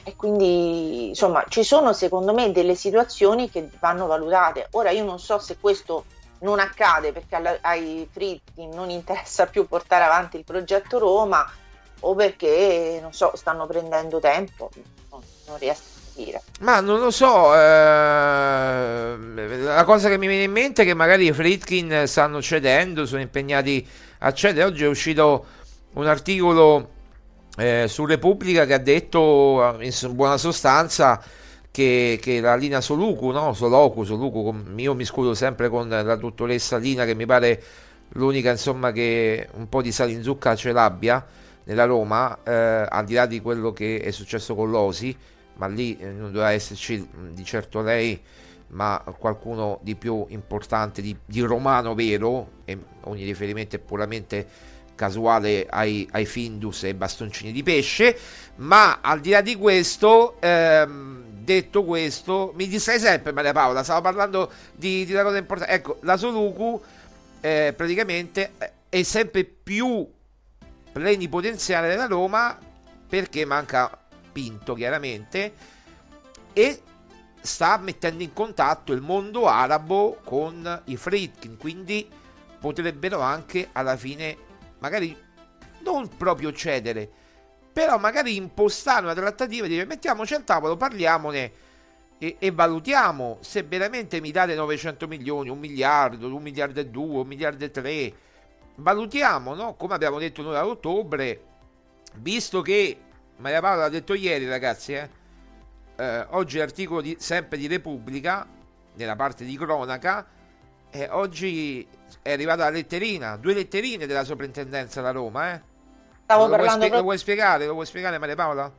e 0.04 0.16
quindi 0.16 1.10
insomma 1.10 1.44
ci 1.48 1.64
sono 1.64 1.94
secondo 1.94 2.34
me 2.34 2.52
delle 2.52 2.76
situazioni 2.76 3.50
che 3.50 3.70
vanno 3.80 4.08
valutate. 4.08 4.68
Ora 4.72 4.92
io 4.92 5.04
non 5.04 5.20
so 5.20 5.40
se 5.40 5.58
questo 5.60 6.06
non 6.40 6.60
accade 6.60 7.12
perché 7.12 7.36
alla, 7.36 7.58
ai 7.62 8.08
fritti 8.12 8.68
non 8.68 8.90
interessa 8.90 9.48
più 9.48 9.68
portare 9.68 10.04
avanti 10.04 10.38
il 10.38 10.44
progetto 10.44 11.00
Roma 11.00 11.50
o 12.02 12.16
perché 12.16 13.00
non 13.02 13.14
so 13.14 13.32
stanno 13.36 13.66
prendendo 13.66 14.20
tempo, 14.20 14.70
non, 15.10 15.22
non 15.48 15.58
riesco 15.58 15.82
a 15.82 16.22
dire. 16.22 16.42
Ma 16.60 16.80
non 16.80 17.00
lo 17.00 17.12
so, 17.12 17.54
eh, 17.56 17.58
la 19.18 19.84
cosa 19.86 20.10
che 20.10 20.18
mi 20.18 20.28
viene 20.28 20.44
in 20.44 20.52
mente 20.52 20.84
è 20.84 20.86
che 20.86 20.94
magari 20.94 21.26
i 21.26 21.34
Fritkin 21.34 22.04
stanno 22.06 22.42
cedendo, 22.42 23.06
sono 23.06 23.22
impegnati 23.22 23.88
a 24.20 24.34
cedere. 24.34 24.66
Oggi 24.66 24.84
è 24.84 24.88
uscito 24.88 25.46
un 25.94 26.06
articolo 26.08 26.90
eh, 27.58 27.86
su 27.88 28.06
Repubblica 28.06 28.66
che 28.66 28.74
ha 28.74 28.80
detto 28.80 29.78
in 29.80 29.92
buona 30.12 30.38
sostanza 30.38 31.22
che, 31.72 32.20
che 32.22 32.40
la 32.40 32.56
linea 32.56 32.82
Soluku, 32.82 33.30
no? 33.32 33.54
Soloku, 33.54 34.04
Soluku, 34.04 34.56
io 34.76 34.94
mi 34.94 35.06
scudo 35.06 35.34
sempre 35.34 35.70
con 35.70 35.90
la 35.90 36.16
dottoressa 36.16 36.78
Lina 36.78 37.06
che 37.06 37.16
mi 37.16 37.26
pare 37.26 37.62
l'unica 38.14 38.52
insomma 38.52 38.92
che 38.92 39.50
un 39.54 39.68
po' 39.68 39.82
di 39.82 39.92
sale 39.92 40.12
in 40.12 40.24
zucca 40.24 40.56
ce 40.56 40.72
l'abbia 40.72 41.24
nella 41.68 41.86
Roma, 41.86 42.44
eh, 42.44 42.86
al 42.90 43.06
di 43.06 43.14
là 43.14 43.26
di 43.26 43.42
quello 43.42 43.74
che 43.74 44.00
è 44.00 44.12
successo 44.12 44.56
con 44.56 44.72
l'Osi, 44.72 45.16
ma 45.56 45.68
lì 45.68 45.98
eh, 45.98 46.08
non 46.12 46.32
doveva 46.32 46.52
esserci 46.52 47.08
di 47.32 47.44
certo 47.44 47.82
lei, 47.82 48.20
ma 48.70 49.02
qualcuno 49.18 49.80
di 49.82 49.96
più 49.96 50.26
importante, 50.30 51.02
di, 51.02 51.16
di 51.26 51.42
romano 51.42 51.94
vero, 51.94 52.52
e 52.66 52.78
ogni 53.02 53.24
riferimento 53.24 53.76
è 53.76 53.80
puramente 53.80 54.48
casuale 54.96 55.68
ai, 55.70 56.08
ai 56.12 56.26
Findus 56.26 56.84
e 56.84 56.96
bastoncini 56.96 57.52
di 57.52 57.64
pesce, 57.64 58.18
ma 58.58 59.00
al 59.02 59.20
di 59.20 59.32
là 59.32 59.42
di 59.42 59.56
questo, 59.56 60.38
ehm, 60.40 61.26
detto 61.44 61.84
questo, 61.84 62.54
mi 62.56 62.68
distrai 62.68 63.00
sempre 63.00 63.34
Maria 63.34 63.54
Paola, 63.54 63.84
stavo 63.84 64.02
parlando 64.02 64.50
di, 64.74 65.06
di 65.06 65.12
una 65.12 65.24
cosa 65.24 65.38
importante, 65.38 65.74
ecco, 65.74 65.98
la 66.02 66.16
Soluku 66.16 66.82
eh, 67.42 67.74
praticamente 67.76 68.52
è 68.88 69.04
sempre 69.04 69.44
più 69.44 70.16
plenipotenziale 70.98 71.90
della 71.90 72.08
Roma 72.08 72.58
perché 73.08 73.46
manca 73.46 73.98
Pinto 74.32 74.74
chiaramente 74.74 75.54
e 76.54 76.82
sta 77.40 77.78
mettendo 77.78 78.24
in 78.24 78.34
contatto 78.34 78.94
il 78.94 79.02
mondo 79.02 79.48
arabo 79.48 80.20
con 80.24 80.82
i 80.86 80.98
Fritkin, 80.98 81.58
quindi 81.58 82.10
potrebbero 82.60 83.20
anche 83.20 83.70
alla 83.72 83.96
fine 83.96 84.36
magari 84.80 85.16
non 85.84 86.10
proprio 86.18 86.52
cedere, 86.52 87.10
però 87.72 87.98
magari 87.98 88.36
impostare 88.36 89.04
una 89.06 89.14
trattativa 89.14 89.66
e 89.66 89.70
dire 89.70 89.86
mettiamoci 89.86 90.34
al 90.34 90.44
tavolo, 90.44 90.76
parliamone 90.76 91.52
e, 92.18 92.38
e, 92.40 92.52
valutiamo 92.52 93.38
se 93.42 93.62
veramente 93.64 94.20
mi 94.20 94.32
date 94.32 94.56
900 94.56 95.08
milioni, 95.08 95.50
un 95.50 95.60
miliardo, 95.60 96.34
un 96.36 96.42
miliardo 96.42 96.80
e 96.80 96.88
due, 96.88 97.20
un 97.20 97.28
miliardo 97.28 97.64
e 97.64 97.72
tre. 97.72 98.14
Valutiamo, 98.80 99.56
no? 99.56 99.76
Come 99.76 99.96
abbiamo 99.96 100.20
detto 100.20 100.42
noi 100.44 100.56
ad 100.56 100.66
ottobre, 100.66 101.42
visto 102.16 102.62
che 102.62 102.98
Maria 103.38 103.60
Paola 103.60 103.82
l'ha 103.82 103.90
detto 103.90 104.14
ieri, 104.14 104.48
ragazzi, 104.48 104.94
eh, 104.94 105.10
eh, 105.96 106.26
oggi 106.30 106.60
l'articolo 106.60 107.02
di, 107.02 107.16
sempre 107.20 107.58
di 107.58 107.66
Repubblica, 107.68 108.46
nella 108.94 109.16
parte 109.16 109.46
di 109.46 109.58
cronaca, 109.58 110.28
eh, 110.92 111.10
oggi 111.10 111.88
è 112.22 112.32
arrivata 112.32 112.66
la 112.66 112.70
letterina, 112.70 113.36
due 113.38 113.56
letterine 113.56 114.06
della 114.06 114.24
soprintendenza 114.24 115.02
da 115.02 115.12
Roma, 115.12 115.54
eh? 115.54 115.62
Stavo 116.24 116.44
lo, 116.44 116.50
parlando 116.50 116.78
vuoi 116.78 116.88
spie- 116.88 116.98
lo 116.98 117.04
vuoi 117.04 117.18
spiegare? 117.18 117.66
Lo 117.66 117.74
vuoi 117.74 117.86
spiegare 117.86 118.18
Maria 118.20 118.36
Paola? 118.36 118.72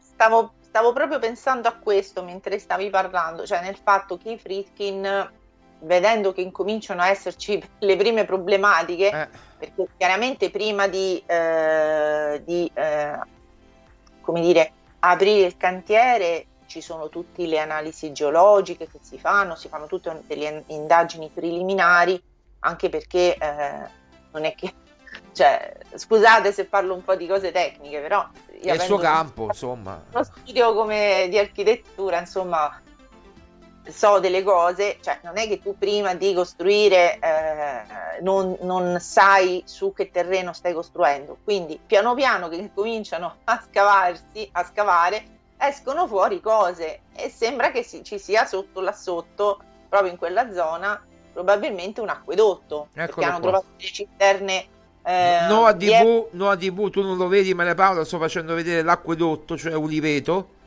Stavo, 0.00 0.54
stavo, 0.60 0.92
proprio 0.92 1.18
pensando 1.18 1.68
a 1.68 1.74
questo 1.74 2.22
mentre 2.22 2.58
stavi 2.58 2.88
parlando, 2.88 3.44
cioè 3.44 3.60
nel 3.60 3.76
fatto 3.76 4.16
che 4.16 4.30
i 4.32 4.38
Fritkin, 4.38 5.30
vedendo 5.82 6.32
che 6.32 6.40
incominciano 6.40 7.02
a 7.02 7.08
esserci 7.08 7.62
le 7.78 7.96
prime 7.96 8.24
problematiche, 8.24 9.08
eh. 9.08 9.28
perché 9.58 9.86
chiaramente 9.96 10.50
prima 10.50 10.88
di, 10.88 11.22
eh, 11.24 12.42
di 12.44 12.70
eh, 12.74 13.18
come 14.20 14.40
dire, 14.40 14.72
aprire 15.00 15.46
il 15.46 15.56
cantiere 15.56 16.46
ci 16.66 16.80
sono 16.80 17.08
tutte 17.08 17.44
le 17.44 17.58
analisi 17.58 18.12
geologiche 18.12 18.88
che 18.90 18.98
si 19.02 19.18
fanno, 19.18 19.56
si 19.56 19.68
fanno 19.68 19.86
tutte 19.86 20.22
delle 20.26 20.64
indagini 20.68 21.30
preliminari 21.32 22.20
anche 22.64 22.88
perché 22.88 23.36
eh, 23.36 23.88
non 24.32 24.44
è 24.44 24.54
che 24.54 24.72
cioè, 25.32 25.74
scusate 25.94 26.52
se 26.52 26.64
parlo 26.64 26.94
un 26.94 27.04
po' 27.04 27.14
di 27.14 27.26
cose 27.26 27.52
tecniche, 27.52 28.00
però 28.00 28.26
è 28.60 28.72
il 28.72 28.80
suo 28.80 28.98
campo, 28.98 29.46
insomma. 29.46 30.02
Uno 30.10 30.24
studio 30.24 30.74
come 30.74 31.26
di 31.28 31.38
architettura, 31.38 32.18
insomma, 32.18 32.80
so 33.88 34.20
delle 34.20 34.42
cose, 34.42 34.98
cioè 35.00 35.18
non 35.22 35.36
è 35.38 35.48
che 35.48 35.60
tu 35.60 35.76
prima 35.76 36.14
di 36.14 36.32
costruire 36.34 37.18
eh, 37.18 38.20
non, 38.20 38.56
non, 38.60 38.98
sai 39.00 39.62
su 39.66 39.92
che 39.92 40.10
terreno 40.10 40.52
stai 40.52 40.72
costruendo, 40.72 41.38
quindi 41.42 41.78
piano 41.84 42.14
piano 42.14 42.48
che 42.48 42.70
cominciano 42.72 43.36
a 43.44 43.62
scavarsi, 43.68 44.48
a 44.52 44.64
scavare, 44.64 45.24
escono 45.58 46.06
fuori 46.06 46.40
cose. 46.40 47.00
E 47.14 47.28
sembra 47.28 47.70
che 47.70 47.82
si, 47.82 48.04
ci 48.04 48.18
sia 48.18 48.44
sotto 48.44 48.80
là 48.80 48.92
sotto, 48.92 49.60
proprio 49.88 50.12
in 50.12 50.18
quella 50.18 50.52
zona, 50.52 51.02
probabilmente 51.32 52.00
un 52.00 52.08
acquedotto, 52.08 52.88
Eccolo 52.92 53.06
perché 53.06 53.24
hanno 53.24 53.40
qua. 53.40 53.40
trovato 53.40 53.66
delle 53.76 53.90
cisterne 53.90 54.66
eh, 55.04 55.46
no, 55.48 55.66
a 55.66 55.72
DV, 55.72 56.28
no 56.32 56.48
a 56.48 56.54
DV, 56.54 56.90
tu 56.90 57.02
non 57.02 57.16
lo 57.16 57.26
vedi, 57.26 57.52
Maria 57.54 57.74
Paola, 57.74 58.04
sto 58.04 58.18
facendo 58.18 58.54
vedere 58.54 58.82
l'acquedotto, 58.82 59.56
cioè 59.56 59.74
Uliveto 59.74 60.60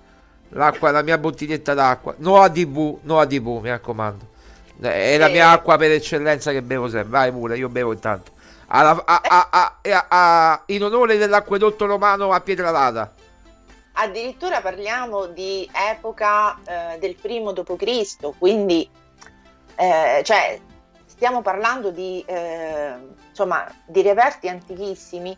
l'acqua, 0.49 0.91
la 0.91 1.01
mia 1.01 1.17
bottiglietta 1.17 1.73
d'acqua. 1.73 2.15
No 2.17 2.41
ADV, 2.41 2.99
no 3.01 3.19
ADV, 3.19 3.61
mi 3.61 3.69
raccomando. 3.69 4.33
È 4.79 5.17
la 5.17 5.29
mia 5.29 5.51
acqua 5.51 5.77
per 5.77 5.91
eccellenza 5.91 6.51
che 6.51 6.61
bevo 6.61 6.89
sempre. 6.89 7.09
Vai 7.09 7.31
pure, 7.31 7.57
io 7.57 7.69
bevo 7.69 7.93
intanto. 7.93 8.31
Alla, 8.67 9.03
a, 9.05 9.49
a, 9.51 10.05
a, 10.07 10.63
in 10.67 10.83
onore 10.83 11.17
dell'acquedotto 11.17 11.85
romano 11.85 12.31
a 12.31 12.41
Pietralata. 12.41 13.13
Addirittura 13.93 14.59
parliamo 14.59 15.27
di 15.27 15.69
epoca 15.71 16.57
eh, 16.65 16.99
del 16.99 17.15
primo 17.15 17.53
d.C., 17.53 18.37
quindi 18.37 18.89
eh, 19.75 20.21
cioè, 20.23 20.59
stiamo 21.05 21.41
parlando 21.41 21.91
di, 21.91 22.23
eh, 22.25 22.93
insomma, 23.29 23.65
di 23.85 24.01
reperti 24.01 24.49
antichissimi 24.49 25.37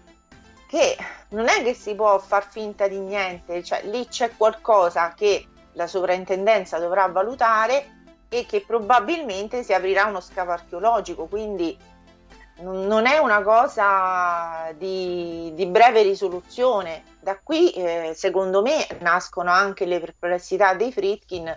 che 0.68 0.98
non 1.30 1.48
è 1.48 1.64
che 1.64 1.74
si 1.74 1.96
può 1.96 2.20
far 2.20 2.48
finta 2.48 2.88
di 2.88 3.00
niente, 3.00 3.64
cioè 3.64 3.84
lì 3.86 4.08
c'è 4.08 4.36
qualcosa 4.36 5.14
che 5.14 5.48
la 5.74 5.88
sovrintendenza 5.88 6.80
dovrà 6.80 7.08
valutare 7.08 7.96
e 8.30 8.46
che 8.46 8.62
probabilmente 8.62 9.64
si 9.64 9.74
aprirà 9.74 10.06
uno 10.06 10.20
scavo 10.20 10.52
archeologico, 10.52 11.28
quindi 11.28 11.78
non 12.60 13.06
è 13.06 13.18
una 13.20 13.44
cosa 13.44 14.72
di, 14.76 15.52
di 15.54 15.66
breve 15.68 16.02
risoluzione. 16.02 17.04
Da 17.20 17.38
qui, 17.42 17.72
eh, 17.72 18.14
secondo 18.16 18.62
me, 18.62 18.88
nascono 19.00 19.52
anche 19.52 19.86
le 19.86 20.00
perplessità 20.00 20.74
dei 20.74 20.92
Fritkin 20.92 21.56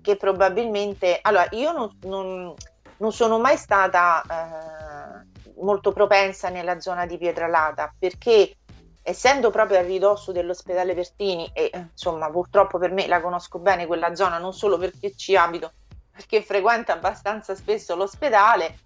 che 0.00 0.16
probabilmente... 0.16 1.18
Allora, 1.20 1.46
io 1.50 1.72
non, 1.72 1.98
non, 2.02 2.54
non 2.96 3.12
sono 3.12 3.38
mai 3.38 3.56
stata... 3.56 4.22
Eh, 4.22 5.37
molto 5.60 5.92
propensa 5.92 6.48
nella 6.48 6.80
zona 6.80 7.06
di 7.06 7.18
Pietralata 7.18 7.92
perché 7.98 8.56
essendo 9.02 9.50
proprio 9.50 9.78
a 9.78 9.82
ridosso 9.82 10.32
dell'ospedale 10.32 10.94
Vertini 10.94 11.50
e 11.52 11.70
insomma 11.74 12.30
purtroppo 12.30 12.78
per 12.78 12.92
me 12.92 13.06
la 13.06 13.20
conosco 13.20 13.58
bene 13.58 13.86
quella 13.86 14.14
zona 14.14 14.38
non 14.38 14.52
solo 14.52 14.76
perché 14.76 15.14
ci 15.16 15.36
abito 15.36 15.72
perché 16.12 16.42
frequento 16.42 16.92
abbastanza 16.92 17.54
spesso 17.54 17.94
l'ospedale 17.94 18.76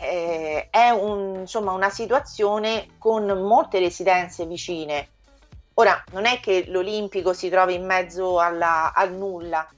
eh, 0.00 0.68
è 0.70 0.88
un, 0.90 1.40
insomma 1.40 1.72
una 1.72 1.90
situazione 1.90 2.88
con 2.98 3.26
molte 3.26 3.78
residenze 3.78 4.46
vicine. 4.46 5.08
Ora 5.74 6.02
non 6.12 6.26
è 6.26 6.40
che 6.40 6.64
l'Olimpico 6.68 7.32
si 7.32 7.48
trovi 7.48 7.74
in 7.74 7.84
mezzo 7.84 8.40
alla, 8.40 8.92
al 8.92 9.12
nulla 9.12 9.68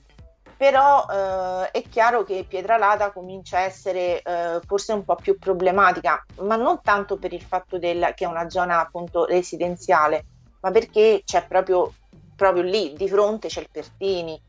però 0.62 1.06
eh, 1.10 1.70
è 1.72 1.82
chiaro 1.88 2.22
che 2.22 2.46
Pietralata 2.48 3.10
comincia 3.10 3.56
a 3.56 3.62
essere 3.62 4.22
eh, 4.22 4.60
forse 4.64 4.92
un 4.92 5.04
po' 5.04 5.16
più 5.16 5.36
problematica, 5.36 6.24
ma 6.42 6.54
non 6.54 6.80
tanto 6.82 7.16
per 7.16 7.32
il 7.32 7.42
fatto 7.42 7.80
del, 7.80 8.12
che 8.14 8.24
è 8.24 8.28
una 8.28 8.48
zona 8.48 8.78
appunto 8.78 9.24
residenziale, 9.24 10.24
ma 10.60 10.70
perché 10.70 11.22
c'è 11.24 11.48
proprio, 11.48 11.92
proprio 12.36 12.62
lì 12.62 12.92
di 12.96 13.08
fronte 13.08 13.48
c'è 13.48 13.58
il 13.58 13.70
Pertini, 13.72 14.40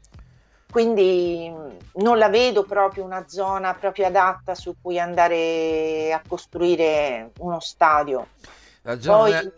quindi 0.70 1.52
non 1.94 2.20
la 2.20 2.30
vedo 2.30 2.62
proprio 2.62 3.04
una 3.04 3.28
zona 3.28 3.74
proprio 3.74 4.06
adatta 4.06 4.54
su 4.54 4.76
cui 4.80 5.00
andare 5.00 6.14
a 6.14 6.22
costruire 6.28 7.32
uno 7.40 7.60
stadio. 7.60 8.28
La 8.84 9.00
zona, 9.00 9.18
Poi, 9.18 9.52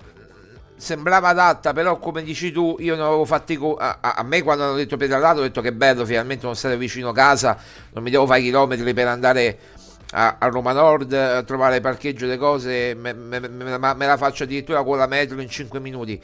sembrava 0.78 1.30
adatta, 1.30 1.73
però 1.73 1.97
come 1.97 2.23
dici 2.23 2.51
tu, 2.51 2.76
io 2.80 2.95
non 2.95 3.05
avevo 3.05 3.26
fatti 3.26 3.55
co- 3.55 3.76
a, 3.76 3.99
a, 3.99 4.23
me 4.23 4.41
quando 4.43 4.63
hanno 4.63 4.76
detto 4.76 4.97
pedalato, 4.97 5.39
ho 5.39 5.43
detto 5.43 5.61
che 5.61 5.73
bello, 5.73 6.05
finalmente 6.05 6.45
non 6.45 6.55
stare 6.55 6.78
vicino 6.78 7.09
a 7.09 7.13
casa, 7.13 7.57
non 7.93 8.03
mi 8.03 8.11
devo 8.11 8.26
fare 8.26 8.41
chilometri 8.41 8.93
per 8.93 9.07
andare 9.07 9.59
a, 10.11 10.38
a 10.39 10.47
Roma 10.47 10.73
Nord 10.73 11.13
a 11.13 11.43
trovare 11.43 11.82
parcheggio 11.82 12.26
le 12.26 12.38
cose, 12.38 12.93
me, 12.93 13.13
me, 13.13 13.39
me, 13.39 13.78
me, 13.78 14.05
la 14.05 14.17
faccio 14.17 14.43
addirittura 14.43 14.84
con 14.84 14.97
la 14.97 15.07
metro 15.07 15.39
in 15.39 15.49
5 15.49 15.80
minuti. 15.80 16.21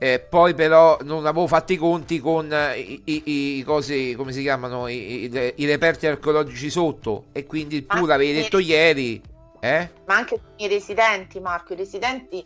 Eh, 0.00 0.20
poi 0.20 0.54
però 0.54 0.96
non 1.02 1.26
avevo 1.26 1.48
fatto 1.48 1.72
i 1.72 1.76
conti 1.76 2.20
con 2.20 2.54
i, 2.76 3.02
i, 3.04 3.22
i 3.58 3.62
cosi, 3.64 4.14
come 4.16 4.30
si 4.32 4.42
chiamano, 4.42 4.86
i, 4.86 5.24
i, 5.24 5.52
i 5.56 5.66
reperti 5.66 6.06
archeologici 6.06 6.70
sotto 6.70 7.24
e 7.32 7.46
quindi 7.46 7.84
tu 7.84 8.06
l'avevi 8.06 8.32
detto 8.32 8.58
ieri. 8.58 9.20
Eh? 9.60 9.90
Ma 10.06 10.14
anche 10.14 10.38
i 10.58 10.68
residenti, 10.68 11.40
Marco, 11.40 11.72
i 11.72 11.76
residenti 11.76 12.44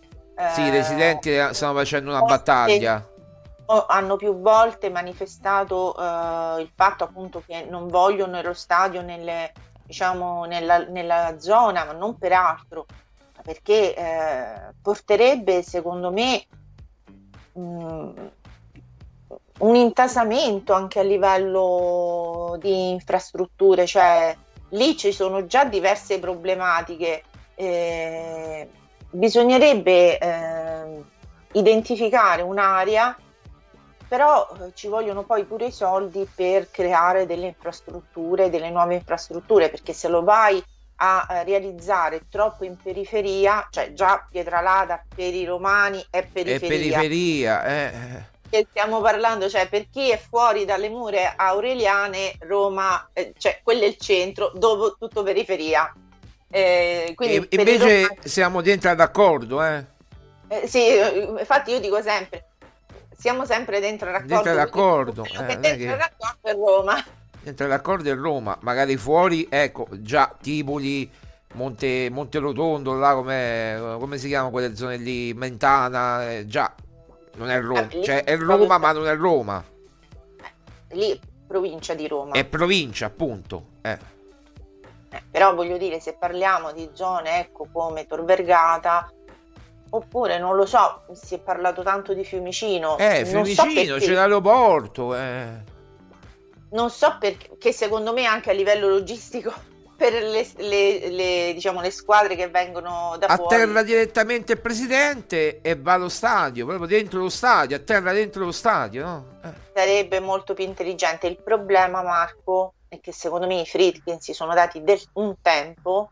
sì, 0.51 0.63
i 0.63 0.71
residenti 0.71 1.35
eh, 1.35 1.53
stanno 1.53 1.75
facendo 1.75 2.11
una 2.11 2.23
battaglia. 2.23 3.07
Hanno 3.87 4.17
più 4.17 4.41
volte 4.41 4.91
manifestato 4.91 5.95
uh, 5.97 6.59
il 6.59 6.71
fatto 6.75 7.05
appunto 7.05 7.43
che 7.47 7.65
non 7.69 7.89
vogliono 7.89 8.43
lo 8.43 8.53
stadio 8.53 9.01
nelle, 9.01 9.53
diciamo, 9.85 10.45
nella, 10.45 10.79
nella 10.79 11.39
zona, 11.39 11.85
ma 11.85 11.93
non 11.93 12.19
per 12.19 12.33
altro, 12.33 12.85
perché 13.43 13.95
eh, 13.95 14.75
porterebbe 14.83 15.63
secondo 15.63 16.11
me 16.11 16.45
mh, 17.53 17.61
mm, 17.63 18.11
un 19.61 19.75
intasamento 19.75 20.75
anche 20.75 20.99
a 20.99 21.05
livello 21.05 22.57
di 22.61 22.91
infrastrutture, 22.91 23.87
cioè 23.87 24.37
lì 24.71 24.97
ci 24.97 25.13
sono 25.13 25.47
già 25.47 25.65
diverse 25.65 26.19
problematiche. 26.19 27.23
Eh, 27.55 28.69
bisognerebbe 29.13 30.19
eh, 30.19 31.03
identificare 31.53 32.43
un'area, 32.43 33.17
però 34.09 34.49
eh, 34.61 34.73
ci 34.75 34.89
vogliono 34.89 35.23
poi 35.23 35.45
pure 35.45 35.67
i 35.67 35.73
soldi 35.73 36.29
per 36.35 36.71
creare 36.71 37.27
delle 37.27 37.47
infrastrutture, 37.47 38.51
delle 38.51 38.71
nuove 38.71 38.95
infrastrutture, 38.95 39.71
perché 39.71 39.93
se 39.93 40.09
lo 40.09 40.23
vai 40.23 40.63
a 40.97 41.27
eh, 41.29 41.45
realizzare 41.45 42.23
troppo 42.31 42.65
in 42.65 42.77
periferia, 42.77 43.67
cioè 43.71 43.93
già 43.93 44.27
Pietralata 44.31 45.03
per 45.15 45.35
i 45.35 45.45
romani 45.45 46.05
è 46.11 46.27
periferia. 46.27 46.57
È 46.57 47.01
periferia, 47.01 47.65
eh. 47.65 48.31
Che 48.49 48.67
stiamo 48.69 49.01
parlando, 49.01 49.49
cioè 49.49 49.67
per 49.69 49.89
chi 49.91 50.11
è 50.11 50.19
fuori 50.19 50.67
dalle 50.67 50.91
mura 50.91 51.35
aureliane, 51.37 52.35
Roma, 52.41 53.09
eh, 53.15 53.33
cioè 53.39 53.61
quello 53.63 53.83
è 53.83 53.87
il 53.87 53.97
centro, 53.97 54.53
dove 54.55 54.95
tutto 54.99 55.23
periferia. 55.23 55.91
Eh, 56.55 57.15
e, 57.19 57.47
invece 57.49 58.03
romani... 58.03 58.19
siamo 58.25 58.61
dentro 58.61 58.95
d'accordo, 58.95 59.65
eh? 59.65 59.85
eh? 60.49 60.67
Sì, 60.67 60.81
infatti 61.39 61.71
io 61.71 61.81
dico 61.81 62.03
sempre, 62.03 62.45
siamo 63.17 63.47
sempre 63.47 63.81
dentro 63.81 64.11
l'accordo. 64.11 64.35
Dentro 64.35 64.55
l'accordo. 64.55 65.25
Eh, 65.25 65.57
dentro 65.57 65.97
l'accordo 65.97 66.49
è 66.49 66.53
Roma. 66.53 67.05
Dentro 67.41 67.67
l'accordo 67.67 68.11
è 68.11 68.15
Roma, 68.15 68.59
magari 68.61 68.99
fuori, 68.99 69.47
ecco, 69.49 69.89
già 69.93 70.37
Tivoli, 70.41 71.11
Monte, 71.55 72.11
Monte 72.11 72.39
Rotondo, 72.39 72.93
là 72.99 73.15
come, 73.15 73.97
come 73.99 74.19
si 74.19 74.29
chiamano 74.29 74.51
quelle 74.51 74.77
zone 74.77 74.99
lì, 74.99 75.33
Mentana, 75.33 76.33
eh, 76.33 76.47
già, 76.47 76.73
non 77.37 77.49
è 77.49 77.59
Roma, 77.61 77.81
ah, 77.81 78.03
cioè 78.03 78.25
è 78.25 78.37
Roma 78.37 78.77
ma 78.77 78.93
non 78.93 79.09
è 79.09 79.17
Roma. 79.17 79.65
Eh, 80.89 80.97
lì 80.97 81.19
provincia 81.47 81.95
di 81.95 82.07
Roma. 82.07 82.35
È 82.35 82.45
provincia, 82.45 83.07
appunto. 83.07 83.69
Eh. 83.81 84.21
Però 85.31 85.55
voglio 85.55 85.77
dire, 85.77 86.01
se 86.01 86.15
parliamo 86.15 86.73
di 86.73 86.89
zone 86.93 87.41
ecco, 87.41 87.67
come 87.73 88.07
Tor 88.07 88.25
Vergata, 88.25 89.11
oppure 89.95 90.39
non 90.39 90.57
lo 90.57 90.67
so, 90.67 91.05
si 91.13 91.35
è 91.35 91.39
parlato 91.39 91.83
tanto 91.83 92.15
di 92.15 92.25
Fiumicino. 92.25 92.97
Eh, 92.99 93.25
Fiumicino, 93.27 93.99
so 93.99 94.07
c'è 94.07 94.15
l'aeroporto. 94.15 95.15
Eh. 95.15 95.71
Non 96.71 96.91
so 96.91 97.17
perché, 97.21 97.73
secondo 97.73 98.13
me 98.13 98.25
anche 98.25 98.51
a 98.51 98.55
livello 98.55 98.89
logistico 98.89 99.53
per 99.97 100.15
le, 100.15 100.47
le, 100.57 101.09
le, 101.11 101.53
diciamo, 101.53 101.81
le 101.81 101.91
squadre 101.91 102.35
che 102.35 102.49
vengono 102.49 103.17
da 103.19 103.37
fuori. 103.37 103.55
Atterra 103.55 103.83
direttamente 103.83 104.53
il 104.53 104.61
presidente 104.61 105.61
e 105.61 105.77
va 105.77 105.93
allo 105.93 106.09
stadio, 106.09 106.65
proprio 106.65 106.87
dentro 106.87 107.21
lo 107.21 107.29
stadio, 107.29 107.77
atterra 107.77 108.13
dentro 108.13 108.45
lo 108.45 108.53
stadio, 108.53 109.05
no? 109.05 109.27
Eh. 109.45 109.53
Sarebbe 109.75 110.21
molto 110.21 110.55
più 110.55 110.65
intelligente. 110.65 111.27
Il 111.27 111.39
problema, 111.43 112.03
Marco, 112.03 112.75
e 112.93 113.01
che 113.01 113.11
secondo 113.11 113.47
me 113.47 113.63
i 113.63 113.65
Friedkin 113.65 114.21
si 114.21 114.35
sono 114.35 114.53
dati 114.53 114.83
del, 114.83 115.01
un 115.15 115.37
tempo 115.41 116.11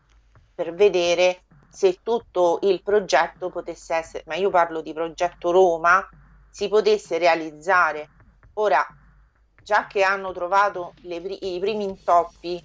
per 0.55 0.73
vedere 0.73 1.43
se 1.69 1.99
tutto 2.01 2.57
il 2.63 2.81
progetto 2.81 3.51
potesse 3.51 3.93
essere, 3.93 4.23
ma 4.25 4.33
io 4.33 4.49
parlo 4.49 4.81
di 4.81 4.91
progetto 4.91 5.51
Roma, 5.51 6.09
si 6.49 6.67
potesse 6.69 7.19
realizzare. 7.19 8.09
Ora, 8.55 8.83
già 9.63 9.85
che 9.85 10.01
hanno 10.01 10.31
trovato 10.31 10.93
le, 11.01 11.17
i 11.17 11.59
primi 11.59 11.83
intoppi, 11.83 12.63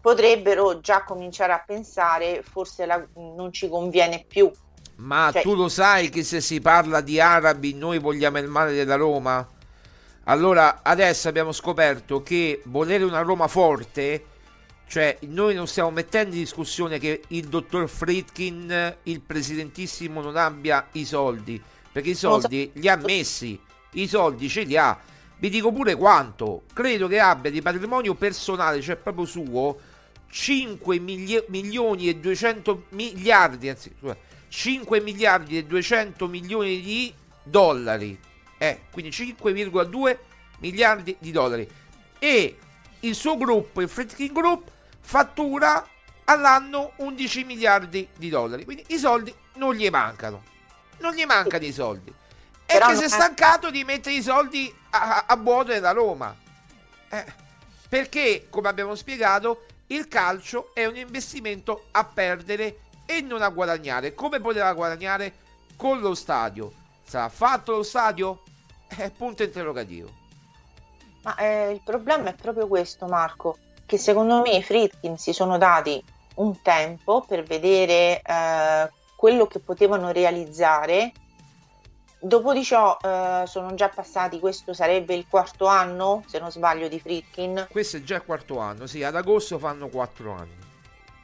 potrebbero 0.00 0.80
già 0.80 1.04
cominciare 1.04 1.52
a 1.52 1.62
pensare 1.64 2.42
forse 2.42 2.84
la, 2.84 3.00
non 3.14 3.52
ci 3.52 3.68
conviene 3.68 4.24
più. 4.26 4.50
Ma 4.96 5.30
cioè, 5.32 5.42
tu 5.42 5.54
lo 5.54 5.68
sai 5.68 6.08
che 6.08 6.24
se 6.24 6.40
si 6.40 6.60
parla 6.60 7.00
di 7.00 7.20
arabi 7.20 7.74
noi 7.74 8.00
vogliamo 8.00 8.38
il 8.38 8.48
male 8.48 8.72
della 8.72 8.96
Roma? 8.96 9.48
Allora, 10.28 10.80
adesso 10.82 11.28
abbiamo 11.28 11.52
scoperto 11.52 12.20
che 12.24 12.60
volere 12.64 13.04
una 13.04 13.20
Roma 13.20 13.46
forte, 13.46 14.24
cioè 14.88 15.16
noi 15.28 15.54
non 15.54 15.68
stiamo 15.68 15.92
mettendo 15.92 16.34
in 16.34 16.40
discussione 16.40 16.98
che 16.98 17.22
il 17.28 17.46
dottor 17.46 17.88
Fritkin, 17.88 18.96
il 19.04 19.20
presidentissimo, 19.20 20.20
non 20.20 20.36
abbia 20.36 20.88
i 20.92 21.04
soldi, 21.04 21.62
perché 21.92 22.10
i 22.10 22.14
soldi 22.14 22.72
li 22.74 22.88
ha 22.88 22.96
messi, 22.96 23.60
i 23.92 24.08
soldi 24.08 24.48
ce 24.48 24.62
li 24.62 24.76
ha. 24.76 24.98
Vi 25.38 25.48
dico 25.48 25.70
pure 25.70 25.94
quanto, 25.94 26.64
credo 26.72 27.06
che 27.06 27.20
abbia 27.20 27.52
di 27.52 27.62
patrimonio 27.62 28.14
personale, 28.14 28.80
cioè 28.80 28.96
proprio 28.96 29.26
suo, 29.26 29.78
5 30.28 30.98
mili- 30.98 31.44
milioni 31.50 32.08
e 32.08 32.16
200 32.16 32.86
miliardi, 32.88 33.68
anzi, 33.68 33.94
5 34.48 35.00
miliardi 35.02 35.56
e 35.56 35.64
200 35.64 36.26
milioni 36.26 36.80
di 36.80 37.14
dollari 37.44 38.25
eh, 38.58 38.82
quindi 38.90 39.10
5,2 39.10 40.18
miliardi 40.58 41.16
di 41.18 41.30
dollari. 41.30 41.68
E 42.18 42.58
il 43.00 43.14
suo 43.14 43.36
gruppo, 43.36 43.80
il 43.80 43.88
Fritkin 43.88 44.32
Group, 44.32 44.70
fattura 45.00 45.86
all'anno 46.24 46.92
11 46.96 47.44
miliardi 47.44 48.08
di 48.16 48.28
dollari. 48.28 48.64
Quindi 48.64 48.84
i 48.88 48.98
soldi 48.98 49.34
non 49.54 49.74
gli 49.74 49.88
mancano. 49.88 50.42
Non 50.98 51.14
gli 51.14 51.24
mancano 51.24 51.64
i 51.64 51.72
soldi. 51.72 52.10
E 52.10 52.14
Però 52.72 52.88
che 52.88 52.96
si 52.96 53.04
è 53.04 53.08
stancato 53.08 53.70
di 53.70 53.84
mettere 53.84 54.16
i 54.16 54.22
soldi 54.22 54.72
a, 54.90 55.24
a 55.26 55.36
vuoto 55.36 55.72
nella 55.72 55.92
Roma. 55.92 56.34
Eh, 57.08 57.24
perché, 57.88 58.46
come 58.50 58.68
abbiamo 58.68 58.94
spiegato, 58.94 59.66
il 59.88 60.08
calcio 60.08 60.74
è 60.74 60.84
un 60.86 60.96
investimento 60.96 61.86
a 61.92 62.04
perdere 62.04 62.78
e 63.06 63.20
non 63.20 63.42
a 63.42 63.48
guadagnare. 63.50 64.14
Come 64.14 64.40
poteva 64.40 64.72
guadagnare? 64.72 65.44
Con 65.76 66.00
lo 66.00 66.14
stadio. 66.14 66.72
Sarà 67.06 67.28
fatto 67.28 67.76
lo 67.76 67.82
stadio? 67.84 68.42
È 68.88 69.10
punto 69.10 69.44
interrogativo. 69.44 70.08
Ma 71.22 71.36
eh, 71.36 71.70
il 71.70 71.80
problema 71.84 72.30
è 72.30 72.34
proprio 72.34 72.66
questo, 72.66 73.06
Marco, 73.06 73.58
che 73.86 73.96
secondo 73.96 74.40
me 74.42 74.56
i 74.56 74.62
Fritkin 74.62 75.16
si 75.16 75.32
sono 75.32 75.56
dati 75.56 76.02
un 76.36 76.60
tempo 76.62 77.24
per 77.26 77.44
vedere 77.44 78.20
eh, 78.20 78.90
quello 79.14 79.46
che 79.46 79.60
potevano 79.60 80.10
realizzare. 80.10 81.12
Dopo 82.18 82.52
di 82.52 82.64
ciò 82.64 82.96
eh, 83.00 83.44
sono 83.46 83.74
già 83.74 83.88
passati, 83.88 84.40
questo 84.40 84.72
sarebbe 84.72 85.14
il 85.14 85.26
quarto 85.28 85.66
anno, 85.66 86.24
se 86.26 86.40
non 86.40 86.50
sbaglio, 86.50 86.88
di 86.88 86.98
Fritkin. 86.98 87.68
Questo 87.70 87.98
è 87.98 88.02
già 88.02 88.16
il 88.16 88.24
quarto 88.24 88.58
anno, 88.58 88.86
sì, 88.86 89.04
ad 89.04 89.14
agosto 89.14 89.58
fanno 89.58 89.88
quattro 89.88 90.32
anni. 90.32 90.56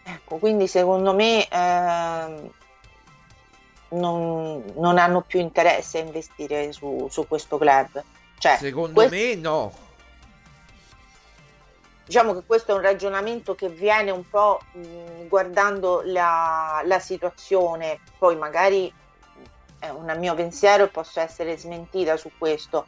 Ecco, 0.05 0.37
quindi 0.37 0.67
secondo 0.69 1.13
me 1.15 1.47
eh, 1.49 2.51
non, 3.93 4.63
non, 4.77 4.99
hanno 4.99 5.23
più 5.23 5.41
interesse 5.41 5.99
a 5.99 6.03
investire 6.03 6.73
su, 6.73 7.09
su 7.11 7.27
questo 7.27 7.59
club. 7.59 8.03
Cioè, 8.39 8.57
Secondo 8.57 8.93
questo, 8.95 9.15
me 9.15 9.35
no. 9.35 9.73
Diciamo 12.05 12.35
che 12.35 12.43
questo 12.45 12.73
è 12.73 12.75
un 12.75 12.83
ragionamento 12.83 13.55
che 13.55 13.69
viene 13.69 14.11
un 14.11 14.29
po' 14.29 14.61
mh, 14.73 15.29
guardando 15.29 16.03
la, 16.05 16.83
la, 16.85 16.99
situazione, 16.99 18.01
poi 18.19 18.37
magari 18.37 18.93
è 19.79 19.89
un 19.89 20.15
mio 20.19 20.35
pensiero 20.35 20.85
e 20.85 20.89
posso 20.89 21.21
essere 21.21 21.57
smentita 21.57 22.17
su 22.17 22.31
questo, 22.37 22.87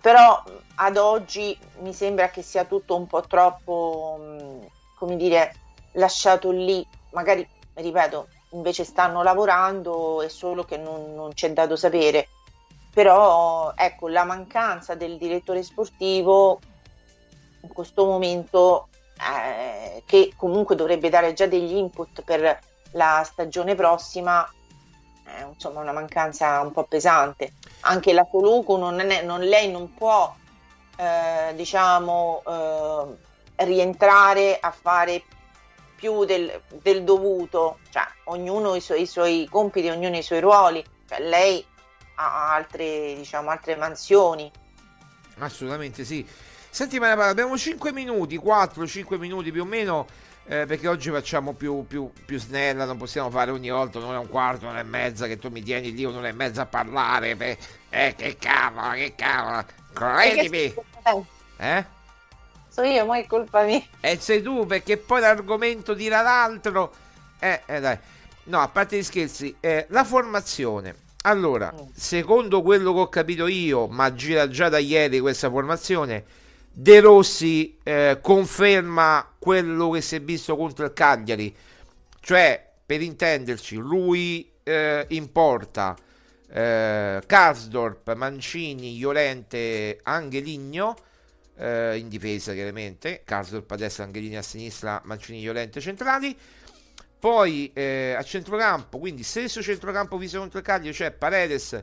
però 0.00 0.42
ad 0.74 0.96
oggi 0.96 1.56
mi 1.78 1.94
sembra 1.94 2.30
che 2.30 2.42
sia 2.42 2.64
tutto 2.64 2.96
un 2.96 3.06
po' 3.06 3.22
troppo, 3.22 4.18
mh, 4.20 4.66
come 4.98 5.16
dire, 5.16 5.54
lasciato 5.92 6.50
lì, 6.50 6.86
magari, 7.12 7.48
ripeto, 7.74 8.28
invece 8.52 8.84
stanno 8.84 9.22
lavorando, 9.22 10.22
è 10.22 10.28
solo 10.28 10.64
che 10.64 10.76
non, 10.76 11.14
non 11.14 11.32
c'è 11.32 11.52
dato 11.52 11.76
sapere. 11.76 12.28
Però 12.92 13.72
ecco, 13.74 14.08
la 14.08 14.24
mancanza 14.24 14.94
del 14.94 15.16
direttore 15.16 15.62
sportivo 15.62 16.60
in 17.62 17.72
questo 17.72 18.04
momento, 18.04 18.88
eh, 19.16 20.02
che 20.04 20.32
comunque 20.36 20.74
dovrebbe 20.74 21.08
dare 21.08 21.32
già 21.32 21.46
degli 21.46 21.74
input 21.74 22.22
per 22.22 22.58
la 22.92 23.22
stagione 23.24 23.74
prossima, 23.74 24.46
è 25.24 25.44
insomma 25.50 25.80
una 25.80 25.92
mancanza 25.92 26.60
un 26.60 26.72
po' 26.72 26.84
pesante. 26.84 27.54
Anche 27.80 28.12
la 28.12 28.26
Coluco, 28.26 28.76
non, 28.76 29.00
è, 29.00 29.22
non 29.22 29.40
lei 29.40 29.70
non 29.70 29.94
può, 29.94 30.34
eh, 30.96 31.54
diciamo, 31.54 32.42
eh, 32.46 33.64
rientrare 33.64 34.58
a 34.60 34.70
fare 34.70 35.22
più 36.02 36.24
del, 36.24 36.60
del 36.82 37.04
dovuto, 37.04 37.78
cioè 37.90 38.04
ognuno 38.24 38.74
i 38.74 38.80
suoi, 38.80 39.02
i 39.02 39.06
suoi, 39.06 39.46
compiti, 39.48 39.88
ognuno 39.88 40.16
i 40.16 40.22
suoi 40.22 40.40
ruoli, 40.40 40.84
cioè, 41.08 41.20
lei 41.20 41.64
ha 42.16 42.52
altre, 42.54 43.14
diciamo, 43.14 43.50
altre 43.50 43.76
mansioni. 43.76 44.50
Assolutamente 45.38 46.04
sì. 46.04 46.26
Senti 46.68 46.98
Maria 46.98 47.26
abbiamo 47.26 47.56
5 47.56 47.92
minuti, 47.92 48.36
4-5 48.36 49.16
minuti 49.16 49.52
più 49.52 49.62
o 49.62 49.64
meno, 49.64 50.08
eh, 50.46 50.66
perché 50.66 50.88
oggi 50.88 51.08
facciamo 51.10 51.52
più, 51.52 51.86
più, 51.86 52.10
più, 52.26 52.36
snella, 52.36 52.84
non 52.84 52.96
possiamo 52.96 53.30
fare 53.30 53.52
ogni 53.52 53.70
volta 53.70 53.98
un'ora 53.98 54.16
e 54.16 54.20
un 54.20 54.28
quarto, 54.28 54.64
un'ora 54.64 54.80
e 54.80 54.84
mezza, 54.84 55.28
che 55.28 55.38
tu 55.38 55.50
mi 55.50 55.62
tieni 55.62 55.92
lì 55.92 56.02
un'ora 56.02 56.26
e 56.26 56.32
mezza 56.32 56.62
a 56.62 56.66
parlare, 56.66 57.36
per... 57.36 57.56
eh 57.90 58.14
che 58.16 58.36
cavolo, 58.40 58.90
che 58.94 59.14
cavolo, 59.14 59.64
credimi! 59.92 60.74
Eh? 61.58 62.00
So 62.72 62.80
io, 62.80 63.04
ma 63.04 63.18
è 63.18 63.26
colpa 63.26 63.64
mia. 63.64 63.82
E 64.00 64.16
sei 64.18 64.40
tu, 64.40 64.64
perché 64.64 64.96
poi 64.96 65.20
l'argomento 65.20 65.92
dirà 65.92 66.22
l'altro. 66.22 66.90
Eh, 67.38 67.60
eh 67.66 67.80
dai. 67.80 67.98
No, 68.44 68.60
a 68.60 68.68
parte 68.68 68.96
gli 68.96 69.02
scherzi, 69.02 69.54
eh, 69.60 69.84
la 69.90 70.04
formazione. 70.04 70.94
Allora, 71.24 71.70
mm. 71.70 71.88
secondo 71.94 72.62
quello 72.62 72.94
che 72.94 73.00
ho 73.00 73.08
capito 73.10 73.46
io, 73.46 73.88
ma 73.88 74.14
gira 74.14 74.48
già 74.48 74.70
da 74.70 74.78
ieri 74.78 75.20
questa 75.20 75.50
formazione, 75.50 76.24
De 76.72 77.00
Rossi 77.00 77.76
eh, 77.82 78.18
conferma 78.22 79.34
quello 79.38 79.90
che 79.90 80.00
si 80.00 80.16
è 80.16 80.22
visto 80.22 80.56
contro 80.56 80.86
il 80.86 80.94
Cagliari. 80.94 81.54
Cioè, 82.20 82.70
per 82.86 83.02
intenderci, 83.02 83.76
lui 83.76 84.50
eh, 84.62 85.04
in 85.08 85.30
porta 85.30 85.94
eh, 86.50 87.22
Karsdorp, 87.26 88.14
Mancini, 88.14 88.96
Iolente, 88.96 90.00
Angeligno 90.04 90.96
eh, 91.56 91.98
in 91.98 92.08
difesa 92.08 92.52
chiaramente, 92.52 93.22
Karsdorp 93.24 93.70
a 93.70 93.76
destra, 93.76 94.04
Angelini 94.04 94.36
a 94.36 94.42
sinistra, 94.42 95.00
Mancini 95.04 95.40
Violente 95.40 95.80
centrali. 95.80 96.36
Poi 97.18 97.70
eh, 97.72 98.14
a 98.18 98.22
centrocampo, 98.22 98.98
quindi 98.98 99.22
stesso 99.22 99.62
centrocampo 99.62 100.18
visto 100.18 100.38
contro 100.38 100.58
il 100.58 100.64
Cagliari, 100.64 100.92
cioè 100.92 101.12
Paredes, 101.12 101.80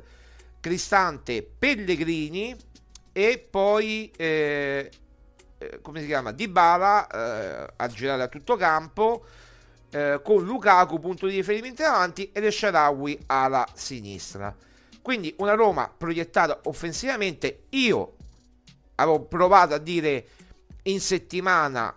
Cristante, 0.59 1.47
Pellegrini 1.57 2.53
e 3.13 3.47
poi 3.49 4.11
eh, 4.17 4.91
eh 5.57 5.81
come 5.81 6.01
si 6.01 6.07
chiama? 6.07 6.31
Dybala 6.33 7.07
eh, 7.07 7.73
a 7.77 7.87
girare 7.87 8.23
a 8.23 8.27
tutto 8.27 8.57
campo 8.57 9.23
eh, 9.91 10.19
con 10.21 10.43
Lukaku 10.43 10.99
punto 10.99 11.27
di 11.27 11.35
riferimento 11.35 11.83
avanti 11.83 12.29
ed 12.33 12.43
Esharawi 12.43 13.17
alla 13.27 13.65
sinistra. 13.73 14.53
Quindi 15.01 15.33
una 15.37 15.53
Roma 15.53 15.89
proiettata 15.95 16.59
offensivamente. 16.63 17.63
Io 17.69 18.15
avevo 18.99 19.21
provato 19.21 19.73
a 19.73 19.77
dire 19.77 20.27
in 20.83 20.99
settimana 20.99 21.95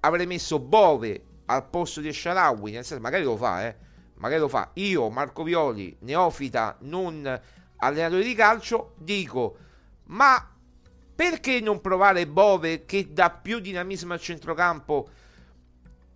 avrei 0.00 0.26
messo 0.26 0.58
Bove 0.58 1.22
al 1.46 1.68
posto 1.68 2.00
di 2.00 2.12
Sharawi, 2.12 2.72
nel 2.72 2.84
senso 2.84 3.02
magari 3.02 3.24
lo 3.24 3.36
fa, 3.36 3.66
eh. 3.66 3.76
Magari 4.16 4.40
lo 4.40 4.48
fa. 4.48 4.70
Io, 4.74 5.10
Marco 5.10 5.42
Violi, 5.42 5.94
neofita, 6.00 6.78
non 6.80 7.40
allenatore 7.76 8.24
di 8.24 8.34
calcio, 8.34 8.94
dico, 8.96 9.56
ma 10.04 10.52
perché 11.14 11.60
non 11.60 11.80
provare 11.80 12.26
Bove 12.26 12.86
che 12.86 13.12
dà 13.12 13.30
più 13.30 13.58
dinamismo 13.58 14.14
al 14.14 14.20
centrocampo? 14.20 15.08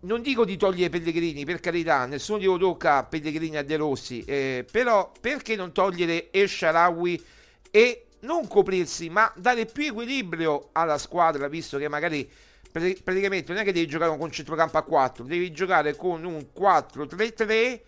Non 0.01 0.23
dico 0.23 0.47
di 0.47 0.57
togliere 0.57 0.89
Pellegrini, 0.89 1.45
per 1.45 1.61
carità, 1.61 2.07
nessuno 2.07 2.39
glielo 2.39 2.57
tocca 2.57 3.05
Pellegrini 3.05 3.59
a 3.59 3.63
De 3.63 3.77
Rossi, 3.77 4.25
eh, 4.25 4.65
però 4.71 5.13
perché 5.21 5.57
non 5.57 5.73
togliere 5.73 6.33
Esharawi 6.33 7.23
e 7.71 8.07
non 8.21 8.47
coprirsi, 8.47 9.09
ma 9.09 9.33
dare 9.37 9.67
più 9.67 9.85
equilibrio 9.85 10.71
alla 10.73 10.99
squadra, 10.99 11.49
visto 11.49 11.79
che 11.79 11.89
magari 11.89 12.31
praticamente 12.71 13.53
non 13.53 13.63
è 13.63 13.65
che 13.65 13.73
devi 13.73 13.87
giocare 13.87 14.17
con 14.17 14.31
centrocampo 14.31 14.79
a 14.79 14.83
4, 14.83 15.25
devi 15.25 15.51
giocare 15.53 15.97
con 15.97 16.25
un 16.25 16.47
4-3-3 16.57 17.81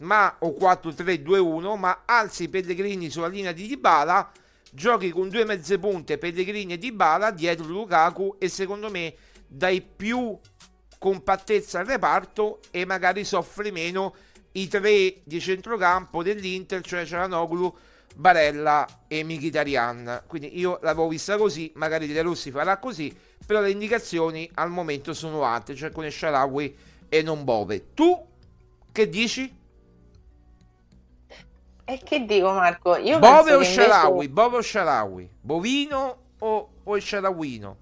ma, 0.00 0.36
o 0.40 0.56
4-3-2-1, 0.58 1.78
ma 1.78 2.02
alzi 2.06 2.48
Pellegrini 2.48 3.10
sulla 3.10 3.26
linea 3.26 3.52
di 3.52 3.66
Dybala, 3.66 4.32
giochi 4.72 5.10
con 5.10 5.28
due 5.28 5.44
mezze 5.44 5.78
punte 5.78 6.16
Pellegrini 6.16 6.74
e 6.74 6.78
Dybala 6.78 7.30
dietro 7.32 7.66
Lukaku 7.66 8.36
e 8.38 8.48
secondo 8.48 8.88
me 8.90 9.14
dai 9.46 9.82
più 9.82 10.38
compattezza 10.98 11.80
al 11.80 11.86
reparto 11.86 12.60
e 12.70 12.84
magari 12.84 13.24
soffri 13.24 13.72
meno 13.72 14.14
i 14.52 14.68
tre 14.68 15.20
di 15.24 15.40
centrocampo 15.40 16.22
dell'Inter, 16.22 16.82
cioè 16.82 17.04
Cialanoglu, 17.04 17.76
Barella 18.14 18.86
e 19.06 19.24
Mkhitaryan. 19.24 20.24
Quindi 20.26 20.58
io 20.58 20.78
l'avevo 20.82 21.08
vista 21.08 21.36
così, 21.36 21.72
magari 21.76 22.06
De 22.06 22.22
Rossi 22.22 22.50
farà 22.50 22.78
così, 22.78 23.16
però 23.46 23.60
le 23.60 23.70
indicazioni 23.70 24.50
al 24.54 24.70
momento 24.70 25.14
sono 25.14 25.42
altre, 25.44 25.74
cioè 25.74 25.90
con 25.90 26.08
Sharawi 26.10 26.76
e 27.08 27.22
non 27.22 27.44
Bove. 27.44 27.94
Tu 27.94 28.26
che 28.92 29.08
dici? 29.08 29.58
E 31.84 32.00
che 32.04 32.24
dico 32.24 32.52
Marco? 32.52 32.96
Io 32.96 33.18
Bove 33.18 33.54
o 33.54 33.64
Sharawi? 33.64 34.10
Invece... 34.10 34.28
Bove 34.30 34.56
o 34.56 34.62
Sharawi? 34.62 35.30
Bovino 35.40 36.16
o, 36.38 36.68
o 36.84 37.00
Sharawino? 37.00 37.76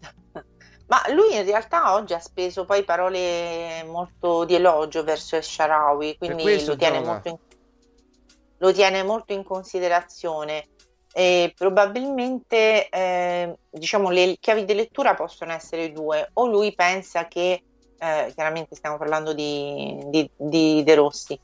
Ma 0.86 1.02
lui 1.12 1.34
in 1.34 1.44
realtà 1.44 1.94
oggi 1.94 2.14
ha 2.14 2.18
speso 2.18 2.64
poi 2.64 2.84
parole 2.84 3.84
molto 3.84 4.44
di 4.44 4.54
elogio 4.54 5.04
verso 5.04 5.36
El 5.36 5.42
Sharawi, 5.42 6.16
quindi 6.16 6.64
lo 6.64 6.76
tiene, 6.76 7.00
molto 7.00 7.28
in, 7.28 7.36
lo 8.58 8.72
tiene 8.72 9.02
molto 9.02 9.32
in 9.32 9.44
considerazione. 9.44 10.68
E 11.12 11.54
probabilmente 11.56 12.88
eh, 12.90 13.56
diciamo 13.70 14.10
le 14.10 14.36
chiavi 14.38 14.66
di 14.66 14.74
lettura 14.74 15.14
possono 15.14 15.52
essere 15.52 15.90
due, 15.90 16.28
o 16.34 16.46
lui 16.46 16.74
pensa 16.74 17.26
che, 17.26 17.62
eh, 17.98 18.32
chiaramente 18.34 18.74
stiamo 18.74 18.98
parlando 18.98 19.32
di, 19.32 19.98
di, 20.06 20.30
di 20.36 20.82
De 20.84 20.94
Rossi, 20.94 21.38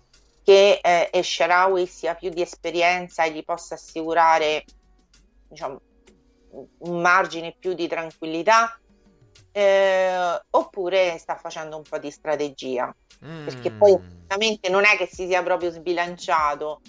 che 0.45 0.79
eh, 0.83 1.09
El 1.11 1.25
Sharawi 1.25 1.87
sia 1.87 2.15
più 2.15 2.29
di 2.29 2.43
esperienza 2.43 3.25
e 3.25 3.33
gli 3.33 3.45
possa 3.45 3.75
assicurare 3.75 4.65
diciamo, 5.49 5.81
un 6.79 7.01
margine 7.01 7.55
più 7.59 7.73
di 7.73 7.87
tranquillità 7.87 8.79
eh, 9.53 10.41
oppure 10.51 11.19
sta 11.19 11.37
facendo 11.37 11.77
un 11.77 11.83
po' 11.83 11.99
di 11.99 12.11
strategia 12.11 12.95
mm. 13.25 13.45
perché 13.45 13.71
poi 13.71 13.93
ovviamente 13.93 14.71
non 14.71 14.85
è 14.85 14.97
che 14.97 15.07
si 15.07 15.27
sia 15.27 15.43
proprio 15.43 15.71
sbilanciato 15.71 16.81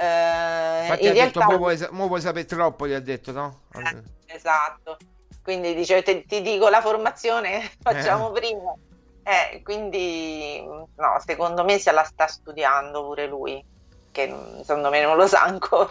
eh, 0.00 0.80
Infatti 0.80 1.02
in 1.02 1.10
ha 1.10 1.12
realtà... 1.12 1.40
detto, 1.40 1.58
vuoi, 1.58 1.86
mo 1.90 2.06
vuoi 2.08 2.22
sapere 2.22 2.46
troppo, 2.46 2.88
gli 2.88 2.94
ha 2.94 3.00
detto, 3.00 3.32
no? 3.32 3.60
Eh, 3.74 4.34
esatto, 4.34 4.96
quindi 5.42 5.74
dice, 5.74 6.02
ti, 6.02 6.24
ti 6.24 6.40
dico 6.40 6.70
la 6.70 6.80
formazione, 6.80 7.70
facciamo 7.82 8.34
eh. 8.34 8.40
prima. 8.40 8.74
Eh, 9.22 9.60
quindi 9.62 10.62
no, 10.64 11.22
secondo 11.22 11.64
me 11.64 11.78
se 11.78 11.92
la 11.92 12.02
sta 12.02 12.26
studiando 12.26 13.04
pure 13.04 13.26
lui, 13.26 13.62
che 14.10 14.34
secondo 14.64 14.88
me 14.88 15.02
non 15.02 15.18
lo 15.18 15.26
sa 15.26 15.42
ancora. 15.42 15.90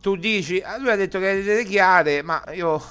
Tu 0.00 0.16
dici, 0.16 0.60
ah, 0.60 0.76
lui 0.76 0.90
ha 0.90 0.96
detto 0.96 1.20
che 1.20 1.34
le 1.34 1.40
idee 1.40 1.64
chiare, 1.64 2.22
ma 2.22 2.42
io 2.50 2.82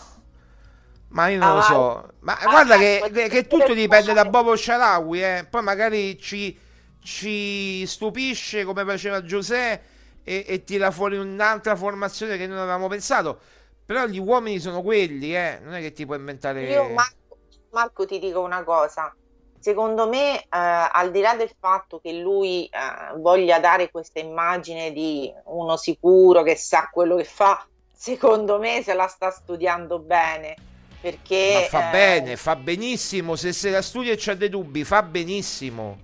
ma 1.10 1.28
io 1.28 1.40
non 1.40 1.50
ah, 1.50 1.54
lo 1.56 1.62
so. 1.62 2.10
Ma 2.22 2.38
ah, 2.40 2.50
guarda 2.50 2.78
che, 2.78 3.12
che, 3.14 3.28
che, 3.28 3.48
tutto 3.48 3.74
dipende 3.74 4.14
da 4.14 4.24
Bobo 4.24 4.56
Sharawi, 4.56 5.22
eh. 5.22 5.46
Poi 5.48 5.62
magari 5.62 6.18
ci, 6.18 6.58
ci 7.04 7.86
stupisce 7.86 8.64
come 8.64 8.86
faceva 8.86 9.22
Giuseppe 9.22 9.92
e, 10.24 10.46
e, 10.48 10.64
tira 10.64 10.92
fuori 10.92 11.18
un'altra 11.18 11.76
formazione 11.76 12.38
che 12.38 12.48
non 12.48 12.58
avevamo 12.58 12.88
pensato. 12.88 13.40
Però 13.86 14.06
gli 14.06 14.20
uomini 14.20 14.60
sono 14.60 14.82
quelli, 14.82 15.36
eh. 15.36 15.60
Non 15.62 15.74
è 15.74 15.82
che 15.82 15.92
ti 15.92 16.06
puoi 16.06 16.18
inventare. 16.18 16.64
Io, 16.64 16.88
Marco, 16.90 17.38
Marco 17.72 18.06
ti 18.06 18.20
dico 18.20 18.42
una 18.42 18.64
cosa. 18.64 19.14
Secondo 19.60 20.08
me, 20.08 20.40
eh, 20.40 20.48
al 20.50 21.12
di 21.12 21.22
là 21.22 21.36
del 21.36 21.52
fatto 21.58 22.00
che 22.00 22.14
lui 22.14 22.66
eh, 22.66 23.18
voglia 23.18 23.60
dare 23.60 23.92
questa 23.92 24.20
immagine 24.20 24.92
di 24.92 25.34
uno 25.46 25.78
sicuro 25.78 26.44
che 26.44 26.56
sa 26.56 26.90
quello 26.92 27.16
che 27.16 27.24
fa, 27.24 27.66
secondo 27.94 28.60
me 28.60 28.82
se 28.84 28.94
la 28.94 29.08
sta 29.08 29.32
studiando 29.32 30.00
bene 30.00 30.56
perché... 31.04 31.68
Ma 31.70 31.80
fa 31.80 31.90
eh, 31.90 31.92
bene, 31.92 32.38
fa 32.38 32.56
benissimo, 32.56 33.36
se 33.36 33.52
se 33.52 33.70
la 33.70 33.82
studia 33.82 34.14
e 34.14 34.16
c'ha 34.18 34.36
dei 34.36 34.48
dubbi, 34.48 34.86
fa 34.86 35.04
benissimo. 35.04 35.98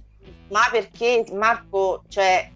Ma 0.50 0.68
perché 0.70 1.24
Marco, 1.32 2.04
cioè, 2.10 2.52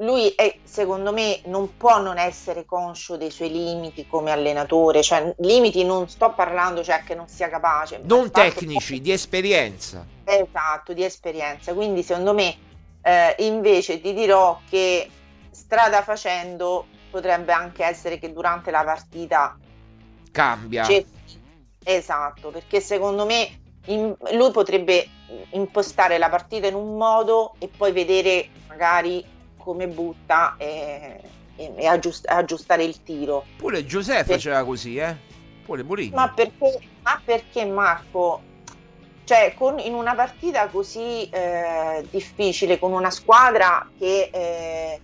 lui 0.00 0.28
è, 0.28 0.58
secondo 0.62 1.12
me 1.12 1.40
non 1.46 1.76
può 1.76 2.00
non 2.00 2.18
essere 2.18 2.64
conscio 2.64 3.16
dei 3.16 3.30
suoi 3.30 3.50
limiti 3.50 4.06
come 4.06 4.30
allenatore, 4.30 5.02
cioè 5.02 5.34
limiti 5.38 5.84
non 5.84 6.08
sto 6.08 6.32
parlando 6.32 6.82
cioè 6.82 7.02
che 7.04 7.14
non 7.14 7.28
sia 7.28 7.48
capace. 7.48 8.00
Non 8.04 8.30
tecnici, 8.30 9.00
di 9.00 9.12
esperienza. 9.12 10.04
Esatto, 10.24 10.92
di 10.92 11.04
esperienza. 11.04 11.74
Quindi 11.74 12.02
secondo 12.02 12.32
me 12.32 12.56
eh, 13.02 13.34
invece 13.40 14.00
ti 14.00 14.14
dirò 14.14 14.60
che 14.68 15.08
strada 15.50 16.02
facendo 16.02 16.86
potrebbe 17.10 17.52
anche 17.52 17.84
essere 17.84 18.18
che 18.18 18.32
durante 18.32 18.70
la 18.70 18.84
partita 18.84 19.58
cambia. 20.32 20.86
Esatto, 21.82 22.50
perché 22.50 22.80
secondo 22.80 23.26
me 23.26 23.60
in, 23.86 24.14
lui 24.32 24.50
potrebbe 24.50 25.08
impostare 25.50 26.16
la 26.16 26.28
partita 26.30 26.66
in 26.68 26.74
un 26.74 26.96
modo 26.96 27.54
e 27.58 27.68
poi 27.68 27.92
vedere 27.92 28.48
magari 28.68 29.38
come 29.70 29.86
butta 29.86 30.56
e, 30.58 31.20
e, 31.54 31.72
e 31.76 31.86
aggiust, 31.86 32.28
aggiustare 32.28 32.82
il 32.82 33.02
tiro. 33.04 33.44
Pure 33.56 33.86
Giuseppe 33.86 34.24
per... 34.24 34.34
faceva 34.34 34.64
così, 34.64 34.96
eh? 34.96 35.16
Pure 35.64 35.84
Mourinho. 35.84 36.16
Ma 36.16 36.28
perché, 36.28 36.80
ma 37.02 37.20
perché 37.24 37.64
Marco? 37.64 38.42
Cioè, 39.22 39.54
con, 39.56 39.78
in 39.78 39.94
una 39.94 40.16
partita 40.16 40.66
così 40.66 41.28
eh, 41.30 42.04
difficile, 42.10 42.80
con 42.80 42.92
una 42.92 43.10
squadra 43.10 43.88
che 43.96 44.28
eh, 44.32 45.00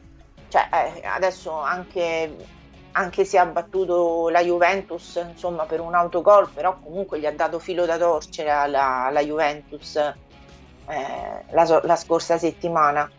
cioè, 0.48 0.68
eh, 0.72 1.06
adesso 1.06 1.52
anche 1.52 2.54
anche 2.98 3.26
se 3.26 3.36
ha 3.36 3.44
battuto 3.44 4.30
la 4.30 4.42
Juventus 4.42 5.22
insomma, 5.28 5.64
per 5.64 5.80
un 5.80 5.94
autogol, 5.94 6.48
però 6.48 6.78
comunque 6.82 7.20
gli 7.20 7.26
ha 7.26 7.32
dato 7.32 7.58
filo 7.58 7.84
da 7.84 7.98
torcere 7.98 8.50
alla, 8.50 9.04
alla 9.04 9.20
Juventus 9.20 9.96
eh, 9.96 10.14
la, 11.50 11.80
la, 11.84 11.96
scorsa 11.96 12.38
settimana. 12.38 13.10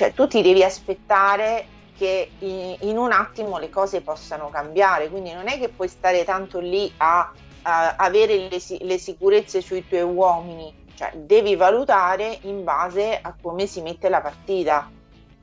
Cioè 0.00 0.14
tu 0.14 0.26
ti 0.26 0.40
devi 0.40 0.64
aspettare 0.64 1.66
che 1.94 2.30
in, 2.38 2.74
in, 2.80 2.96
un 2.96 3.12
attimo 3.12 3.58
le 3.58 3.68
cose 3.68 4.00
possano 4.00 4.48
cambiare, 4.48 5.10
quindi 5.10 5.30
non 5.30 5.46
è 5.46 5.58
che 5.58 5.68
puoi 5.68 5.88
stare 5.88 6.24
tanto 6.24 6.58
lì 6.58 6.90
a, 6.96 7.30
a 7.60 7.96
avere 7.96 8.48
le, 8.48 8.58
le, 8.80 8.96
sicurezze 8.96 9.60
sui 9.60 9.86
tuoi 9.86 10.00
uomini, 10.00 10.86
cioè 10.94 11.12
devi 11.14 11.54
valutare 11.54 12.38
in 12.44 12.64
base 12.64 13.18
a 13.20 13.34
come 13.38 13.66
si 13.66 13.82
mette 13.82 14.08
la 14.08 14.22
partita. 14.22 14.90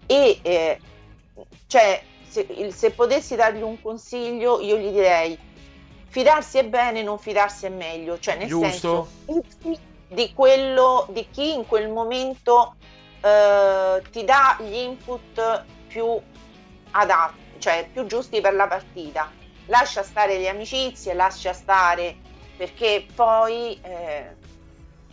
E 0.08 0.40
eh, 0.42 0.80
cioè, 1.68 2.02
se, 2.28 2.72
se 2.72 2.90
potessi 2.90 3.36
dargli 3.36 3.62
un 3.62 3.80
consiglio, 3.80 4.60
io 4.60 4.76
gli 4.78 4.90
direi 4.90 5.38
fidarsi 6.08 6.58
è 6.58 6.66
bene, 6.66 7.04
non 7.04 7.20
fidarsi 7.20 7.68
è 7.68 7.70
meglio, 7.70 8.18
cioè 8.18 8.38
nel 8.38 8.48
Giusto. 8.48 9.08
senso 9.28 9.46
di 10.08 10.34
quello 10.34 11.06
di 11.12 11.28
chi 11.30 11.54
in 11.54 11.68
quel 11.68 11.90
momento 11.90 12.77
eh, 13.22 14.02
ti 14.12 14.24
dà 14.24 14.58
gli 14.60 14.76
input 14.76 15.64
più 15.88 16.20
adatti, 16.92 17.60
cioè 17.60 17.88
più 17.92 18.06
giusti 18.06 18.42
per 18.42 18.54
la 18.54 18.68
partita. 18.68 19.32
Lascia 19.68 20.04
stare 20.04 20.38
le 20.38 20.48
amicizie, 20.48 21.14
lascia 21.14 21.54
stare 21.54 22.16
perché 22.56 23.06
poi 23.14 23.80
eh, 23.82 24.36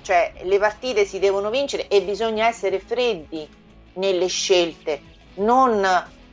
cioè, 0.05 0.35
le 0.43 0.59
partite 0.59 1.05
si 1.07 1.19
devono 1.19 1.51
vincere 1.51 1.89
e 1.89 2.03
bisogna 2.03 2.47
essere 2.47 2.79
freddi 2.79 3.49
nelle 3.95 4.27
scelte, 4.27 5.01
non 5.37 5.83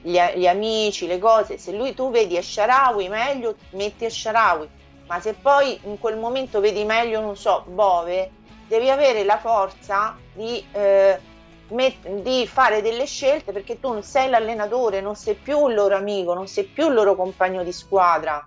gli, 0.01 0.19
gli, 0.35 0.47
amici, 0.47 1.07
le 1.07 1.19
cose, 1.19 1.57
se 1.57 1.71
lui 1.71 1.93
tu 1.93 2.11
vedi 2.11 2.35
Esharawi 2.35 3.07
meglio 3.07 3.55
metti 3.71 4.05
Esharawi, 4.05 4.67
ma 5.07 5.19
se 5.21 5.33
poi 5.33 5.79
in 5.83 5.99
quel 5.99 6.17
momento 6.17 6.59
vedi 6.59 6.83
meglio, 6.83 7.21
non 7.21 7.37
so, 7.37 7.63
Bove, 7.67 8.31
devi 8.67 8.89
avere 8.89 9.23
la 9.23 9.37
forza 9.37 10.17
di, 10.33 10.65
eh, 10.71 11.19
di 11.71 12.47
fare 12.47 12.81
delle 12.81 13.05
scelte 13.05 13.51
perché 13.51 13.79
tu 13.79 13.91
non 13.93 14.03
sei 14.03 14.29
l'allenatore, 14.29 14.99
non 14.99 15.15
sei 15.15 15.35
più 15.35 15.67
il 15.67 15.75
loro 15.75 15.95
amico, 15.95 16.33
non 16.33 16.47
sei 16.47 16.65
più 16.65 16.87
il 16.87 16.93
loro 16.93 17.15
compagno 17.15 17.63
di 17.63 17.71
squadra. 17.71 18.45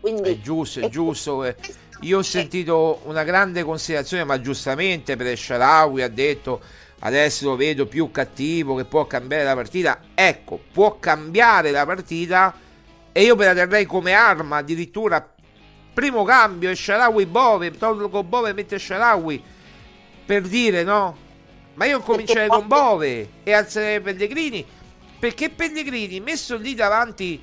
Quindi, 0.00 0.30
è 0.30 0.40
giusto, 0.40 0.80
è 0.80 0.88
giusto. 0.88 1.44
Eh. 1.44 1.54
Io 2.02 2.18
ho 2.18 2.22
sentito 2.22 3.00
una 3.04 3.22
grande 3.22 3.62
considerazione, 3.62 4.24
ma 4.24 4.40
giustamente 4.40 5.16
per 5.16 5.26
Esharawi 5.26 6.02
ha 6.02 6.08
detto 6.08 6.60
adesso 7.00 7.46
lo 7.46 7.56
vedo 7.56 7.86
più 7.86 8.10
cattivo 8.10 8.74
che 8.74 8.86
può 8.86 9.06
cambiare 9.06 9.44
la 9.44 9.54
partita. 9.54 10.00
Ecco, 10.14 10.58
può 10.72 10.98
cambiare 10.98 11.70
la 11.70 11.84
partita 11.84 12.54
e 13.12 13.22
io 13.22 13.36
me 13.36 13.44
la 13.44 13.54
terrei 13.54 13.84
come 13.84 14.12
arma 14.12 14.58
addirittura. 14.58 15.34
Primo 15.92 16.24
cambio 16.24 16.74
Sharawi 16.74 17.26
Bove, 17.26 17.72
tolgo 17.72 18.22
Bove 18.22 18.50
e 18.50 18.52
mette 18.54 18.78
Sharawi 18.78 19.42
per 20.24 20.42
dire 20.42 20.82
no. 20.82 21.28
Ma 21.80 21.86
io 21.86 22.00
comincerei 22.00 22.48
con 22.48 22.66
Bove 22.66 23.30
e 23.42 23.52
alzerei 23.54 24.02
Pellegrini 24.02 24.66
perché 25.18 25.48
Pellegrini 25.48 26.20
messo 26.20 26.58
lì 26.58 26.74
davanti 26.74 27.42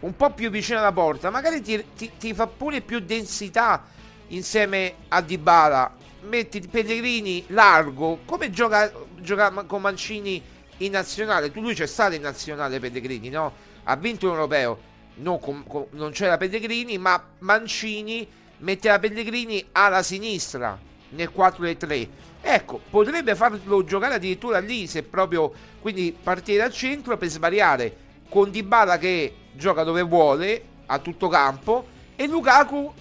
un 0.00 0.16
po' 0.16 0.30
più 0.30 0.50
vicino 0.50 0.80
alla 0.80 0.90
porta 0.90 1.30
magari 1.30 1.62
ti, 1.62 1.84
ti, 1.96 2.10
ti 2.18 2.34
fa 2.34 2.48
pure 2.48 2.80
più 2.80 2.98
densità 2.98 3.84
insieme 4.28 4.94
a 5.06 5.20
Dybala 5.20 5.94
metti 6.22 6.60
Pellegrini 6.60 7.44
largo, 7.48 8.18
come 8.24 8.50
gioca, 8.50 8.90
gioca 9.20 9.52
con 9.52 9.80
Mancini 9.80 10.42
in 10.78 10.90
nazionale? 10.90 11.52
Tu 11.52 11.60
lui 11.60 11.74
c'è 11.74 11.86
stato 11.86 12.16
in 12.16 12.22
nazionale 12.22 12.80
Pellegrini, 12.80 13.28
no? 13.28 13.52
Ha 13.84 13.94
vinto 13.94 14.26
l'europeo, 14.26 14.80
no, 15.14 15.38
com, 15.38 15.64
com, 15.64 15.86
non 15.90 16.10
c'era 16.10 16.36
Pellegrini, 16.36 16.98
ma 16.98 17.22
Mancini 17.38 18.26
metteva 18.58 18.98
Pellegrini 18.98 19.64
alla 19.70 20.02
sinistra 20.02 20.76
nel 21.10 21.30
4-3. 21.34 22.08
Ecco, 22.48 22.80
potrebbe 22.90 23.34
farlo 23.34 23.82
giocare 23.84 24.14
addirittura 24.14 24.58
lì 24.58 24.86
se 24.86 25.02
proprio 25.02 25.52
quindi 25.80 26.16
partire 26.20 26.58
dal 26.58 26.72
centro 26.72 27.16
per 27.16 27.28
svariare 27.28 27.96
con 28.28 28.50
Dybala 28.50 28.98
che 28.98 29.34
gioca 29.52 29.82
dove 29.82 30.02
vuole 30.02 30.62
a 30.86 30.98
tutto 30.98 31.28
campo 31.28 31.86
e 32.14 32.26
Lukaku 32.28 32.92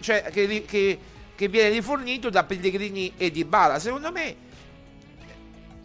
cioè 0.00 0.30
che, 0.30 0.64
che 0.64 0.98
che 1.42 1.48
viene 1.48 1.70
rifornito 1.70 2.30
da 2.30 2.44
Pellegrini 2.44 3.14
e 3.16 3.32
Di 3.32 3.44
Bala. 3.44 3.80
Secondo 3.80 4.12
me, 4.12 4.36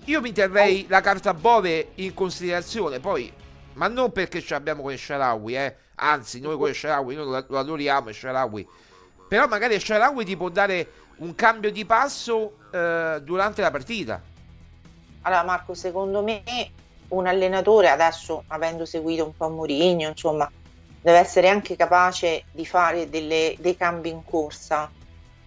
io 0.05 0.21
mi 0.21 0.31
terrei 0.31 0.85
la 0.87 1.01
carta 1.01 1.33
Bove 1.33 1.93
in 1.95 2.13
considerazione, 2.13 2.99
poi, 2.99 3.33
ma 3.73 3.87
non 3.87 4.11
perché 4.11 4.39
ce 4.39 4.53
l'abbiamo 4.53 4.83
con 4.83 4.95
Sharawi, 4.95 5.55
eh. 5.55 5.75
Anzi, 5.95 6.39
noi 6.41 6.57
con 6.57 6.71
Sharawi, 6.71 7.15
noi 7.15 7.43
lo 7.47 7.57
adoriamo, 7.57 8.11
Sharawi. 8.11 8.67
Però 9.27 9.47
magari 9.47 9.79
Sharawi 9.79 10.25
ti 10.25 10.37
può 10.37 10.49
dare 10.49 10.91
un 11.17 11.33
cambio 11.33 11.71
di 11.71 11.85
passo 11.85 12.66
eh, 12.77 13.21
durante 13.21 13.61
la 13.61 13.71
partita. 13.71 14.21
Allora 15.21 15.43
Marco, 15.43 15.73
secondo 15.73 16.23
me 16.23 16.43
un 17.09 17.27
allenatore 17.27 17.89
adesso, 17.89 18.43
avendo 18.47 18.85
seguito 18.85 19.25
un 19.25 19.35
po' 19.35 19.49
Mourinho, 19.49 20.07
insomma, 20.07 20.49
deve 21.01 21.17
essere 21.17 21.49
anche 21.49 21.75
capace 21.75 22.45
di 22.51 22.65
fare 22.65 23.09
delle, 23.09 23.55
dei 23.59 23.75
cambi 23.75 24.09
in 24.09 24.23
corsa. 24.23 24.91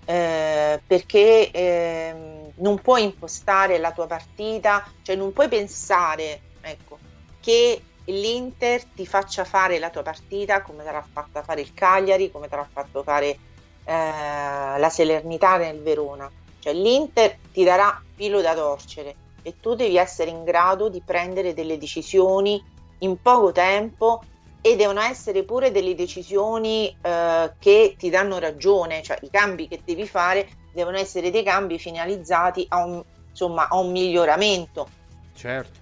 Eh, 0.04 0.80
perché 0.84 1.50
eh, 1.50 2.14
non 2.56 2.80
puoi 2.80 3.04
impostare 3.04 3.78
la 3.78 3.92
tua 3.92 4.06
partita, 4.06 4.84
cioè 5.02 5.14
non 5.14 5.32
puoi 5.32 5.48
pensare 5.48 6.40
ecco, 6.60 6.98
che 7.40 7.82
l'Inter 8.06 8.82
ti 8.84 9.06
faccia 9.06 9.44
fare 9.44 9.78
la 9.78 9.90
tua 9.90 10.02
partita 10.02 10.62
come 10.62 10.82
te 10.82 10.90
l'ha 10.90 11.06
fatta 11.12 11.42
fare 11.42 11.60
il 11.60 11.72
Cagliari, 11.74 12.30
come 12.30 12.48
te 12.48 12.56
l'ha 12.56 12.68
fatto 12.70 13.02
fare 13.02 13.38
eh, 13.84 14.78
la 14.78 14.88
Salernitana 14.90 15.64
nel 15.64 15.80
Verona. 15.80 16.30
Cioè 16.60 16.72
l'Inter 16.72 17.36
ti 17.52 17.64
darà 17.64 18.00
filo 18.14 18.40
da 18.40 18.54
torcere 18.54 19.14
e 19.42 19.56
tu 19.60 19.74
devi 19.74 19.96
essere 19.96 20.30
in 20.30 20.44
grado 20.44 20.88
di 20.88 21.02
prendere 21.04 21.54
delle 21.54 21.78
decisioni 21.78 22.62
in 22.98 23.20
poco 23.20 23.52
tempo 23.52 24.22
e 24.60 24.76
devono 24.76 25.00
essere 25.00 25.42
pure 25.42 25.70
delle 25.70 25.94
decisioni 25.94 26.94
eh, 27.00 27.52
che 27.58 27.94
ti 27.98 28.10
danno 28.10 28.38
ragione, 28.38 29.02
cioè 29.02 29.18
i 29.22 29.30
cambi 29.30 29.66
che 29.66 29.80
devi 29.84 30.06
fare 30.06 30.48
devono 30.72 30.98
essere 30.98 31.30
dei 31.30 31.42
cambi 31.42 31.78
finalizzati 31.78 32.66
a 32.68 32.84
un, 32.84 33.02
insomma, 33.30 33.68
a 33.68 33.76
un 33.78 33.90
miglioramento. 33.90 34.88
Certo. 35.34 35.78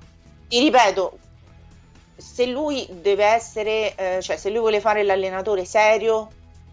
Ti 0.48 0.60
ripeto, 0.60 1.18
se 2.16 2.46
lui 2.46 2.86
deve 2.90 3.24
essere, 3.24 3.94
eh, 3.94 4.22
cioè 4.22 4.36
se 4.36 4.50
lui 4.50 4.60
vuole 4.60 4.80
fare 4.80 5.02
l'allenatore 5.02 5.64
serio, 5.64 6.30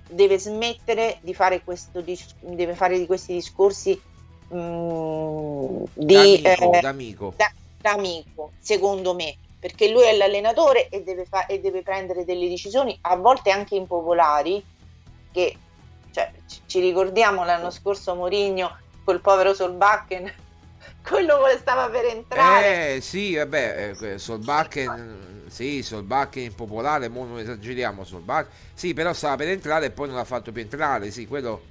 deve 0.07 0.37
smettere 0.37 1.17
di 1.21 1.33
fare, 1.33 1.63
questo, 1.63 2.03
deve 2.39 2.75
fare 2.75 2.97
di 2.97 3.05
questi 3.05 3.33
discorsi 3.33 3.99
mh, 4.49 4.57
mm, 4.57 5.83
di, 5.93 6.41
d'amico, 6.41 6.73
eh, 6.73 6.79
d'amico. 6.79 7.33
Da, 7.35 7.51
d'amico, 7.81 8.51
secondo 8.59 9.13
me 9.13 9.35
perché 9.65 9.89
lui 9.89 10.03
è 10.03 10.15
l'allenatore 10.15 10.89
e 10.89 11.01
deve, 11.01 11.25
fa- 11.25 11.47
e 11.47 11.59
deve 11.59 11.81
prendere 11.81 12.23
delle 12.23 12.47
decisioni 12.47 12.95
a 13.01 13.15
volte 13.15 13.49
anche 13.49 13.75
impopolari 13.75 14.63
che 15.31 15.57
cioè, 16.11 16.31
ci 16.67 16.79
ricordiamo 16.79 17.43
l'anno 17.43 17.71
scorso 17.71 18.13
Mourinho 18.13 18.77
col 19.03 19.21
povero 19.21 19.55
Solbakken 19.55 20.31
quello 21.03 21.39
stava 21.59 21.89
per 21.89 22.05
entrare 22.05 22.95
eh 22.95 23.01
sì 23.01 23.35
vabbè 23.35 23.95
eh, 23.99 24.17
Solbakken 24.17 25.43
sì 25.47 25.83
Solbakken 25.83 26.43
impopolare 26.43 27.07
mo 27.09 27.25
non 27.25 27.39
esageriamo 27.39 28.03
Solbakken 28.03 28.51
sì 28.73 28.93
però 28.93 29.13
stava 29.13 29.35
per 29.37 29.49
entrare 29.49 29.87
e 29.87 29.91
poi 29.91 30.07
non 30.07 30.17
l'ha 30.17 30.23
fatto 30.23 30.51
più 30.51 30.61
entrare 30.61 31.11
sì 31.11 31.27
quello 31.27 31.61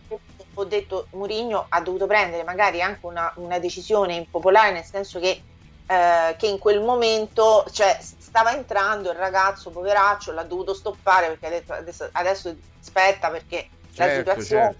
ho 0.57 0.65
detto 0.65 1.09
Mourinho 1.11 1.67
ha 1.69 1.81
dovuto 1.81 2.07
prendere 2.07 2.45
magari 2.45 2.81
anche 2.81 3.07
una, 3.07 3.33
una 3.37 3.59
decisione 3.59 4.15
impopolare 4.15 4.73
nel 4.73 4.85
senso 4.85 5.19
che 5.19 5.43
eh, 5.87 6.35
che 6.39 6.47
in 6.47 6.59
quel 6.59 6.81
momento 6.81 7.67
cioè, 7.71 7.99
stava 8.01 8.57
entrando 8.57 9.11
il 9.11 9.17
ragazzo 9.17 9.71
poveraccio, 9.71 10.33
l'ha 10.33 10.43
dovuto 10.43 10.73
stoppare 10.73 11.29
perché 11.29 11.47
ha 11.47 11.51
detto 11.51 11.73
adesso, 11.75 12.09
adesso 12.12 12.57
aspetta 12.81 13.31
perché 13.31 13.69
certo, 13.93 14.31
la 14.31 14.41
situazione 14.41 14.77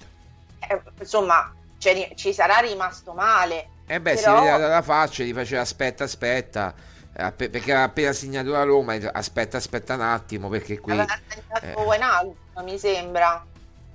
certo. 0.59 0.89
eh, 0.89 0.93
insomma 1.01 1.55
cioè, 1.79 2.13
ci 2.15 2.33
sarà 2.33 2.59
rimasto 2.59 3.13
male. 3.13 3.69
E 3.87 3.95
eh 3.95 4.01
beh, 4.01 4.15
però... 4.15 4.35
si 4.37 4.41
vedeva 4.41 4.59
dalla 4.59 4.83
faccia, 4.83 5.23
gli 5.23 5.33
faceva 5.33 5.61
aspetta, 5.63 6.05
aspetta. 6.05 6.75
Eh, 7.17 7.33
perché 7.33 7.71
aveva 7.71 7.83
appena 7.83 8.13
segnato 8.13 8.51
la 8.51 8.65
Roma, 8.65 8.95
aspetta, 9.13 9.57
aspetta 9.57 9.95
un 9.95 10.01
attimo 10.01 10.49
perché 10.49 10.81
qui... 10.81 10.93
Aveva 10.93 11.19
segnato 11.29 12.37
eh. 12.59 12.63
Mi 12.63 12.79
sembra. 12.79 13.45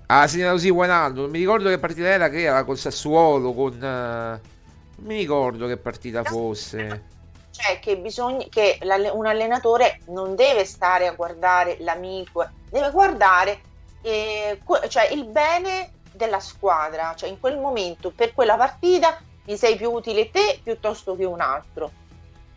Ah, 0.07 0.27
segnato 0.27 0.57
sì, 0.57 0.69
Wijnaldum, 0.69 1.23
non 1.23 1.31
mi 1.31 1.39
ricordo 1.39 1.69
che 1.69 1.77
partita 1.77 2.07
era, 2.07 2.29
che 2.29 2.43
era 2.43 2.63
col 2.63 2.77
Sassuolo, 2.77 3.53
con... 3.53 4.41
Uh 4.41 4.57
non 4.99 5.07
mi 5.07 5.17
ricordo 5.17 5.67
che 5.67 5.77
partita 5.77 6.23
fosse. 6.23 7.17
Cioè 7.51 7.79
che, 7.79 7.97
bisogna, 7.97 8.45
che 8.49 8.79
un 9.13 9.25
allenatore 9.25 10.01
non 10.07 10.35
deve 10.35 10.65
stare 10.65 11.07
a 11.07 11.13
guardare 11.13 11.77
l'amico, 11.79 12.47
deve 12.69 12.91
guardare 12.91 13.61
eh, 14.01 14.59
cioè 14.87 15.09
il 15.11 15.25
bene 15.25 15.91
della 16.11 16.39
squadra. 16.39 17.13
Cioè 17.15 17.29
in 17.29 17.39
quel 17.39 17.57
momento, 17.57 18.11
per 18.11 18.33
quella 18.33 18.55
partita, 18.55 19.19
mi 19.49 19.57
sei 19.57 19.75
più 19.75 19.89
utile 19.89 20.29
te 20.29 20.59
piuttosto 20.61 21.15
che 21.15 21.25
un 21.25 21.41
altro. 21.41 21.91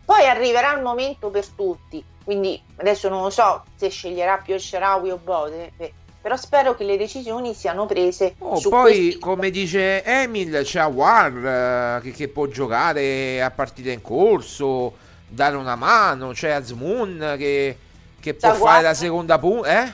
Poi 0.05 0.27
arriverà 0.27 0.75
il 0.75 0.83
momento 0.83 1.29
per 1.29 1.47
tutti, 1.47 2.03
quindi 2.23 2.61
adesso 2.75 3.09
non 3.09 3.23
lo 3.23 3.29
so 3.31 3.63
se 3.75 3.89
sceglierà 3.89 4.37
più 4.37 4.57
Sharawi 4.57 5.09
o 5.09 5.17
Bode, 5.17 5.71
però 6.21 6.37
spero 6.37 6.75
che 6.75 6.83
le 6.83 6.95
decisioni 6.95 7.53
siano 7.55 7.85
prese 7.85 8.35
oh, 8.37 8.61
poi 8.69 9.17
come 9.19 9.49
dice 9.49 10.03
Emil 10.05 10.61
c'è 10.63 10.85
War 10.85 11.97
uh, 11.97 12.01
che, 12.01 12.11
che, 12.11 12.29
può 12.29 12.47
giocare 12.47 13.43
a 13.43 13.51
partita 13.51 13.91
in 13.91 14.01
corso 14.01 14.95
dare 15.27 15.57
una 15.57 15.75
mano 15.75 16.31
c'è 16.31 16.51
Azmoon 16.51 17.35
che, 17.37 17.77
che 18.21 18.33
può 18.35 18.53
fare 18.53 18.83
la 18.83 18.93
seconda 18.93 19.37
punta 19.37 19.83
eh? 19.83 19.93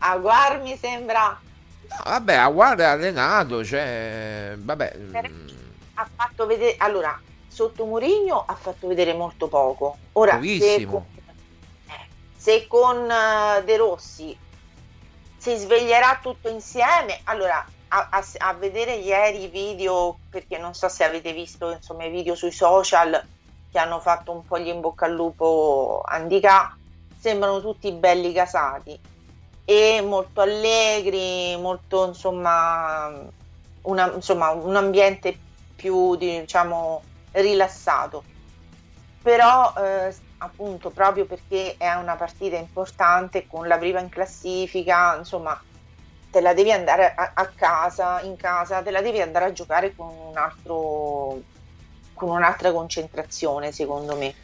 Aguar 0.00 0.60
mi 0.60 0.76
sembra 0.76 1.40
no, 1.88 1.96
vabbè 2.04 2.34
Aguar 2.34 2.76
è 2.76 2.84
allenato 2.84 3.64
cioè 3.64 4.56
vabbè 4.58 4.96
mm. 4.98 5.54
Ha 5.94 6.08
fatto 6.14 6.46
vedere 6.46 6.76
allora 6.78 7.20
sotto 7.48 7.84
Murigno 7.84 8.44
ha 8.46 8.54
fatto 8.54 8.88
vedere 8.88 9.14
molto 9.14 9.48
poco 9.48 9.96
ora 10.12 10.40
se 10.42 10.86
con, 10.88 11.04
eh, 11.86 12.08
se 12.36 12.66
con 12.66 12.98
uh, 12.98 13.64
De 13.64 13.76
Rossi 13.76 14.38
si 15.44 15.56
sveglierà 15.56 16.20
tutto 16.22 16.48
insieme. 16.48 17.20
Allora, 17.24 17.62
a, 17.88 18.08
a, 18.10 18.24
a, 18.38 18.54
vedere 18.54 18.94
ieri 18.94 19.42
i 19.42 19.48
video, 19.48 20.16
perché 20.30 20.56
non 20.56 20.72
so 20.72 20.88
se 20.88 21.04
avete 21.04 21.34
visto 21.34 21.70
insomma, 21.70 22.06
i 22.06 22.10
video 22.10 22.34
sui 22.34 22.50
social 22.50 23.22
che 23.70 23.78
hanno 23.78 24.00
fatto 24.00 24.32
un 24.32 24.42
po' 24.46 24.58
gli 24.58 24.68
in 24.68 24.80
bocca 24.80 25.04
al 25.04 25.12
lupo 25.12 26.00
Andica, 26.02 26.74
sembrano 27.18 27.60
tutti 27.60 27.92
belli 27.92 28.32
casati 28.32 28.98
e 29.66 30.00
molto 30.00 30.40
allegri, 30.40 31.58
molto 31.58 32.06
insomma, 32.06 33.12
una, 33.82 34.12
insomma 34.14 34.50
un 34.52 34.76
ambiente 34.76 35.38
più 35.74 36.16
diciamo 36.16 37.02
rilassato. 37.32 38.24
Però 39.22 39.72
eh, 39.78 40.14
appunto 40.38 40.90
proprio 40.90 41.24
perché 41.24 41.76
è 41.78 41.92
una 41.94 42.16
partita 42.16 42.56
importante 42.56 43.46
con 43.46 43.66
la 43.66 43.78
prima 43.78 44.00
in 44.00 44.10
classifica, 44.10 45.16
insomma, 45.16 45.58
te 46.30 46.40
la 46.40 46.52
devi 46.52 46.72
andare 46.72 47.14
a, 47.14 47.30
a 47.34 47.46
casa, 47.46 48.20
in 48.20 48.36
casa, 48.36 48.82
te 48.82 48.90
la 48.90 49.00
devi 49.00 49.20
andare 49.20 49.46
a 49.46 49.52
giocare 49.52 49.94
con 49.96 50.08
un 50.08 50.36
altro 50.36 51.40
con 52.14 52.30
un'altra 52.30 52.72
concentrazione, 52.72 53.72
secondo 53.72 54.16
me. 54.16 54.34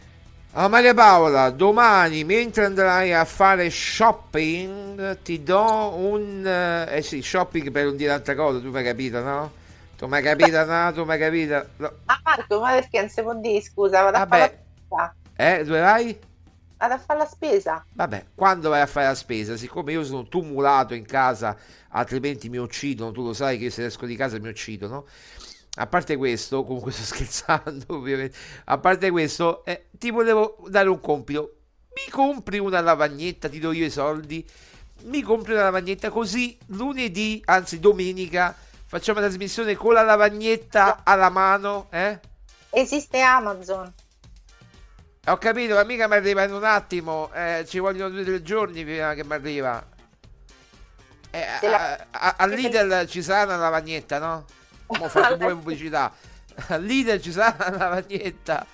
Maria 0.52 0.92
Paola, 0.92 1.50
domani 1.50 2.24
mentre 2.24 2.64
andrai 2.64 3.12
a 3.14 3.24
fare 3.24 3.70
shopping 3.70 5.22
ti 5.22 5.44
do 5.44 5.94
un... 5.94 6.44
Eh 6.88 7.02
sì, 7.02 7.22
shopping 7.22 7.70
per 7.70 7.84
non 7.84 7.96
dire 7.96 8.10
altra 8.10 8.34
cosa, 8.34 8.58
tu 8.58 8.66
hai 8.74 8.82
capito, 8.82 9.20
no? 9.22 9.52
Tu 10.00 10.06
mi 10.06 10.16
hai 10.16 10.22
capito, 10.22 10.64
no? 10.64 10.92
Tu 10.94 11.04
mi 11.04 11.12
hai 11.12 11.18
capito? 11.18 11.66
No. 11.76 11.92
Ah 12.06 12.20
Marco, 12.24 12.58
ma 12.58 12.70
perché 12.72 13.00
non 13.00 13.10
si 13.10 13.20
può 13.20 13.34
dire, 13.34 13.60
scusa, 13.60 14.00
vado 14.00 14.16
Vabbè. 14.16 14.40
a 14.40 14.64
fare 14.88 15.18
eh, 15.36 15.62
dove 15.64 15.80
vai? 15.80 16.18
Vado 16.78 16.94
a 16.94 16.98
fare 16.98 17.18
la 17.18 17.26
spesa. 17.26 17.84
Vabbè, 17.92 18.24
quando 18.34 18.70
vai 18.70 18.80
a 18.80 18.86
fare 18.86 19.08
la 19.08 19.14
spesa, 19.14 19.58
siccome 19.58 19.92
io 19.92 20.02
sono 20.02 20.26
tumulato 20.26 20.94
in 20.94 21.04
casa, 21.04 21.54
altrimenti 21.90 22.48
mi 22.48 22.56
uccidono, 22.56 23.12
tu 23.12 23.22
lo 23.22 23.34
sai 23.34 23.58
che 23.58 23.68
se 23.68 23.84
esco 23.84 24.06
di 24.06 24.16
casa 24.16 24.38
mi 24.38 24.48
uccidono. 24.48 25.04
A 25.74 25.86
parte 25.86 26.16
questo, 26.16 26.64
comunque 26.64 26.92
sto 26.92 27.02
scherzando, 27.14 27.84
ovviamente. 27.88 28.34
A 28.64 28.78
parte 28.78 29.10
questo, 29.10 29.66
eh, 29.66 29.88
ti 29.90 30.10
volevo 30.10 30.64
dare 30.68 30.88
un 30.88 31.00
compito. 31.00 31.56
Mi 31.94 32.10
compri 32.10 32.58
una 32.58 32.80
lavagnetta, 32.80 33.50
ti 33.50 33.58
do 33.58 33.72
io 33.72 33.84
i 33.84 33.90
soldi. 33.90 34.48
Mi 35.02 35.20
compri 35.20 35.52
una 35.52 35.64
lavagnetta 35.64 36.08
così 36.08 36.56
lunedì, 36.68 37.42
anzi 37.44 37.80
domenica, 37.80 38.56
facciamo 38.90 39.20
la 39.20 39.26
trasmissione 39.26 39.76
con 39.76 39.92
la 39.92 40.02
lavagnetta 40.02 41.02
alla 41.04 41.30
mano, 41.30 41.86
eh? 41.90 42.18
Esiste 42.70 43.20
Amazon. 43.20 43.92
Ho 45.26 45.36
capito, 45.36 45.74
ma 45.74 45.84
mica 45.84 46.08
mi 46.08 46.14
arriva 46.14 46.42
in 46.42 46.52
un 46.52 46.64
attimo. 46.64 47.30
Eh, 47.32 47.64
ci 47.68 47.78
vogliono 47.78 48.08
due 48.08 48.22
o 48.22 48.24
tre 48.24 48.42
giorni 48.42 48.82
prima 48.82 49.14
che 49.14 49.22
mi 49.22 49.32
arriva. 49.32 49.86
Eh, 51.30 51.40
a, 51.68 52.06
a, 52.10 52.34
a 52.36 52.46
Lidl 52.46 53.06
ci 53.06 53.22
sarà 53.22 53.44
una 53.44 53.58
lavagnetta, 53.58 54.18
no? 54.18 54.44
Ho 54.86 55.08
fatto 55.08 55.36
pure 55.38 55.54
pubblicità. 55.54 56.12
A 56.66 56.76
Lidl 56.76 57.20
ci 57.20 57.30
sarà 57.30 57.68
una 57.68 57.76
lavagnetta. 57.76 58.66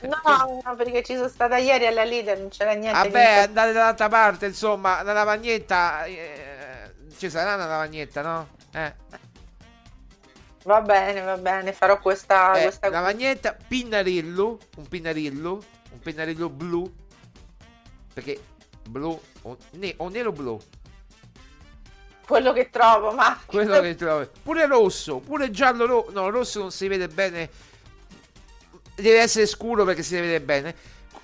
No, 0.00 0.62
no, 0.64 0.76
perché 0.76 1.02
ci 1.02 1.14
sono 1.14 1.28
stata 1.28 1.58
ieri 1.58 1.86
alla 1.86 2.04
Lidl, 2.04 2.38
non 2.38 2.48
c'era 2.48 2.72
niente. 2.72 2.98
Vabbè, 2.98 3.38
andate 3.40 3.72
dall'altra 3.72 4.08
parte, 4.08 4.46
insomma, 4.46 5.02
una 5.02 5.12
lavagnetta. 5.12 6.04
Eh, 6.04 6.94
ci 7.18 7.28
sarà 7.28 7.56
una 7.56 7.66
lavagnetta, 7.66 8.22
no? 8.22 8.48
Eh. 8.72 8.94
Va 10.64 10.80
bene, 10.80 11.20
va 11.22 11.36
bene, 11.36 11.72
farò 11.72 11.98
questa, 11.98 12.56
eh, 12.58 12.62
questa... 12.62 12.88
lavagnetta, 12.88 13.56
pinnarillo, 13.66 14.58
un 14.76 14.88
pinnarillo, 14.88 15.62
un 15.92 15.98
pennarello 15.98 16.48
blu 16.48 16.90
perché 18.14 18.40
blu 18.88 19.18
o, 19.42 19.56
ne- 19.72 19.94
o 19.96 20.08
nero 20.08 20.32
blu. 20.32 20.58
Quello 22.26 22.52
che 22.52 22.70
trovo, 22.70 23.12
ma... 23.12 23.38
Quello 23.44 23.80
che 23.80 23.94
trovi. 23.96 24.28
Pure 24.42 24.66
rosso, 24.66 25.18
pure 25.18 25.50
giallo, 25.50 25.86
ro- 25.86 26.08
no, 26.12 26.30
rosso 26.30 26.60
non 26.60 26.70
si 26.70 26.86
vede 26.86 27.08
bene. 27.08 27.50
Deve 28.94 29.18
essere 29.18 29.46
scuro 29.46 29.84
perché 29.84 30.02
si 30.02 30.14
vede 30.14 30.40
bene. 30.40 30.74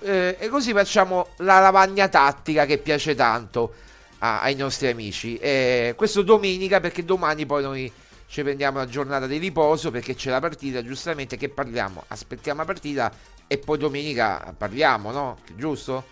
Eh, 0.01 0.35
e 0.37 0.47
così 0.49 0.73
facciamo 0.73 1.29
la 1.37 1.59
lavagna 1.59 2.07
tattica 2.09 2.65
che 2.65 2.77
piace 2.77 3.15
tanto 3.15 3.73
a- 4.19 4.41
ai 4.41 4.55
nostri 4.55 4.87
amici. 4.87 5.37
Eh, 5.37 5.93
questo 5.95 6.21
domenica 6.21 6.79
perché 6.79 7.05
domani 7.05 7.45
poi 7.45 7.63
noi 7.63 7.91
ci 8.29 8.43
prendiamo 8.43 8.77
la 8.77 8.85
giornata 8.85 9.25
di 9.25 9.37
riposo 9.37 9.89
perché 9.89 10.13
c'è 10.13 10.29
la 10.29 10.39
partita, 10.39 10.83
giustamente 10.83 11.35
che 11.35 11.49
parliamo. 11.49 12.03
Aspettiamo 12.09 12.59
la 12.59 12.65
partita 12.65 13.11
e 13.47 13.57
poi 13.57 13.79
domenica 13.79 14.53
parliamo, 14.55 15.11
no? 15.11 15.37
Giusto? 15.55 16.05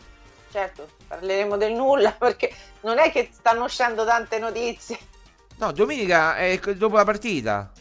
Certo, 0.52 0.88
parleremo 1.08 1.58
del 1.58 1.74
nulla 1.74 2.12
perché 2.18 2.52
non 2.82 2.98
è 2.98 3.12
che 3.12 3.30
stanno 3.32 3.66
uscendo 3.66 4.04
tante 4.04 4.40
notizie. 4.40 4.98
No, 5.58 5.72
domenica 5.72 6.36
è 6.38 6.60
dopo 6.76 6.96
la 6.96 7.06
partita. 7.06 7.72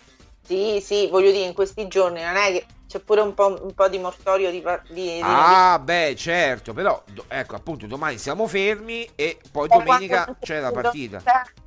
Sì, 0.42 0.82
sì, 0.84 1.08
voglio 1.08 1.30
dire, 1.30 1.46
in 1.46 1.54
questi 1.54 1.88
giorni 1.88 2.22
non 2.22 2.36
è 2.36 2.52
che 2.52 2.66
c'è 2.86 3.00
pure 3.00 3.22
un 3.22 3.32
po', 3.32 3.58
un 3.62 3.72
po 3.72 3.88
di 3.88 3.98
mortorio 3.98 4.50
di, 4.50 4.62
di, 4.88 5.02
di 5.14 5.20
Ah, 5.22 5.78
beh, 5.78 6.14
certo, 6.14 6.74
però 6.74 7.02
ecco, 7.28 7.56
appunto, 7.56 7.86
domani 7.86 8.18
siamo 8.18 8.46
fermi 8.46 9.08
e 9.14 9.38
poi 9.50 9.66
Da 9.66 9.78
domenica 9.78 10.36
c'è 10.38 10.60
la 10.60 10.70
partita. 10.70 11.16
Giuseppe- 11.18 11.64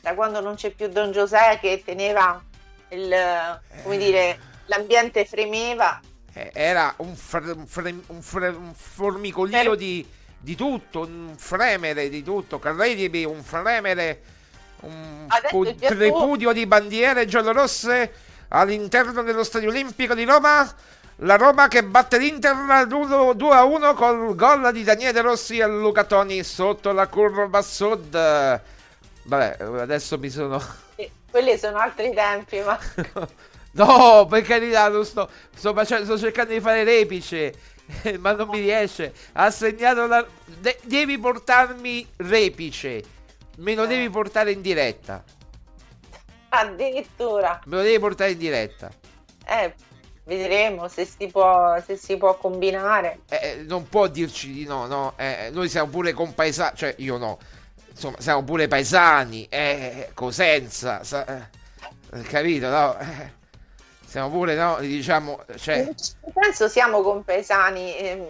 da 0.00 0.14
quando 0.14 0.40
non 0.40 0.54
c'è 0.54 0.70
più 0.70 0.88
Don 0.88 1.12
Giuseppe 1.12 1.58
che 1.60 1.82
teneva 1.84 2.42
il, 2.88 3.14
come 3.82 3.96
dire, 3.96 4.38
l'ambiente 4.66 5.24
fremeva. 5.24 6.00
Eh, 6.32 6.50
Era 6.54 6.92
un, 6.98 7.14
fre- 7.14 7.50
un 7.52 7.66
fre- 7.66 7.94
un 8.06 8.22
fre- 8.22 8.48
un 8.48 8.72
formicolio 8.74 9.74
di, 9.74 10.06
di 10.38 10.54
tutto, 10.54 11.00
un 11.00 11.34
fremere 11.36 12.08
di 12.08 12.22
tutto, 12.22 12.58
credibi, 12.58 13.24
un 13.24 13.42
fremere, 13.42 14.22
un 14.80 15.26
pu- 15.48 15.74
tripudio 15.74 16.52
di 16.52 16.66
bandiere 16.66 17.26
giallorosse 17.26 18.12
all'interno 18.48 19.22
dello 19.22 19.44
Stadio 19.44 19.68
Olimpico 19.68 20.14
di 20.14 20.24
Roma. 20.24 20.68
La 21.22 21.36
Roma 21.36 21.68
che 21.68 21.84
batte 21.84 22.16
l'Inter 22.16 22.86
2 22.86 23.54
a 23.54 23.64
1 23.64 23.92
col 23.92 24.34
gol 24.34 24.72
di 24.72 24.82
Daniele 24.82 25.20
Rossi 25.20 25.58
e 25.58 25.66
Luca 25.66 26.04
Toni 26.04 26.42
sotto 26.42 26.92
la 26.92 27.06
curva 27.08 27.60
sud. 27.60 28.14
Vabbè, 29.30 29.56
adesso 29.80 30.18
mi 30.18 30.28
sono. 30.28 30.58
Sì, 30.96 31.10
quelli 31.30 31.56
sono 31.56 31.78
altri 31.78 32.12
tempi, 32.12 32.60
ma 32.60 32.78
No, 33.72 34.26
per 34.28 34.42
carità, 34.42 34.88
non 34.88 35.04
sto, 35.04 35.28
sto, 35.54 35.72
facendo- 35.72 36.04
sto 36.04 36.18
cercando 36.18 36.52
di 36.52 36.60
fare 36.60 36.82
repice, 36.82 37.54
ma 38.18 38.32
non 38.32 38.48
mi 38.48 38.58
riesce. 38.58 39.12
Ha 39.32 39.48
segnato 39.50 40.06
la... 40.06 40.26
de- 40.44 40.80
devi 40.82 41.16
portarmi 41.18 42.06
repice, 42.16 43.02
me 43.58 43.74
lo 43.76 43.86
devi 43.86 44.10
portare 44.10 44.50
in 44.50 44.60
diretta. 44.60 45.22
addirittura 46.48 47.60
Me 47.66 47.76
lo 47.76 47.82
devi 47.82 47.98
portare 48.00 48.32
in 48.32 48.38
diretta. 48.38 48.90
eh, 49.46 49.74
vedremo 50.24 50.88
se 50.88 51.04
si 51.04 51.28
può, 51.28 51.80
se 51.84 51.96
si 51.96 52.16
può 52.16 52.36
combinare. 52.36 53.20
Eh, 53.28 53.64
non 53.66 53.88
può 53.88 54.06
dirci 54.08 54.52
di 54.52 54.64
no, 54.64 54.86
no. 54.86 55.12
eh, 55.16 55.50
noi 55.52 55.68
siamo 55.68 55.90
pure 55.90 56.12
compaesani, 56.12 56.76
cioè 56.76 56.94
io 56.98 57.16
no. 57.18 57.38
Insomma, 58.00 58.16
siamo 58.18 58.42
pure 58.44 58.66
paesani, 58.66 59.46
eh, 59.50 60.08
Cosenza, 60.14 61.04
sa- 61.04 61.26
eh, 61.26 62.22
capito, 62.22 62.68
no? 62.70 62.96
Eh, 62.98 63.30
siamo 64.06 64.30
pure, 64.30 64.54
no, 64.54 64.78
diciamo, 64.80 65.44
cioè... 65.56 65.86
Penso 66.32 66.66
siamo 66.68 67.02
compaesani, 67.02 67.94
ehm, 67.98 68.24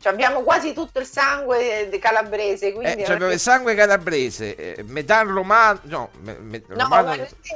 cioè 0.00 0.12
abbiamo 0.12 0.42
quasi 0.42 0.72
tutto 0.72 0.98
il 0.98 1.06
sangue 1.06 1.86
de- 1.88 1.98
calabrese, 2.00 2.66
Eh, 2.66 2.72
quindi 2.72 3.04
cioè, 3.04 3.14
abbiamo 3.14 3.32
il 3.32 3.38
sangue 3.38 3.76
calabrese, 3.76 4.56
eh, 4.56 4.82
metà 4.82 5.22
romano, 5.22 5.78
no, 5.84 6.08
me- 6.22 6.38
me- 6.40 6.62
no, 6.66 6.74
romano, 6.82 7.14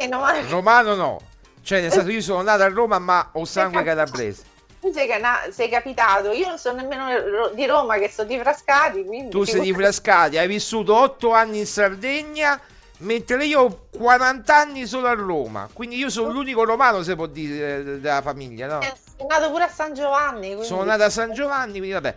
no, 0.08 0.18
ma- 0.20 0.40
romano 0.48 0.94
no. 0.94 1.20
Cioè, 1.62 1.80
nel 1.80 1.90
senso, 1.90 2.08
io 2.12 2.20
sono 2.22 2.42
nato 2.42 2.62
a 2.62 2.68
Roma, 2.68 3.00
ma 3.00 3.30
ho 3.32 3.44
sangue 3.44 3.82
calabrese. 3.82 4.44
Tu 4.80 4.92
sei, 4.92 5.08
cana- 5.08 5.50
sei 5.50 5.68
capitato, 5.68 6.30
io 6.32 6.48
non 6.48 6.58
sono 6.58 6.80
nemmeno 6.80 7.50
di 7.54 7.66
Roma 7.66 7.98
che 7.98 8.10
sono 8.10 8.28
di 8.28 8.38
Frascati, 8.38 9.04
quindi 9.04 9.30
Tu 9.30 9.44
sei 9.44 9.60
di. 9.60 9.72
Frascati, 9.72 10.38
hai 10.38 10.46
vissuto 10.46 10.94
8 10.94 11.32
anni 11.32 11.58
in 11.60 11.66
Sardegna, 11.66 12.60
mentre 12.98 13.44
io 13.44 13.60
ho 13.62 13.86
40 13.90 14.56
anni 14.56 14.86
solo 14.86 15.08
a 15.08 15.14
Roma. 15.14 15.68
Quindi 15.72 15.96
io 15.96 16.10
sono 16.10 16.30
l'unico 16.30 16.64
romano, 16.64 17.02
se 17.02 17.14
può 17.14 17.26
dire, 17.26 17.78
eh, 17.78 17.82
della 18.00 18.22
famiglia, 18.22 18.66
no? 18.66 18.80
Eh, 18.80 18.92
Sei 19.16 19.26
nato 19.26 19.50
pure 19.50 19.64
a 19.64 19.68
San 19.68 19.94
Giovanni, 19.94 20.48
quindi... 20.48 20.64
Sono 20.66 20.84
nato 20.84 21.02
a 21.02 21.10
San 21.10 21.32
Giovanni, 21.32 21.78
quindi 21.78 21.92
vabbè. 21.92 22.14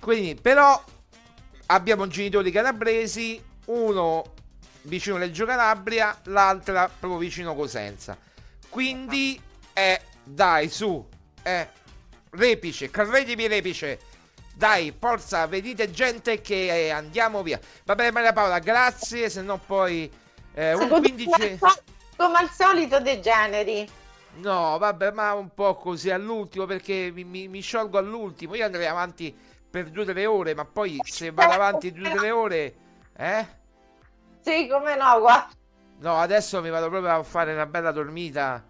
Quindi, 0.00 0.34
però, 0.34 0.82
abbiamo 1.66 2.06
genitori 2.08 2.50
calabresi, 2.50 3.42
uno 3.66 4.24
vicino 4.82 5.16
Reggio 5.16 5.46
Calabria, 5.46 6.18
l'altra 6.24 6.90
proprio 6.98 7.18
vicino 7.18 7.54
Cosenza. 7.54 8.16
Quindi, 8.68 9.40
eh, 9.72 10.00
dai, 10.22 10.68
su, 10.68 11.06
eh, 11.42 11.68
repice, 12.36 12.90
credimi 12.90 13.46
repice. 13.46 13.98
Dai, 14.54 14.94
forza, 14.96 15.46
vedete 15.46 15.90
gente 15.90 16.40
che 16.40 16.86
eh, 16.86 16.90
andiamo 16.90 17.42
via. 17.42 17.58
Va 17.84 17.94
bene 17.94 18.12
Maria 18.12 18.32
Paola, 18.32 18.58
grazie, 18.60 19.28
se 19.28 19.42
no 19.42 19.58
poi 19.58 20.10
eh, 20.54 20.74
un 20.74 20.82
Secondo 20.82 21.08
15... 21.08 21.30
me, 21.38 21.58
Come 22.16 22.38
al 22.38 22.50
solito 22.50 23.00
degeneri. 23.00 23.88
No, 24.36 24.78
vabbè, 24.78 25.10
ma 25.10 25.32
un 25.34 25.52
po' 25.54 25.74
così 25.76 26.10
all'ultimo 26.10 26.66
perché 26.66 27.10
mi, 27.12 27.24
mi- 27.24 27.48
mi 27.48 27.60
sciolgo 27.60 27.98
all'ultimo. 27.98 28.54
Io 28.54 28.64
andrei 28.64 28.86
avanti 28.86 29.34
per 29.68 29.90
due 29.90 30.02
o 30.02 30.06
tre 30.06 30.26
ore, 30.26 30.54
ma 30.54 30.64
poi 30.64 31.00
se 31.02 31.30
vado 31.32 31.52
avanti 31.52 31.92
due 31.92 32.10
o 32.12 32.16
tre 32.16 32.30
ore, 32.30 32.74
eh? 33.16 33.46
Sì, 34.40 34.68
come 34.68 34.94
no, 34.96 35.18
guarda. 35.20 35.48
No, 35.98 36.16
adesso 36.16 36.60
mi 36.60 36.70
vado 36.70 36.88
proprio 36.88 37.12
a 37.12 37.22
fare 37.22 37.52
una 37.52 37.66
bella 37.66 37.90
dormita 37.90 38.62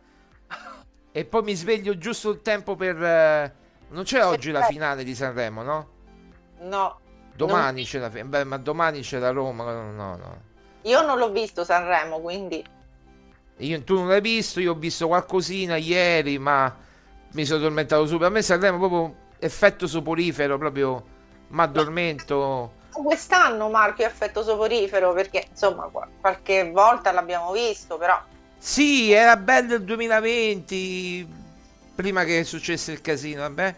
e 1.16 1.24
poi 1.24 1.43
mi 1.45 1.55
sveglio 1.55 1.97
giusto 1.97 2.31
il 2.31 2.43
tempo 2.43 2.74
per... 2.74 3.01
eh, 3.01 3.55
Non 3.91 4.03
c'è 4.03 4.24
oggi 4.24 4.51
la 4.51 4.62
finale 4.62 5.05
di 5.05 5.15
Sanremo, 5.15 5.62
no? 5.62 5.89
No, 6.62 6.99
Domani 7.36 7.85
c'è 7.85 8.01
la 8.01 8.11
finale, 8.11 8.28
beh, 8.28 8.45
ma 8.45 8.57
domani 8.57 9.01
c'è 9.03 9.19
la 9.19 9.31
Roma, 9.31 9.62
no, 9.73 9.93
no, 9.93 10.16
no. 10.16 10.41
io 10.82 11.03
non 11.03 11.19
l'ho 11.19 11.31
visto 11.31 11.62
Sanremo, 11.62 12.19
quindi... 12.20 12.65
Io, 13.59 13.85
tu 13.85 13.95
non 13.95 14.09
l'hai 14.09 14.20
visto, 14.20 14.59
io 14.59 14.73
ho 14.73 14.74
visto 14.74 15.07
qualcosina 15.07 15.77
ieri, 15.77 16.36
ma 16.41 16.74
mi 17.35 17.45
sono 17.45 17.61
addormentato 17.61 18.05
subito. 18.07 18.27
A 18.27 18.31
me 18.31 18.43
Sanremo 18.43 18.78
proprio 18.78 19.15
effetto 19.39 19.86
soporifero, 19.86 20.59
proprio 20.59 21.05
mi 21.49 21.61
addormento. 21.61 22.73
Quest'anno 22.91 23.70
Marco 23.70 24.03
è 24.03 24.07
effetto 24.07 24.43
soporifero 24.43 25.12
perché 25.12 25.47
insomma 25.51 25.85
qua- 25.85 26.09
qualche 26.20 26.70
volta 26.73 27.12
l'abbiamo 27.12 27.53
visto, 27.53 27.97
però 27.97 28.20
Sì, 28.66 29.12
era 29.12 29.36
bello 29.36 29.74
il 29.74 29.85
2020, 29.85 31.28
prima 31.95 32.24
che 32.24 32.45
successe 32.45 32.93
il 32.93 33.03
casino, 33.03 33.43
vabbè. 33.43 33.74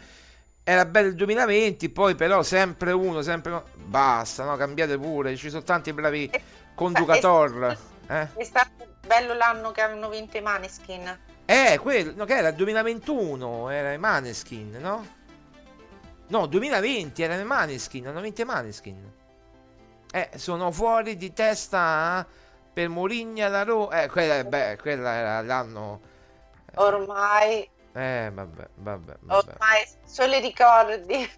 Era 0.62 0.84
bello 0.84 1.08
il 1.08 1.16
2020, 1.16 1.88
poi 1.88 2.14
però 2.14 2.44
sempre 2.44 2.92
uno, 2.92 3.20
sempre 3.20 3.50
uno. 3.50 3.64
Basta, 3.74 4.44
no? 4.44 4.56
Cambiate 4.56 4.96
pure, 4.96 5.34
ci 5.34 5.50
sono 5.50 5.64
tanti 5.64 5.92
bravi 5.92 6.30
conducator. 6.76 7.76
Eh? 8.06 8.28
è 8.36 8.44
stato 8.44 8.86
bello 9.04 9.34
l'anno 9.34 9.72
che 9.72 9.80
hanno 9.80 10.08
vinto 10.08 10.36
i 10.36 10.40
Maneskin. 10.40 11.18
Eh, 11.46 11.80
quello, 11.82 12.12
no, 12.14 12.24
che 12.24 12.36
era 12.36 12.50
il 12.50 12.54
2021, 12.54 13.70
era 13.70 13.92
i 13.92 13.98
Maneskin, 13.98 14.76
no? 14.78 15.06
No, 16.28 16.46
2020 16.46 17.22
era 17.24 17.34
i 17.34 17.44
Maneskin, 17.44 18.06
hanno 18.06 18.20
vinto 18.20 18.40
i 18.40 18.44
Maneskin. 18.44 19.12
Eh, 20.12 20.30
sono 20.36 20.70
fuori 20.70 21.16
di 21.16 21.32
testa 21.32 22.24
eh, 22.24 22.45
per 22.76 22.90
Mourinho 22.90 23.48
la 23.48 23.62
Roma. 23.62 24.02
Eh, 24.02 24.08
quella, 24.10 24.44
beh, 24.44 24.76
quella 24.78 25.14
era 25.14 25.40
l'anno... 25.40 26.00
Ormai, 26.74 27.66
Eh, 27.94 28.30
vabbè, 28.34 28.68
vabbè, 28.74 29.16
vabbè. 29.20 29.48
ormai 29.48 29.86
solo 30.04 30.34
i 30.34 30.40
ricordi. 30.42 31.30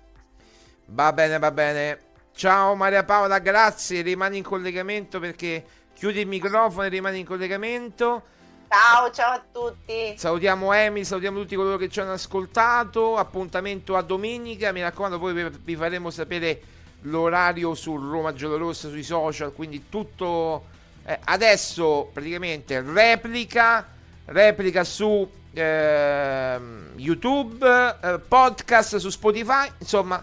Va 0.86 1.12
bene, 1.12 1.38
va 1.38 1.52
bene. 1.52 2.00
Ciao 2.34 2.74
Maria 2.74 3.04
Paola, 3.04 3.38
grazie, 3.38 4.02
rimani 4.02 4.38
in 4.38 4.42
collegamento 4.42 5.20
perché 5.20 5.64
chiudi 5.94 6.20
il 6.22 6.26
microfono 6.26 6.86
e 6.86 6.88
rimani 6.88 7.20
in 7.20 7.24
collegamento. 7.24 8.22
Ciao, 8.68 9.08
ciao 9.12 9.34
a 9.34 9.44
tutti. 9.52 10.14
Salutiamo 10.18 10.72
Emi, 10.72 11.04
salutiamo 11.04 11.38
tutti 11.40 11.54
coloro 11.54 11.76
che 11.76 11.88
ci 11.88 12.00
hanno 12.00 12.14
ascoltato. 12.14 13.16
Appuntamento 13.16 13.94
a 13.96 14.02
domenica. 14.02 14.72
Mi 14.72 14.82
raccomando, 14.82 15.20
poi 15.20 15.34
vi- 15.34 15.58
vi 15.62 15.76
faremo 15.76 16.10
sapere 16.10 16.60
l'orario 17.02 17.76
su 17.76 17.94
Roma 17.96 18.32
Giallorossa 18.32 18.88
sui 18.88 19.04
social. 19.04 19.52
Quindi 19.52 19.88
tutto 19.88 20.74
eh, 21.08 21.18
adesso 21.24 22.10
praticamente 22.12 22.82
replica, 22.82 23.86
replica 24.26 24.84
su 24.84 25.26
ehm, 25.54 26.90
YouTube, 26.96 27.66
eh, 28.02 28.18
podcast 28.18 28.98
su 28.98 29.08
Spotify. 29.08 29.70
Insomma, 29.78 30.22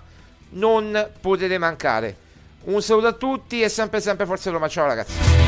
non 0.49 1.09
potete 1.19 1.57
mancare. 1.57 2.15
Un 2.65 2.83
saluto 2.83 3.07
a 3.07 3.13
tutti 3.13 3.63
e 3.63 3.69
sempre, 3.69 3.99
sempre 3.99 4.27
Forza 4.27 4.51
Roma. 4.51 4.67
Ciao 4.67 4.85
ragazzi. 4.85 5.44